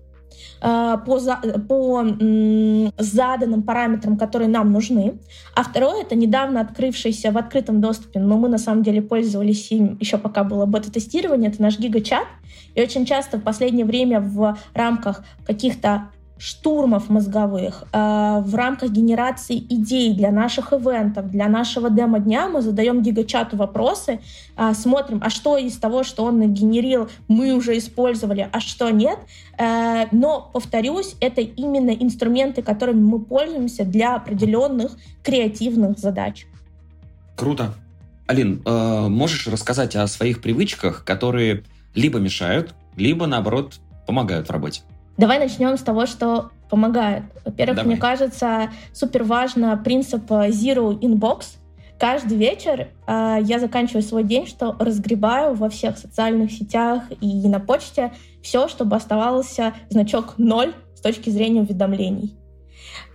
по, 0.60 1.18
за, 1.18 1.36
по 1.68 2.02
заданным 2.98 3.62
параметрам, 3.62 4.16
которые 4.16 4.48
нам 4.48 4.72
нужны. 4.72 5.14
А 5.54 5.62
второе— 5.62 6.02
это 6.02 6.14
недавно 6.14 6.60
открывшийся 6.60 7.32
в 7.32 7.38
открытом 7.38 7.80
доступе, 7.80 8.20
но 8.20 8.36
мы 8.36 8.48
на 8.48 8.58
самом 8.58 8.82
деле 8.82 9.02
пользовались 9.02 9.70
им 9.70 9.96
еще 10.00 10.18
пока 10.18 10.44
было 10.44 10.66
бета-тестирование, 10.66 11.50
это 11.50 11.62
наш 11.62 11.78
гигачат. 11.78 12.26
И 12.74 12.82
очень 12.82 13.04
часто 13.04 13.38
в 13.38 13.42
последнее 13.42 13.84
время 13.84 14.20
в 14.20 14.56
рамках 14.74 15.24
каких-то 15.46 16.08
штурмов 16.40 17.10
мозговых, 17.10 17.84
э, 17.92 18.42
в 18.44 18.54
рамках 18.54 18.90
генерации 18.90 19.58
идей 19.58 20.14
для 20.14 20.30
наших 20.30 20.72
ивентов, 20.72 21.30
для 21.30 21.48
нашего 21.48 21.90
демо-дня 21.90 22.48
мы 22.48 22.62
задаем 22.62 23.02
гигачату 23.02 23.58
вопросы, 23.58 24.20
э, 24.56 24.72
смотрим, 24.72 25.20
а 25.22 25.28
что 25.28 25.58
из 25.58 25.76
того, 25.76 26.02
что 26.02 26.24
он 26.24 26.40
генерил, 26.54 27.10
мы 27.28 27.52
уже 27.52 27.76
использовали, 27.76 28.48
а 28.50 28.60
что 28.60 28.88
нет. 28.88 29.18
Э, 29.58 30.06
но, 30.12 30.50
повторюсь, 30.52 31.14
это 31.20 31.42
именно 31.42 31.90
инструменты, 31.90 32.62
которыми 32.62 33.00
мы 33.00 33.20
пользуемся 33.20 33.84
для 33.84 34.14
определенных 34.14 34.92
креативных 35.22 35.98
задач. 35.98 36.46
Круто. 37.36 37.74
Алин, 38.26 38.62
можешь 38.64 39.48
рассказать 39.48 39.96
о 39.96 40.06
своих 40.06 40.40
привычках, 40.40 41.04
которые 41.04 41.64
либо 41.94 42.20
мешают, 42.20 42.74
либо, 42.96 43.26
наоборот, 43.26 43.80
помогают 44.06 44.48
в 44.48 44.52
работе? 44.52 44.82
Давай 45.20 45.38
начнем 45.38 45.76
с 45.76 45.82
того, 45.82 46.06
что 46.06 46.50
помогает. 46.70 47.24
Во-первых, 47.44 47.76
Давай. 47.76 47.92
мне 47.92 48.00
кажется, 48.00 48.70
супер 48.94 49.22
важно 49.24 49.76
принцип 49.76 50.22
э, 50.32 50.48
Zero 50.48 50.98
Inbox. 50.98 51.58
Каждый 51.98 52.38
вечер 52.38 52.88
э, 53.06 53.36
я 53.42 53.58
заканчиваю 53.58 54.02
свой 54.02 54.24
день, 54.24 54.46
что 54.46 54.74
разгребаю 54.78 55.54
во 55.54 55.68
всех 55.68 55.98
социальных 55.98 56.50
сетях 56.52 57.02
и 57.20 57.46
на 57.50 57.60
почте 57.60 58.14
все, 58.42 58.66
чтобы 58.66 58.96
оставался 58.96 59.74
значок 59.90 60.38
ноль 60.38 60.72
с 60.94 61.02
точки 61.02 61.28
зрения 61.28 61.60
уведомлений. 61.60 62.39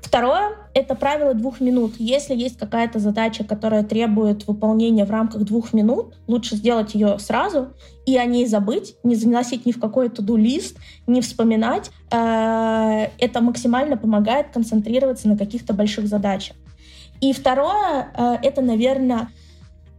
Второе— 0.06 0.52
это 0.76 0.94
правило 0.94 1.34
двух 1.34 1.60
минут. 1.60 1.96
Если 1.98 2.36
есть 2.36 2.60
какая-то 2.60 3.00
задача, 3.00 3.44
которая 3.44 3.84
требует 3.84 4.48
выполнения 4.48 5.04
в 5.04 5.10
рамках 5.10 5.42
двух 5.46 5.74
минут, 5.74 6.14
лучше 6.28 6.58
сделать 6.58 6.94
ее 6.94 7.18
сразу 7.18 7.70
и 8.06 8.16
о 8.16 8.26
ней 8.26 8.46
забыть, 8.46 8.98
не 9.02 9.16
заносить 9.16 9.66
ни 9.66 9.72
в 9.72 9.80
какой 9.80 10.10
to-do 10.10 10.38
лист, 10.38 10.78
не 11.08 11.22
вспоминать. 11.22 11.90
Э, 12.12 13.08
это 13.18 13.42
максимально 13.42 13.98
помогает 13.98 14.52
концентрироваться 14.54 15.28
на 15.28 15.36
каких-то 15.36 15.74
больших 15.74 16.08
задачах. 16.08 16.56
И 17.20 17.34
второе 17.34 18.12
э,— 18.16 18.36
это, 18.44 18.62
наверное, 18.62 19.30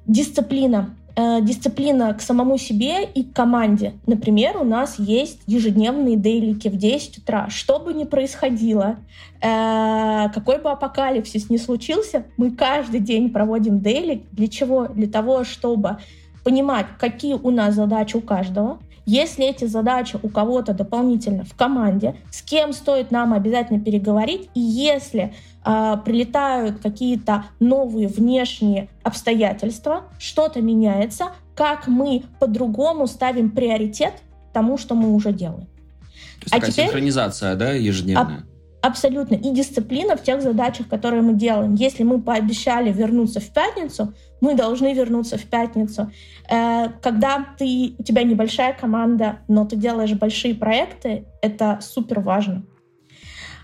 дисциплина 0.07 0.95
э, 1.17 1.41
дисциплина 1.43 2.15
к 2.15 2.21
самому 2.21 2.59
себе 2.59 3.05
и 3.05 3.25
к 3.25 3.33
команде. 3.33 3.95
Например, 4.07 4.59
у 4.59 4.65
нас 4.65 4.99
есть 4.99 5.41
ежедневные 5.47 6.17
дейлики 6.17 6.69
в 6.69 6.77
10 6.77 7.19
утра. 7.19 7.49
Что 7.51 7.79
бы 7.81 7.93
ни 7.95 8.05
происходило, 8.05 8.97
э, 9.41 10.29
какой 10.33 10.59
бы 10.59 10.71
апокалипсис 10.71 11.51
ни 11.51 11.57
случился, 11.57 12.25
мы 12.37 12.51
каждый 12.51 13.01
день 13.01 13.31
проводим 13.31 13.81
дейлик. 13.81 14.23
Для 14.33 14.49
чего? 14.49 14.87
Для 14.87 15.09
того, 15.09 15.45
чтобы 15.45 15.99
понимать, 16.45 16.87
какие 16.99 17.35
у 17.35 17.51
нас 17.51 17.75
задачи 17.75 18.17
у 18.17 18.21
каждого, 18.21 18.79
если 19.07 19.47
эти 19.47 19.65
задачи 19.65 20.19
у 20.21 20.29
кого-то 20.29 20.75
дополнительно 20.75 21.45
в 21.45 21.55
команде, 21.55 22.17
с 22.31 22.43
кем 22.43 22.73
стоит 22.73 23.13
нам 23.13 23.33
обязательно 23.33 23.81
переговорить, 23.81 24.51
и 24.55 24.61
если 24.61 25.33
э, 25.65 25.97
прилетают 26.05 26.81
какие-то 26.81 27.47
новые 27.61 28.09
внешние 28.09 28.89
обстоятельства, 29.05 30.05
что-то 30.19 30.61
меняется, 30.61 31.27
как 31.55 31.87
мы 31.87 32.25
по-другому 32.41 33.07
ставим 33.07 33.51
приоритет 33.51 34.15
тому, 34.53 34.77
что 34.77 34.95
мы 34.95 35.15
уже 35.15 35.33
делаем. 35.33 35.67
То 35.67 36.43
есть 36.43 36.53
а 36.53 36.57
такая 36.57 36.73
теперь... 36.73 36.85
синхронизация, 36.87 37.55
да, 37.55 37.73
ежедневная? 37.73 38.45
Абсолютно. 38.87 39.35
И 39.35 39.51
дисциплина 39.51 40.17
в 40.17 40.23
тех 40.23 40.41
задачах, 40.41 40.89
которые 40.89 41.21
мы 41.21 41.33
делаем. 41.35 41.75
Если 41.75 42.05
мы 42.05 42.21
пообещали 42.21 42.93
вернуться 42.93 43.41
в 43.41 43.49
пятницу, 43.53 44.15
мы 44.41 44.55
должны 44.55 44.95
вернуться 44.95 45.39
в 45.39 45.43
пятницу. 45.43 46.13
Э, 46.49 46.91
когда 47.03 47.45
ты, 47.59 47.97
у 47.99 48.03
тебя 48.05 48.23
небольшая 48.23 48.75
команда, 48.75 49.39
но 49.49 49.65
ты 49.65 49.75
делаешь 49.75 50.13
большие 50.13 50.55
проекты, 50.55 51.25
это 51.43 51.81
супер 51.83 52.21
важно. 52.21 52.63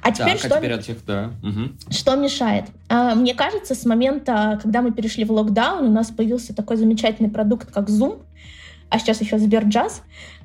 А 0.02 0.10
теперь, 0.10 0.32
так, 0.32 0.38
что, 0.38 0.54
а 0.56 0.58
теперь 0.58 0.72
от 0.72 0.84
тех, 0.84 0.96
да. 1.06 1.30
Угу. 1.44 1.90
что 1.90 2.16
мешает? 2.16 2.64
А, 2.88 3.14
мне 3.14 3.34
кажется, 3.34 3.76
с 3.76 3.84
момента, 3.84 4.58
когда 4.60 4.82
мы 4.82 4.90
перешли 4.90 5.24
в 5.24 5.30
локдаун, 5.30 5.86
у 5.86 5.92
нас 5.92 6.10
появился 6.10 6.52
такой 6.52 6.76
замечательный 6.76 7.30
продукт, 7.30 7.70
как 7.70 7.88
Zoom, 7.88 8.22
а 8.92 8.98
сейчас 8.98 9.20
еще 9.22 9.38
Сберджаз. 9.38 10.02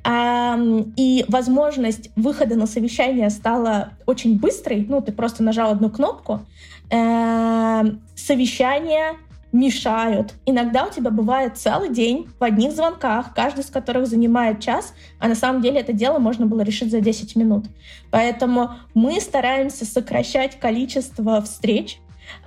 И 0.10 1.26
возможность 1.28 2.10
выхода 2.16 2.56
на 2.56 2.66
совещание 2.66 3.30
стала 3.30 3.92
очень 4.06 4.40
быстрой. 4.40 4.86
Ну, 4.88 5.02
ты 5.02 5.12
просто 5.12 5.44
нажал 5.44 5.72
одну 5.72 5.90
кнопку. 5.90 6.42
Эм, 6.90 8.02
совещание 8.16 9.18
мешают. 9.52 10.34
Иногда 10.46 10.86
у 10.86 10.92
тебя 10.92 11.12
бывает 11.12 11.58
целый 11.58 11.90
день 11.90 12.30
в 12.40 12.44
одних 12.44 12.72
звонках, 12.72 13.34
каждый 13.34 13.62
из 13.62 13.70
которых 13.70 14.08
занимает 14.08 14.62
час, 14.62 14.94
а 15.20 15.28
на 15.28 15.36
самом 15.36 15.62
деле 15.62 15.82
это 15.82 15.92
дело 15.92 16.20
можно 16.20 16.46
было 16.46 16.62
решить 16.62 16.92
за 16.92 17.02
10 17.02 17.36
минут. 17.36 17.66
Поэтому 18.10 18.72
мы 18.94 19.20
стараемся 19.20 19.86
сокращать 19.86 20.60
количество 20.60 21.42
встреч 21.42 22.00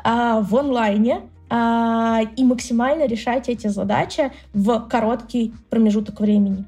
а, 0.02 0.40
в 0.40 0.56
онлайне, 0.56 1.22
и 1.52 2.44
максимально 2.44 3.06
решать 3.06 3.48
эти 3.48 3.66
задачи 3.66 4.30
в 4.52 4.86
короткий 4.88 5.52
промежуток 5.68 6.20
времени. 6.20 6.64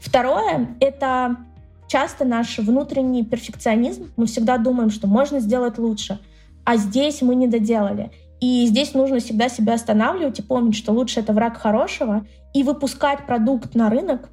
Второе— 0.00 0.68
это 0.80 1.36
часто 1.86 2.24
наш 2.24 2.58
внутренний 2.58 3.24
перфекционизм. 3.24 4.10
Мы 4.16 4.26
всегда 4.26 4.58
думаем, 4.58 4.90
что 4.90 5.06
можно 5.06 5.40
сделать 5.40 5.78
лучше, 5.78 6.18
а 6.64 6.76
здесь 6.76 7.22
мы 7.22 7.34
не 7.34 7.46
доделали. 7.46 8.10
И 8.40 8.66
здесь 8.66 8.94
нужно 8.94 9.18
всегда 9.20 9.48
себя 9.48 9.74
останавливать 9.74 10.38
и 10.38 10.42
помнить, 10.42 10.74
что 10.74 10.92
лучше 10.92 11.20
это 11.20 11.32
враг 11.32 11.58
хорошего, 11.58 12.26
и 12.54 12.62
выпускать 12.62 13.26
продукт 13.26 13.74
на 13.74 13.90
рынок, 13.90 14.28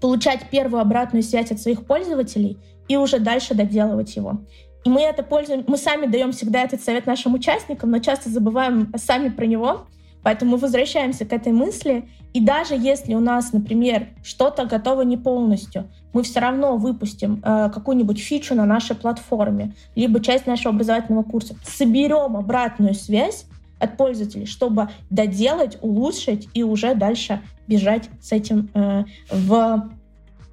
получать 0.00 0.50
первую 0.50 0.80
обратную 0.82 1.22
связь 1.22 1.50
от 1.52 1.60
своих 1.60 1.86
пользователей 1.86 2.58
и 2.88 2.96
уже 2.96 3.18
дальше 3.18 3.54
доделывать 3.54 4.16
его. 4.16 4.40
И 4.86 4.88
мы 4.88 5.02
это 5.02 5.24
пользуем, 5.24 5.64
мы 5.66 5.78
сами 5.78 6.06
даем 6.06 6.30
всегда 6.30 6.62
этот 6.62 6.80
совет 6.80 7.06
нашим 7.06 7.34
участникам, 7.34 7.90
но 7.90 7.98
часто 7.98 8.30
забываем 8.30 8.92
сами 8.96 9.30
про 9.30 9.44
него. 9.44 9.88
Поэтому 10.22 10.52
мы 10.52 10.58
возвращаемся 10.58 11.24
к 11.24 11.32
этой 11.32 11.52
мысли. 11.52 12.08
И 12.32 12.40
даже 12.40 12.76
если 12.76 13.14
у 13.14 13.18
нас, 13.18 13.52
например, 13.52 14.06
что-то 14.22 14.64
готово 14.64 15.02
не 15.02 15.16
полностью, 15.16 15.88
мы 16.12 16.22
все 16.22 16.38
равно 16.38 16.76
выпустим 16.76 17.42
э, 17.42 17.68
какую-нибудь 17.74 18.20
фичу 18.20 18.54
на 18.54 18.64
нашей 18.64 18.94
платформе, 18.94 19.74
либо 19.96 20.20
часть 20.20 20.46
нашего 20.46 20.72
образовательного 20.72 21.24
курса, 21.24 21.56
соберем 21.64 22.36
обратную 22.36 22.94
связь 22.94 23.46
от 23.80 23.96
пользователей, 23.96 24.46
чтобы 24.46 24.90
доделать, 25.10 25.78
улучшить 25.82 26.48
и 26.54 26.62
уже 26.62 26.94
дальше 26.94 27.40
бежать 27.66 28.08
с 28.20 28.30
этим 28.30 28.70
э, 28.72 29.02
в 29.32 29.90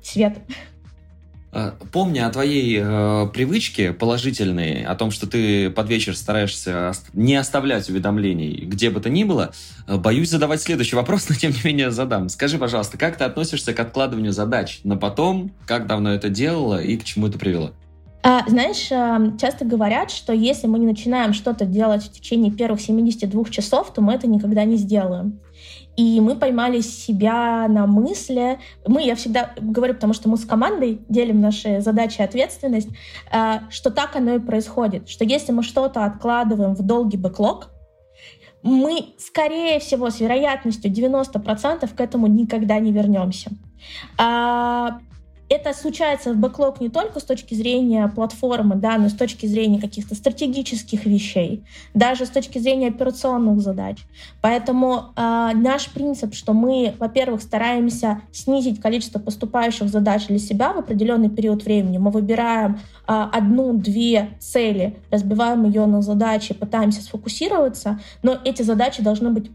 свет. 0.01 0.39
А, 1.56 1.76
помня 1.91 2.26
о 2.26 2.32
твоей 2.32 2.80
э, 2.82 3.28
привычке 3.32 3.93
положительной, 3.93 4.84
о 4.86 4.95
том, 4.95 5.12
что 5.12 5.28
ты 5.28 5.70
под 5.70 5.88
вечер 5.88 6.18
стараешься 6.18 6.93
не 7.14 7.36
оставлять 7.36 7.88
уведомлений 7.89 8.66
где 8.66 8.89
бы 8.89 8.99
то 8.99 9.12
ни 9.12 9.24
было, 9.24 9.51
э, 9.86 9.97
боюсь 9.97 10.32
задавать 10.32 10.64
следующий 10.64 10.95
вопрос, 10.95 11.26
но 11.30 11.36
тем 11.36 11.51
не 11.51 11.60
менее 11.64 11.91
задам. 11.91 12.30
Скажи, 12.30 12.58
пожалуйста, 12.58 12.97
как 12.97 13.18
ты 13.18 13.26
относишься 13.26 13.74
к 13.74 13.80
откладыванию 13.80 14.32
задач 14.32 14.80
на 14.84 14.97
потом, 14.97 15.51
как 15.68 15.86
давно 15.86 16.12
это 16.12 16.30
делала 16.30 16.82
и 16.82 16.97
к 16.97 17.04
чему 17.04 17.28
это 17.28 17.38
привело? 17.38 17.70
А, 18.24 18.49
знаешь, 18.49 18.88
э, 18.89 19.38
часто 19.39 19.64
говорят, 19.64 20.10
что 20.10 20.34
если 20.34 20.66
мы 20.66 20.80
не 20.80 20.88
начинаем 20.88 21.34
что-то 21.34 21.66
делать 21.66 22.04
в 22.04 22.12
течение 22.14 22.51
первых 22.51 22.82
72 22.82 23.45
часов, 23.51 23.93
то 23.93 24.01
мы 24.01 24.14
это 24.14 24.26
никогда 24.28 24.64
не 24.64 24.78
сделаем. 24.78 25.39
И 25.95 26.19
мы 26.21 26.35
поймали 26.35 26.81
себя 26.81 27.67
на 27.67 27.85
мысли. 27.85 28.59
Мы, 28.87 29.03
я 29.03 29.15
всегда 29.15 29.51
говорю, 29.59 29.93
потому 29.93 30.13
что 30.13 30.27
мы 30.27 30.37
с 30.37 30.45
командой 30.45 31.01
делим 31.07 31.39
наши 31.39 31.81
задачи 31.81 32.19
и 32.19 32.23
ответственность, 32.23 32.89
э, 33.31 33.59
что 33.69 33.91
так 33.91 34.15
оно 34.15 34.35
и 34.35 34.39
происходит. 34.39 35.07
Что 35.07 35.23
если 35.23 35.51
мы 35.51 35.61
что-то 35.61 36.05
откладываем 36.05 36.73
в 36.73 36.81
долгий 36.81 37.17
бэклог, 37.17 37.69
мы, 38.63 39.13
скорее 39.19 39.79
всего, 39.79 40.09
с 40.09 40.19
вероятностью 40.19 40.89
90% 40.89 41.87
к 41.93 41.99
этому 41.99 42.27
никогда 42.27 42.79
не 42.79 42.91
вернемся. 42.91 43.51
А, 44.17 44.99
это 45.54 45.74
случается 45.74 46.34
в 46.34 46.38
бэклог 46.38 46.82
не 46.82 46.89
только 46.89 47.20
с 47.20 47.24
точки 47.24 47.54
зрения 47.54 48.08
платформы, 48.08 48.76
да, 48.76 48.97
но 48.97 49.10
с 49.10 49.14
точки 49.14 49.45
зрения 49.45 49.80
каких-то 49.80 50.16
стратегических 50.16 51.06
вещей, 51.06 51.64
даже 51.93 52.26
с 52.26 52.30
точки 52.30 52.58
зрения 52.58 52.88
операционных 52.88 53.62
задач. 53.62 53.99
Поэтому 54.41 55.14
э, 55.16 55.51
наш 55.54 55.89
принцип, 55.89 56.34
что 56.34 56.54
мы, 56.54 56.95
во-первых, 56.97 57.41
стараемся 57.41 58.22
снизить 58.32 58.82
количество 58.82 59.20
поступающих 59.20 59.89
задач 59.89 60.28
для 60.28 60.39
себя 60.39 60.74
в 60.74 60.80
определенный 60.80 61.30
период 61.30 61.64
времени. 61.64 61.99
Мы 61.99 62.10
выбираем 62.10 62.80
э, 63.08 63.14
одну-две 63.32 64.32
цели, 64.39 64.97
разбиваем 65.12 65.66
ее 65.66 65.86
на 65.86 66.01
задачи, 66.01 66.54
пытаемся 66.54 67.04
сфокусироваться, 67.04 67.99
но 68.24 68.38
эти 68.43 68.64
задачи 68.64 69.04
должны 69.04 69.30
быть 69.30 69.51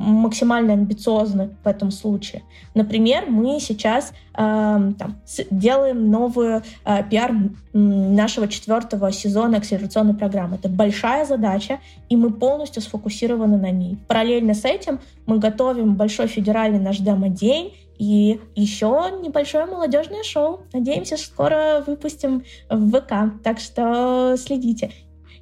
максимально 0.00 0.72
амбициозны 0.72 1.50
в 1.62 1.66
этом 1.68 1.90
случае. 1.90 2.42
Например, 2.74 3.26
мы 3.28 3.60
сейчас 3.60 4.12
э, 4.34 4.34
там, 4.34 5.20
делаем 5.50 6.10
новую 6.10 6.62
э, 6.84 7.04
пиар 7.10 7.32
нашего 7.72 8.48
четвертого 8.48 9.12
сезона 9.12 9.58
акселерационной 9.58 10.14
программы. 10.14 10.56
Это 10.56 10.68
большая 10.68 11.26
задача, 11.26 11.80
и 12.08 12.16
мы 12.16 12.32
полностью 12.32 12.82
сфокусированы 12.82 13.58
на 13.58 13.70
ней. 13.70 13.98
Параллельно 14.08 14.54
с 14.54 14.64
этим 14.64 15.00
мы 15.26 15.38
готовим 15.38 15.96
большой 15.96 16.26
федеральный 16.28 16.80
наш 16.80 16.98
демо-день 16.98 17.74
и 17.98 18.40
еще 18.54 19.10
небольшое 19.22 19.66
молодежное 19.66 20.22
шоу. 20.22 20.62
Надеемся, 20.72 21.18
скоро 21.18 21.84
выпустим 21.86 22.44
в 22.70 22.90
ВК. 22.90 23.42
Так 23.44 23.60
что 23.60 24.36
следите. 24.38 24.90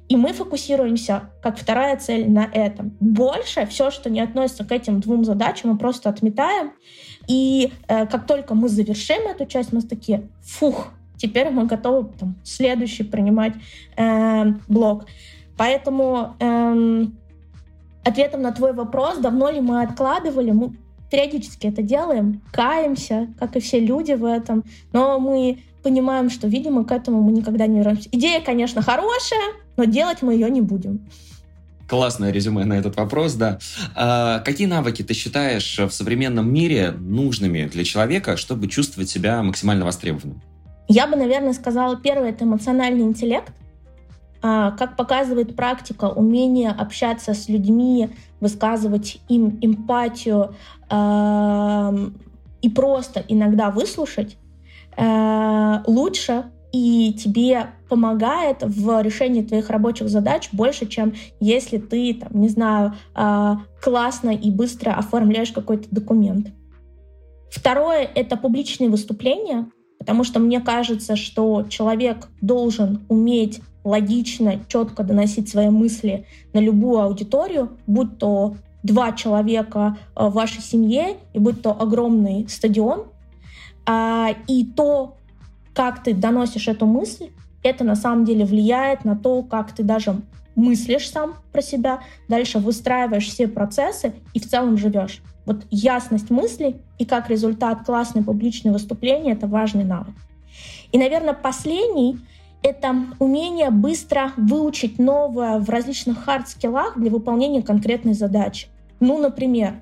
И 0.09 0.15
мы 0.15 0.33
фокусируемся, 0.33 1.29
как 1.41 1.57
вторая 1.57 1.95
цель, 1.97 2.29
на 2.29 2.49
этом. 2.51 2.97
Больше 2.99 3.65
все, 3.67 3.91
что 3.91 4.09
не 4.09 4.19
относится 4.19 4.65
к 4.65 4.71
этим 4.71 4.99
двум 4.99 5.23
задачам, 5.23 5.71
мы 5.71 5.77
просто 5.77 6.09
отметаем. 6.09 6.71
И 7.27 7.71
э, 7.87 8.07
как 8.07 8.25
только 8.25 8.55
мы 8.55 8.69
завершим 8.69 9.27
эту 9.27 9.45
часть, 9.45 9.71
мы 9.71 9.81
такие, 9.83 10.27
фух, 10.41 10.87
теперь 11.15 11.51
мы 11.51 11.67
готовы 11.67 12.09
там, 12.19 12.35
следующий 12.43 13.03
принимать 13.03 13.53
э, 13.97 14.45
блок. 14.67 15.05
Поэтому 15.55 16.35
э, 16.39 17.05
ответом 18.03 18.41
на 18.41 18.51
твой 18.51 18.73
вопрос, 18.73 19.19
давно 19.19 19.51
ли 19.51 19.61
мы 19.61 19.83
откладывали, 19.83 20.49
мы 20.49 20.71
периодически 21.11 21.67
это 21.67 21.83
делаем, 21.83 22.41
каемся, 22.51 23.27
как 23.39 23.55
и 23.55 23.59
все 23.59 23.79
люди 23.79 24.13
в 24.13 24.25
этом, 24.25 24.63
но 24.91 25.19
мы 25.19 25.59
понимаем, 25.83 26.29
что, 26.29 26.47
видимо, 26.47 26.83
к 26.83 26.91
этому 26.91 27.21
мы 27.21 27.31
никогда 27.31 27.67
не 27.67 27.79
вернемся. 27.79 28.09
Идея, 28.11 28.41
конечно, 28.41 28.81
хорошая, 28.81 29.53
но 29.79 29.85
делать 29.85 30.21
мы 30.21 30.33
ее 30.33 30.49
не 30.49 30.59
будем. 30.59 31.07
Классное 31.87 32.31
резюме 32.31 32.65
на 32.65 32.73
этот 32.73 32.97
вопрос, 32.97 33.33
да. 33.35 33.59
А, 33.95 34.39
какие 34.39 34.67
навыки 34.67 35.03
ты 35.03 35.13
считаешь 35.13 35.79
в 35.79 35.89
современном 35.91 36.53
мире 36.53 36.91
нужными 36.91 37.63
для 37.65 37.85
человека, 37.85 38.35
чтобы 38.35 38.67
чувствовать 38.67 39.09
себя 39.09 39.41
максимально 39.41 39.85
востребованным? 39.85 40.41
Я 40.89 41.07
бы, 41.07 41.15
наверное, 41.15 41.53
сказала, 41.53 41.95
первое— 41.95 42.29
это 42.31 42.43
эмоциональный 42.43 43.03
интеллект. 43.03 43.53
А, 44.41 44.71
как 44.71 44.97
показывает 44.97 45.55
практика, 45.55 46.09
умение 46.09 46.71
общаться 46.71 47.33
с 47.33 47.47
людьми, 47.47 48.09
высказывать 48.41 49.21
им 49.29 49.59
эмпатию 49.61 50.55
а, 50.89 51.95
и 52.61 52.69
просто 52.69 53.23
иногда 53.29 53.71
выслушать, 53.71 54.35
Э, 54.99 55.81
лучше 55.87 56.45
и 56.71 57.13
тебе 57.13 57.71
помогает 57.89 58.57
в 58.61 59.01
решении 59.01 59.41
твоих 59.41 59.69
рабочих 59.69 60.09
задач 60.09 60.49
больше, 60.51 60.85
чем 60.85 61.13
если 61.39 61.77
ты, 61.77 62.13
там, 62.13 62.29
не 62.33 62.49
знаю, 62.49 62.93
э, 63.15 63.55
классно 63.81 64.29
и 64.29 64.51
быстро 64.51 64.91
оформляешь 64.91 65.51
какой-то 65.51 65.87
документ. 65.91 66.51
Второе— 67.51 68.07
это 68.15 68.37
публичные 68.37 68.89
выступления, 68.89 69.67
потому 69.97 70.23
что 70.23 70.39
мне 70.39 70.61
кажется, 70.61 71.15
что 71.15 71.65
человек 71.67 72.27
должен 72.41 73.05
уметь 73.09 73.61
логично, 73.83 74.59
четко 74.67 75.03
доносить 75.03 75.49
свои 75.49 75.69
мысли 75.69 76.25
на 76.53 76.59
любую 76.59 76.99
аудиторию, 76.99 77.77
будь 77.87 78.19
то 78.19 78.55
два 78.83 79.11
человека 79.13 79.97
э, 80.15 80.27
в 80.27 80.33
вашей 80.33 80.61
семье 80.61 81.17
и 81.33 81.39
будь 81.39 81.61
то 81.61 81.71
огромный 81.71 82.47
стадион— 82.47 83.05
а, 83.91 84.35
и 84.45 84.65
то, 84.65 85.17
как 85.73 86.03
ты 86.03 86.13
доносишь 86.13 86.67
эту 86.67 86.85
мысль, 86.85 87.29
это 87.63 87.83
на 87.83 87.95
самом 87.95 88.25
деле 88.25 88.45
влияет 88.45 89.05
на 89.05 89.15
то, 89.15 89.43
как 89.43 89.73
ты 89.73 89.83
даже 89.83 90.21
мыслишь 90.55 91.09
сам 91.09 91.35
про 91.51 91.61
себя, 91.61 92.01
дальше 92.27 92.59
выстраиваешь 92.59 93.27
все 93.27 93.47
процессы 93.47 94.13
и 94.33 94.39
в 94.39 94.47
целом 94.47 94.77
живешь. 94.77 95.21
Вот 95.45 95.65
ясность 95.71 96.29
мыслей 96.29 96.77
и 96.97 97.05
как 97.05 97.29
результат 97.29 97.83
классное 97.85 98.23
публичное 98.23 98.71
выступление— 98.71 99.33
это 99.35 99.47
важный 99.47 99.83
навык. 99.83 100.13
И, 100.91 100.97
наверное, 100.97 101.33
последний— 101.33 102.19
это 102.61 102.95
умение 103.19 103.69
быстро 103.69 104.31
выучить 104.37 104.99
новое 104.99 105.59
в 105.59 105.69
различных 105.69 106.25
хард-скиллах 106.25 106.97
для 106.97 107.09
выполнения 107.09 107.61
конкретной 107.61 108.13
задачи. 108.13 108.67
Ну, 108.99 109.17
например, 109.17 109.75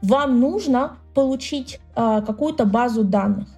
вам 0.00 0.40
нужно 0.40 0.96
получить 1.12 1.80
э, 1.96 2.22
какую-то 2.26 2.64
базу 2.64 3.04
данных. 3.04 3.48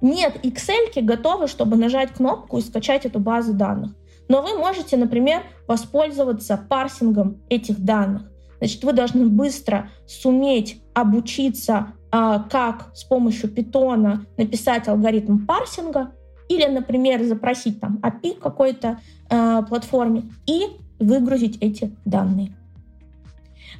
Нет 0.00 0.44
Excel 0.44 1.00
готовы, 1.02 1.46
чтобы 1.46 1.76
нажать 1.76 2.12
кнопку 2.12 2.58
и 2.58 2.62
скачать 2.62 3.06
эту 3.06 3.18
базу 3.20 3.52
данных. 3.52 3.92
Но 4.28 4.42
вы 4.42 4.56
можете, 4.56 4.96
например, 4.96 5.42
воспользоваться 5.66 6.56
парсингом 6.68 7.42
этих 7.48 7.80
данных. 7.80 8.30
Значит, 8.58 8.84
вы 8.84 8.92
должны 8.92 9.26
быстро 9.26 9.90
суметь 10.06 10.82
обучиться, 10.94 11.94
э, 12.12 12.38
как 12.50 12.90
с 12.94 13.04
помощью 13.04 13.50
питона 13.50 14.26
написать 14.36 14.86
алгоритм 14.86 15.46
парсинга, 15.46 16.12
или, 16.48 16.66
например, 16.66 17.22
запросить 17.24 17.80
там 17.80 18.00
API 18.02 18.38
какой-то 18.40 19.00
э, 19.30 19.62
платформе 19.68 20.30
и 20.46 20.62
выгрузить 20.98 21.58
эти 21.60 21.96
данные. 22.04 22.56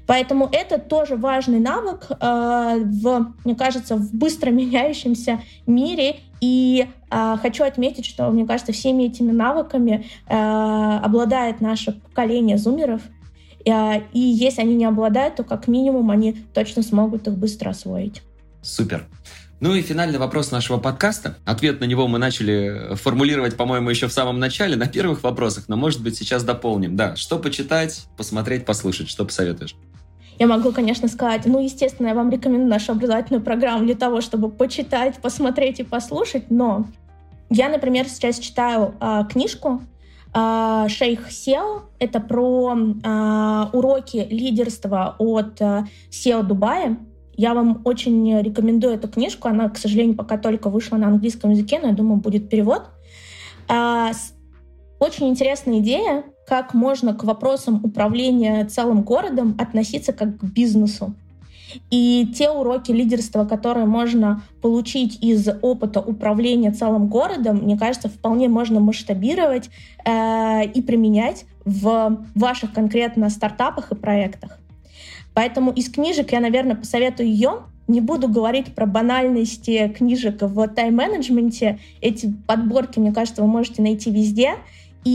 Поэтому 0.07 0.49
это 0.51 0.79
тоже 0.79 1.17
важный 1.17 1.61
навык 1.61 2.07
э, 2.11 2.17
в, 2.21 3.35
мне 3.45 3.55
кажется, 3.55 3.97
в 3.97 4.13
быстро 4.15 4.51
меняющемся 4.51 5.41
мире. 5.67 6.17
И 6.41 6.87
э, 7.11 7.37
хочу 7.41 7.65
отметить, 7.65 8.07
что, 8.07 8.31
мне 8.31 8.47
кажется, 8.47 8.73
всеми 8.73 9.05
этими 9.05 9.31
навыками 9.31 10.07
э, 10.27 10.99
обладает 11.03 11.61
наше 11.61 11.93
поколение 11.93 12.59
зумеров. 12.59 13.03
Э, 13.67 14.01
и 14.13 14.21
если 14.21 14.63
они 14.63 14.75
не 14.75 14.85
обладают, 14.85 15.37
то 15.37 15.45
как 15.45 15.69
минимум 15.69 16.11
они 16.11 16.33
точно 16.55 16.83
смогут 16.83 17.29
их 17.29 17.37
быстро 17.37 17.71
освоить. 17.71 18.23
Супер. 18.63 19.07
Ну 19.61 19.75
и 19.75 19.83
финальный 19.83 20.19
вопрос 20.19 20.51
нашего 20.51 20.79
подкаста. 20.79 21.37
Ответ 21.45 21.81
на 21.81 21.85
него 21.85 22.09
мы 22.09 22.19
начали 22.19 22.95
формулировать, 22.95 23.59
по-моему, 23.59 23.91
еще 23.91 24.07
в 24.07 24.13
самом 24.13 24.39
начале, 24.39 24.75
на 24.75 24.87
первых 24.87 25.23
вопросах, 25.23 25.65
но, 25.69 25.77
может 25.77 26.03
быть, 26.03 26.17
сейчас 26.17 26.45
дополним. 26.45 26.97
Да, 26.97 27.15
что 27.15 27.39
почитать, 27.39 28.07
посмотреть, 28.17 28.65
послушать, 28.65 29.11
что 29.11 29.27
посоветуешь? 29.27 29.77
Я 30.39 30.47
могу, 30.47 30.73
конечно, 30.73 31.09
сказать, 31.09 31.43
ну, 31.45 31.63
естественно, 31.63 32.09
я 32.09 32.15
вам 32.15 32.31
рекомендую 32.31 32.71
нашу 32.71 32.93
образовательную 32.93 33.45
программу 33.45 33.85
для 33.85 33.95
того, 33.95 34.23
чтобы 34.23 34.51
почитать, 34.51 35.17
посмотреть 35.21 35.81
и 35.81 35.85
послушать, 35.85 36.51
но 36.51 36.87
я, 37.51 37.69
например, 37.69 38.09
сейчас 38.09 38.39
читаю 38.39 38.95
э, 38.99 39.25
книжку 39.31 39.83
э, 40.35 40.87
Шейх 40.89 41.31
Сео. 41.31 41.83
Это 41.99 42.21
про 42.21 42.75
э, 42.75 43.67
уроки 43.75 44.27
лидерства 44.31 45.17
от 45.19 45.61
э, 45.61 45.85
Сео 46.11 46.43
Дубая. 46.43 46.97
Я 47.41 47.55
вам 47.55 47.81
очень 47.85 48.39
рекомендую 48.43 48.93
эту 48.93 49.09
книжку. 49.09 49.49
Она, 49.49 49.71
к 49.71 49.79
сожалению, 49.79 50.15
пока 50.15 50.37
только 50.37 50.69
вышла 50.69 50.99
на 50.99 51.07
английском 51.07 51.53
языке, 51.53 51.79
но 51.81 51.89
я 51.89 51.95
думаю, 51.95 52.21
будет 52.21 52.51
перевод. 52.51 52.83
Э, 53.67 54.11
очень 54.99 55.31
интересная 55.31 55.79
идея 55.79 56.25
как 56.47 56.75
можно 56.75 57.15
к 57.15 57.25
вопросам 57.25 57.81
управления 57.83 58.67
целым 58.67 59.01
городом 59.05 59.55
относиться 59.59 60.13
как 60.13 60.37
к 60.37 60.45
бизнесу. 60.45 61.15
И 61.91 62.31
те 62.37 62.51
уроки 62.51 62.93
лидерства, 62.93 63.47
которые 63.47 63.87
можно 63.87 64.43
получить 64.61 65.25
из 65.25 65.49
опыта 65.63 66.01
управления 66.03 66.73
целым 66.73 67.07
городом, 67.09 67.63
мне 67.63 67.79
кажется, 67.79 68.11
вполне 68.11 68.51
можно 68.51 68.81
масштабировать 68.81 69.71
э, 70.05 70.67
и 70.67 70.83
применять 70.83 71.47
в 71.65 72.23
ваших 72.35 72.75
конкретно 72.75 73.31
стартапах 73.31 73.93
и 73.93 73.95
проектах. 73.95 74.60
Поэтому 75.41 75.73
из 75.73 75.91
книжек 75.91 76.33
я, 76.33 76.41
наверное, 76.41 76.77
посоветую 76.77 77.31
ее. 77.31 77.63
Не 77.89 78.03
буду 78.03 78.29
говорить 78.29 78.75
про 78.75 78.85
банальности 78.85 79.89
книжек 79.89 80.43
в 80.43 80.69
тайм-менеджменте. 80.69 81.79
Эти 82.03 82.31
подборки, 82.47 82.99
мне 82.99 83.11
кажется, 83.11 83.41
вы 83.41 83.49
можете 83.49 83.81
найти 83.81 84.11
везде. 84.11 84.57
И 85.03 85.09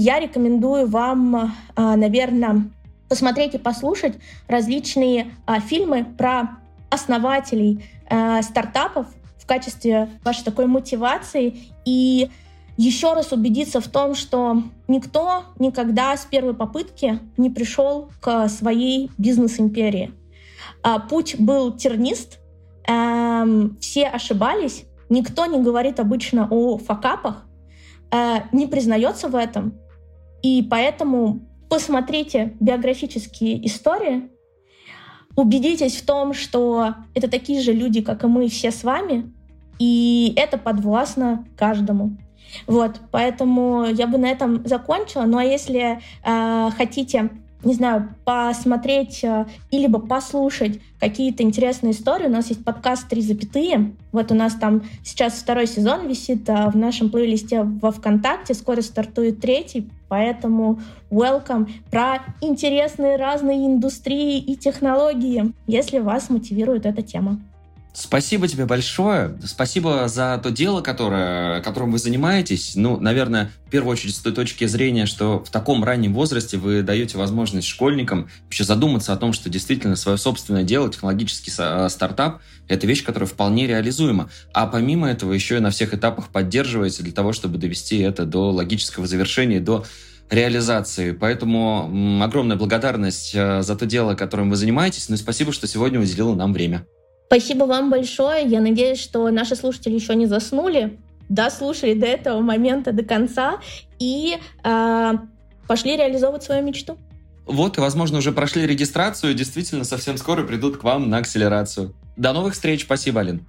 я 0.00 0.18
рекомендую 0.18 0.88
вам, 0.88 1.54
а, 1.76 1.94
наверное, 1.94 2.68
посмотреть 3.08 3.54
и 3.54 3.58
послушать 3.58 4.14
различные 4.48 5.30
а, 5.46 5.60
фильмы 5.60 6.04
про 6.04 6.58
основателей 6.90 7.84
а, 8.10 8.42
стартапов 8.42 9.06
в 9.36 9.46
качестве 9.46 10.08
вашей 10.24 10.42
такой 10.42 10.66
мотивации 10.66 11.56
и 11.84 12.30
еще 12.78 13.12
раз 13.12 13.32
убедиться 13.32 13.80
в 13.80 13.88
том, 13.88 14.14
что 14.14 14.62
никто 14.86 15.42
никогда 15.58 16.16
с 16.16 16.24
первой 16.24 16.54
попытки 16.54 17.18
не 17.36 17.50
пришел 17.50 18.10
к 18.20 18.48
своей 18.48 19.10
бизнес-империи. 19.18 20.12
Путь 21.10 21.34
был 21.40 21.76
тернист, 21.76 22.38
эм, 22.86 23.76
все 23.80 24.06
ошибались, 24.06 24.84
никто 25.08 25.46
не 25.46 25.60
говорит 25.60 25.98
обычно 25.98 26.46
о 26.48 26.78
факапах, 26.78 27.44
э, 28.12 28.36
не 28.52 28.68
признается 28.68 29.28
в 29.28 29.34
этом. 29.34 29.74
И 30.42 30.62
поэтому 30.62 31.40
посмотрите 31.68 32.56
биографические 32.60 33.66
истории, 33.66 34.30
убедитесь 35.34 35.96
в 35.96 36.06
том, 36.06 36.32
что 36.32 36.94
это 37.14 37.28
такие 37.28 37.60
же 37.60 37.72
люди, 37.72 38.02
как 38.02 38.22
и 38.22 38.28
мы 38.28 38.48
все 38.48 38.70
с 38.70 38.84
вами, 38.84 39.34
и 39.80 40.32
это 40.36 40.58
подвластно 40.58 41.44
каждому. 41.56 42.16
Вот, 42.66 43.00
поэтому 43.10 43.86
я 43.86 44.06
бы 44.06 44.18
на 44.18 44.26
этом 44.26 44.66
закончила. 44.66 45.24
Ну 45.24 45.38
а 45.38 45.44
если 45.44 46.00
э, 46.24 46.70
хотите 46.76 47.30
не 47.64 47.74
знаю, 47.74 48.14
посмотреть 48.24 49.24
э, 49.24 49.46
или 49.70 49.88
послушать 49.88 50.80
какие-то 51.00 51.42
интересные 51.42 51.92
истории. 51.92 52.26
У 52.26 52.30
нас 52.30 52.48
есть 52.48 52.64
подкаст 52.64 53.08
«Три 53.08 53.20
запятые». 53.20 53.94
Вот 54.12 54.30
у 54.30 54.34
нас 54.34 54.54
там 54.54 54.82
сейчас 55.04 55.34
второй 55.34 55.66
сезон 55.66 56.06
висит 56.06 56.48
а 56.48 56.70
в 56.70 56.76
нашем 56.76 57.10
плейлисте 57.10 57.62
во 57.62 57.90
ВКонтакте. 57.90 58.54
Скоро 58.54 58.80
стартует 58.80 59.40
третий, 59.40 59.90
поэтому 60.08 60.80
welcome 61.10 61.68
про 61.90 62.22
интересные 62.40 63.16
разные 63.16 63.66
индустрии 63.66 64.38
и 64.38 64.54
технологии, 64.56 65.52
если 65.66 65.98
вас 65.98 66.30
мотивирует 66.30 66.86
эта 66.86 67.02
тема. 67.02 67.40
Спасибо 68.00 68.46
тебе 68.46 68.64
большое. 68.64 69.36
Спасибо 69.44 70.06
за 70.06 70.40
то 70.40 70.52
дело, 70.52 70.82
которое, 70.82 71.60
которым 71.62 71.90
вы 71.90 71.98
занимаетесь. 71.98 72.76
Ну, 72.76 73.00
наверное, 73.00 73.50
в 73.66 73.70
первую 73.70 73.90
очередь 73.94 74.14
с 74.14 74.20
той 74.20 74.32
точки 74.32 74.66
зрения, 74.66 75.04
что 75.04 75.42
в 75.42 75.50
таком 75.50 75.82
раннем 75.82 76.14
возрасте 76.14 76.58
вы 76.58 76.82
даете 76.82 77.18
возможность 77.18 77.66
школьникам 77.66 78.28
вообще 78.44 78.62
задуматься 78.62 79.12
о 79.12 79.16
том, 79.16 79.32
что 79.32 79.50
действительно 79.50 79.96
свое 79.96 80.16
собственное 80.16 80.62
дело, 80.62 80.88
технологический 80.88 81.50
э, 81.58 81.88
стартап, 81.90 82.40
это 82.68 82.86
вещь, 82.86 83.02
которая 83.02 83.28
вполне 83.28 83.66
реализуема. 83.66 84.30
А 84.52 84.68
помимо 84.68 85.10
этого 85.10 85.32
еще 85.32 85.56
и 85.56 85.60
на 85.60 85.70
всех 85.70 85.92
этапах 85.92 86.28
поддерживаете 86.28 87.02
для 87.02 87.12
того, 87.12 87.32
чтобы 87.32 87.58
довести 87.58 87.98
это 87.98 88.24
до 88.24 88.52
логического 88.52 89.08
завершения, 89.08 89.58
до 89.58 89.84
реализации. 90.30 91.10
Поэтому 91.10 92.22
огромная 92.22 92.56
благодарность 92.56 93.32
э, 93.34 93.62
за 93.62 93.74
то 93.74 93.86
дело, 93.86 94.14
которым 94.14 94.50
вы 94.50 94.54
занимаетесь. 94.54 95.08
Ну 95.08 95.16
и 95.16 95.18
спасибо, 95.18 95.52
что 95.52 95.66
сегодня 95.66 95.98
уделила 95.98 96.36
нам 96.36 96.52
время. 96.52 96.86
Спасибо 97.28 97.64
вам 97.64 97.90
большое. 97.90 98.46
Я 98.46 98.62
надеюсь, 98.62 98.98
что 98.98 99.28
наши 99.28 99.54
слушатели 99.54 99.92
еще 99.92 100.14
не 100.14 100.24
заснули, 100.24 100.98
дослушали 101.28 101.92
до 101.92 102.06
этого 102.06 102.40
момента 102.40 102.90
до 102.92 103.04
конца 103.04 103.60
и 103.98 104.38
э, 104.64 105.12
пошли 105.66 105.96
реализовывать 105.98 106.42
свою 106.42 106.64
мечту. 106.64 106.96
Вот, 107.44 107.76
и, 107.76 107.82
возможно, 107.82 108.18
уже 108.18 108.32
прошли 108.32 108.66
регистрацию, 108.66 109.34
действительно, 109.34 109.84
совсем 109.84 110.16
скоро 110.16 110.42
придут 110.42 110.78
к 110.78 110.84
вам 110.84 111.10
на 111.10 111.18
акселерацию. 111.18 111.94
До 112.16 112.32
новых 112.32 112.54
встреч, 112.54 112.84
спасибо, 112.84 113.20
Алин. 113.20 113.44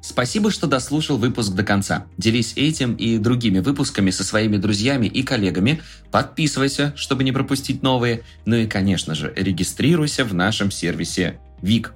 Спасибо, 0.00 0.50
что 0.50 0.66
дослушал 0.66 1.18
выпуск 1.18 1.52
до 1.52 1.62
конца. 1.62 2.06
Делись 2.16 2.54
этим 2.56 2.94
и 2.94 3.18
другими 3.18 3.58
выпусками 3.58 4.10
со 4.10 4.24
своими 4.24 4.56
друзьями 4.56 5.06
и 5.06 5.22
коллегами. 5.22 5.82
Подписывайся, 6.10 6.94
чтобы 6.96 7.22
не 7.24 7.32
пропустить 7.32 7.82
новые. 7.82 8.22
Ну 8.46 8.56
и, 8.56 8.66
конечно 8.66 9.14
же, 9.14 9.30
регистрируйся 9.36 10.24
в 10.24 10.32
нашем 10.32 10.70
сервисе 10.70 11.38
ВИК. 11.62 11.94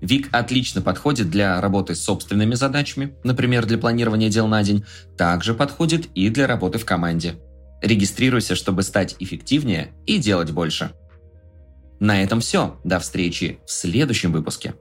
Вик 0.00 0.28
отлично 0.32 0.80
подходит 0.80 1.30
для 1.30 1.60
работы 1.60 1.94
с 1.94 2.02
собственными 2.02 2.54
задачами, 2.54 3.14
например, 3.22 3.66
для 3.66 3.76
планирования 3.76 4.30
дел 4.30 4.48
на 4.48 4.62
день, 4.62 4.84
также 5.16 5.52
подходит 5.54 6.06
и 6.14 6.30
для 6.30 6.46
работы 6.46 6.78
в 6.78 6.86
команде. 6.86 7.34
Регистрируйся, 7.82 8.54
чтобы 8.54 8.82
стать 8.82 9.16
эффективнее 9.18 9.92
и 10.06 10.18
делать 10.18 10.50
больше. 10.52 10.92
На 11.98 12.22
этом 12.22 12.40
все. 12.40 12.78
До 12.82 12.98
встречи 12.98 13.58
в 13.66 13.70
следующем 13.70 14.32
выпуске. 14.32 14.74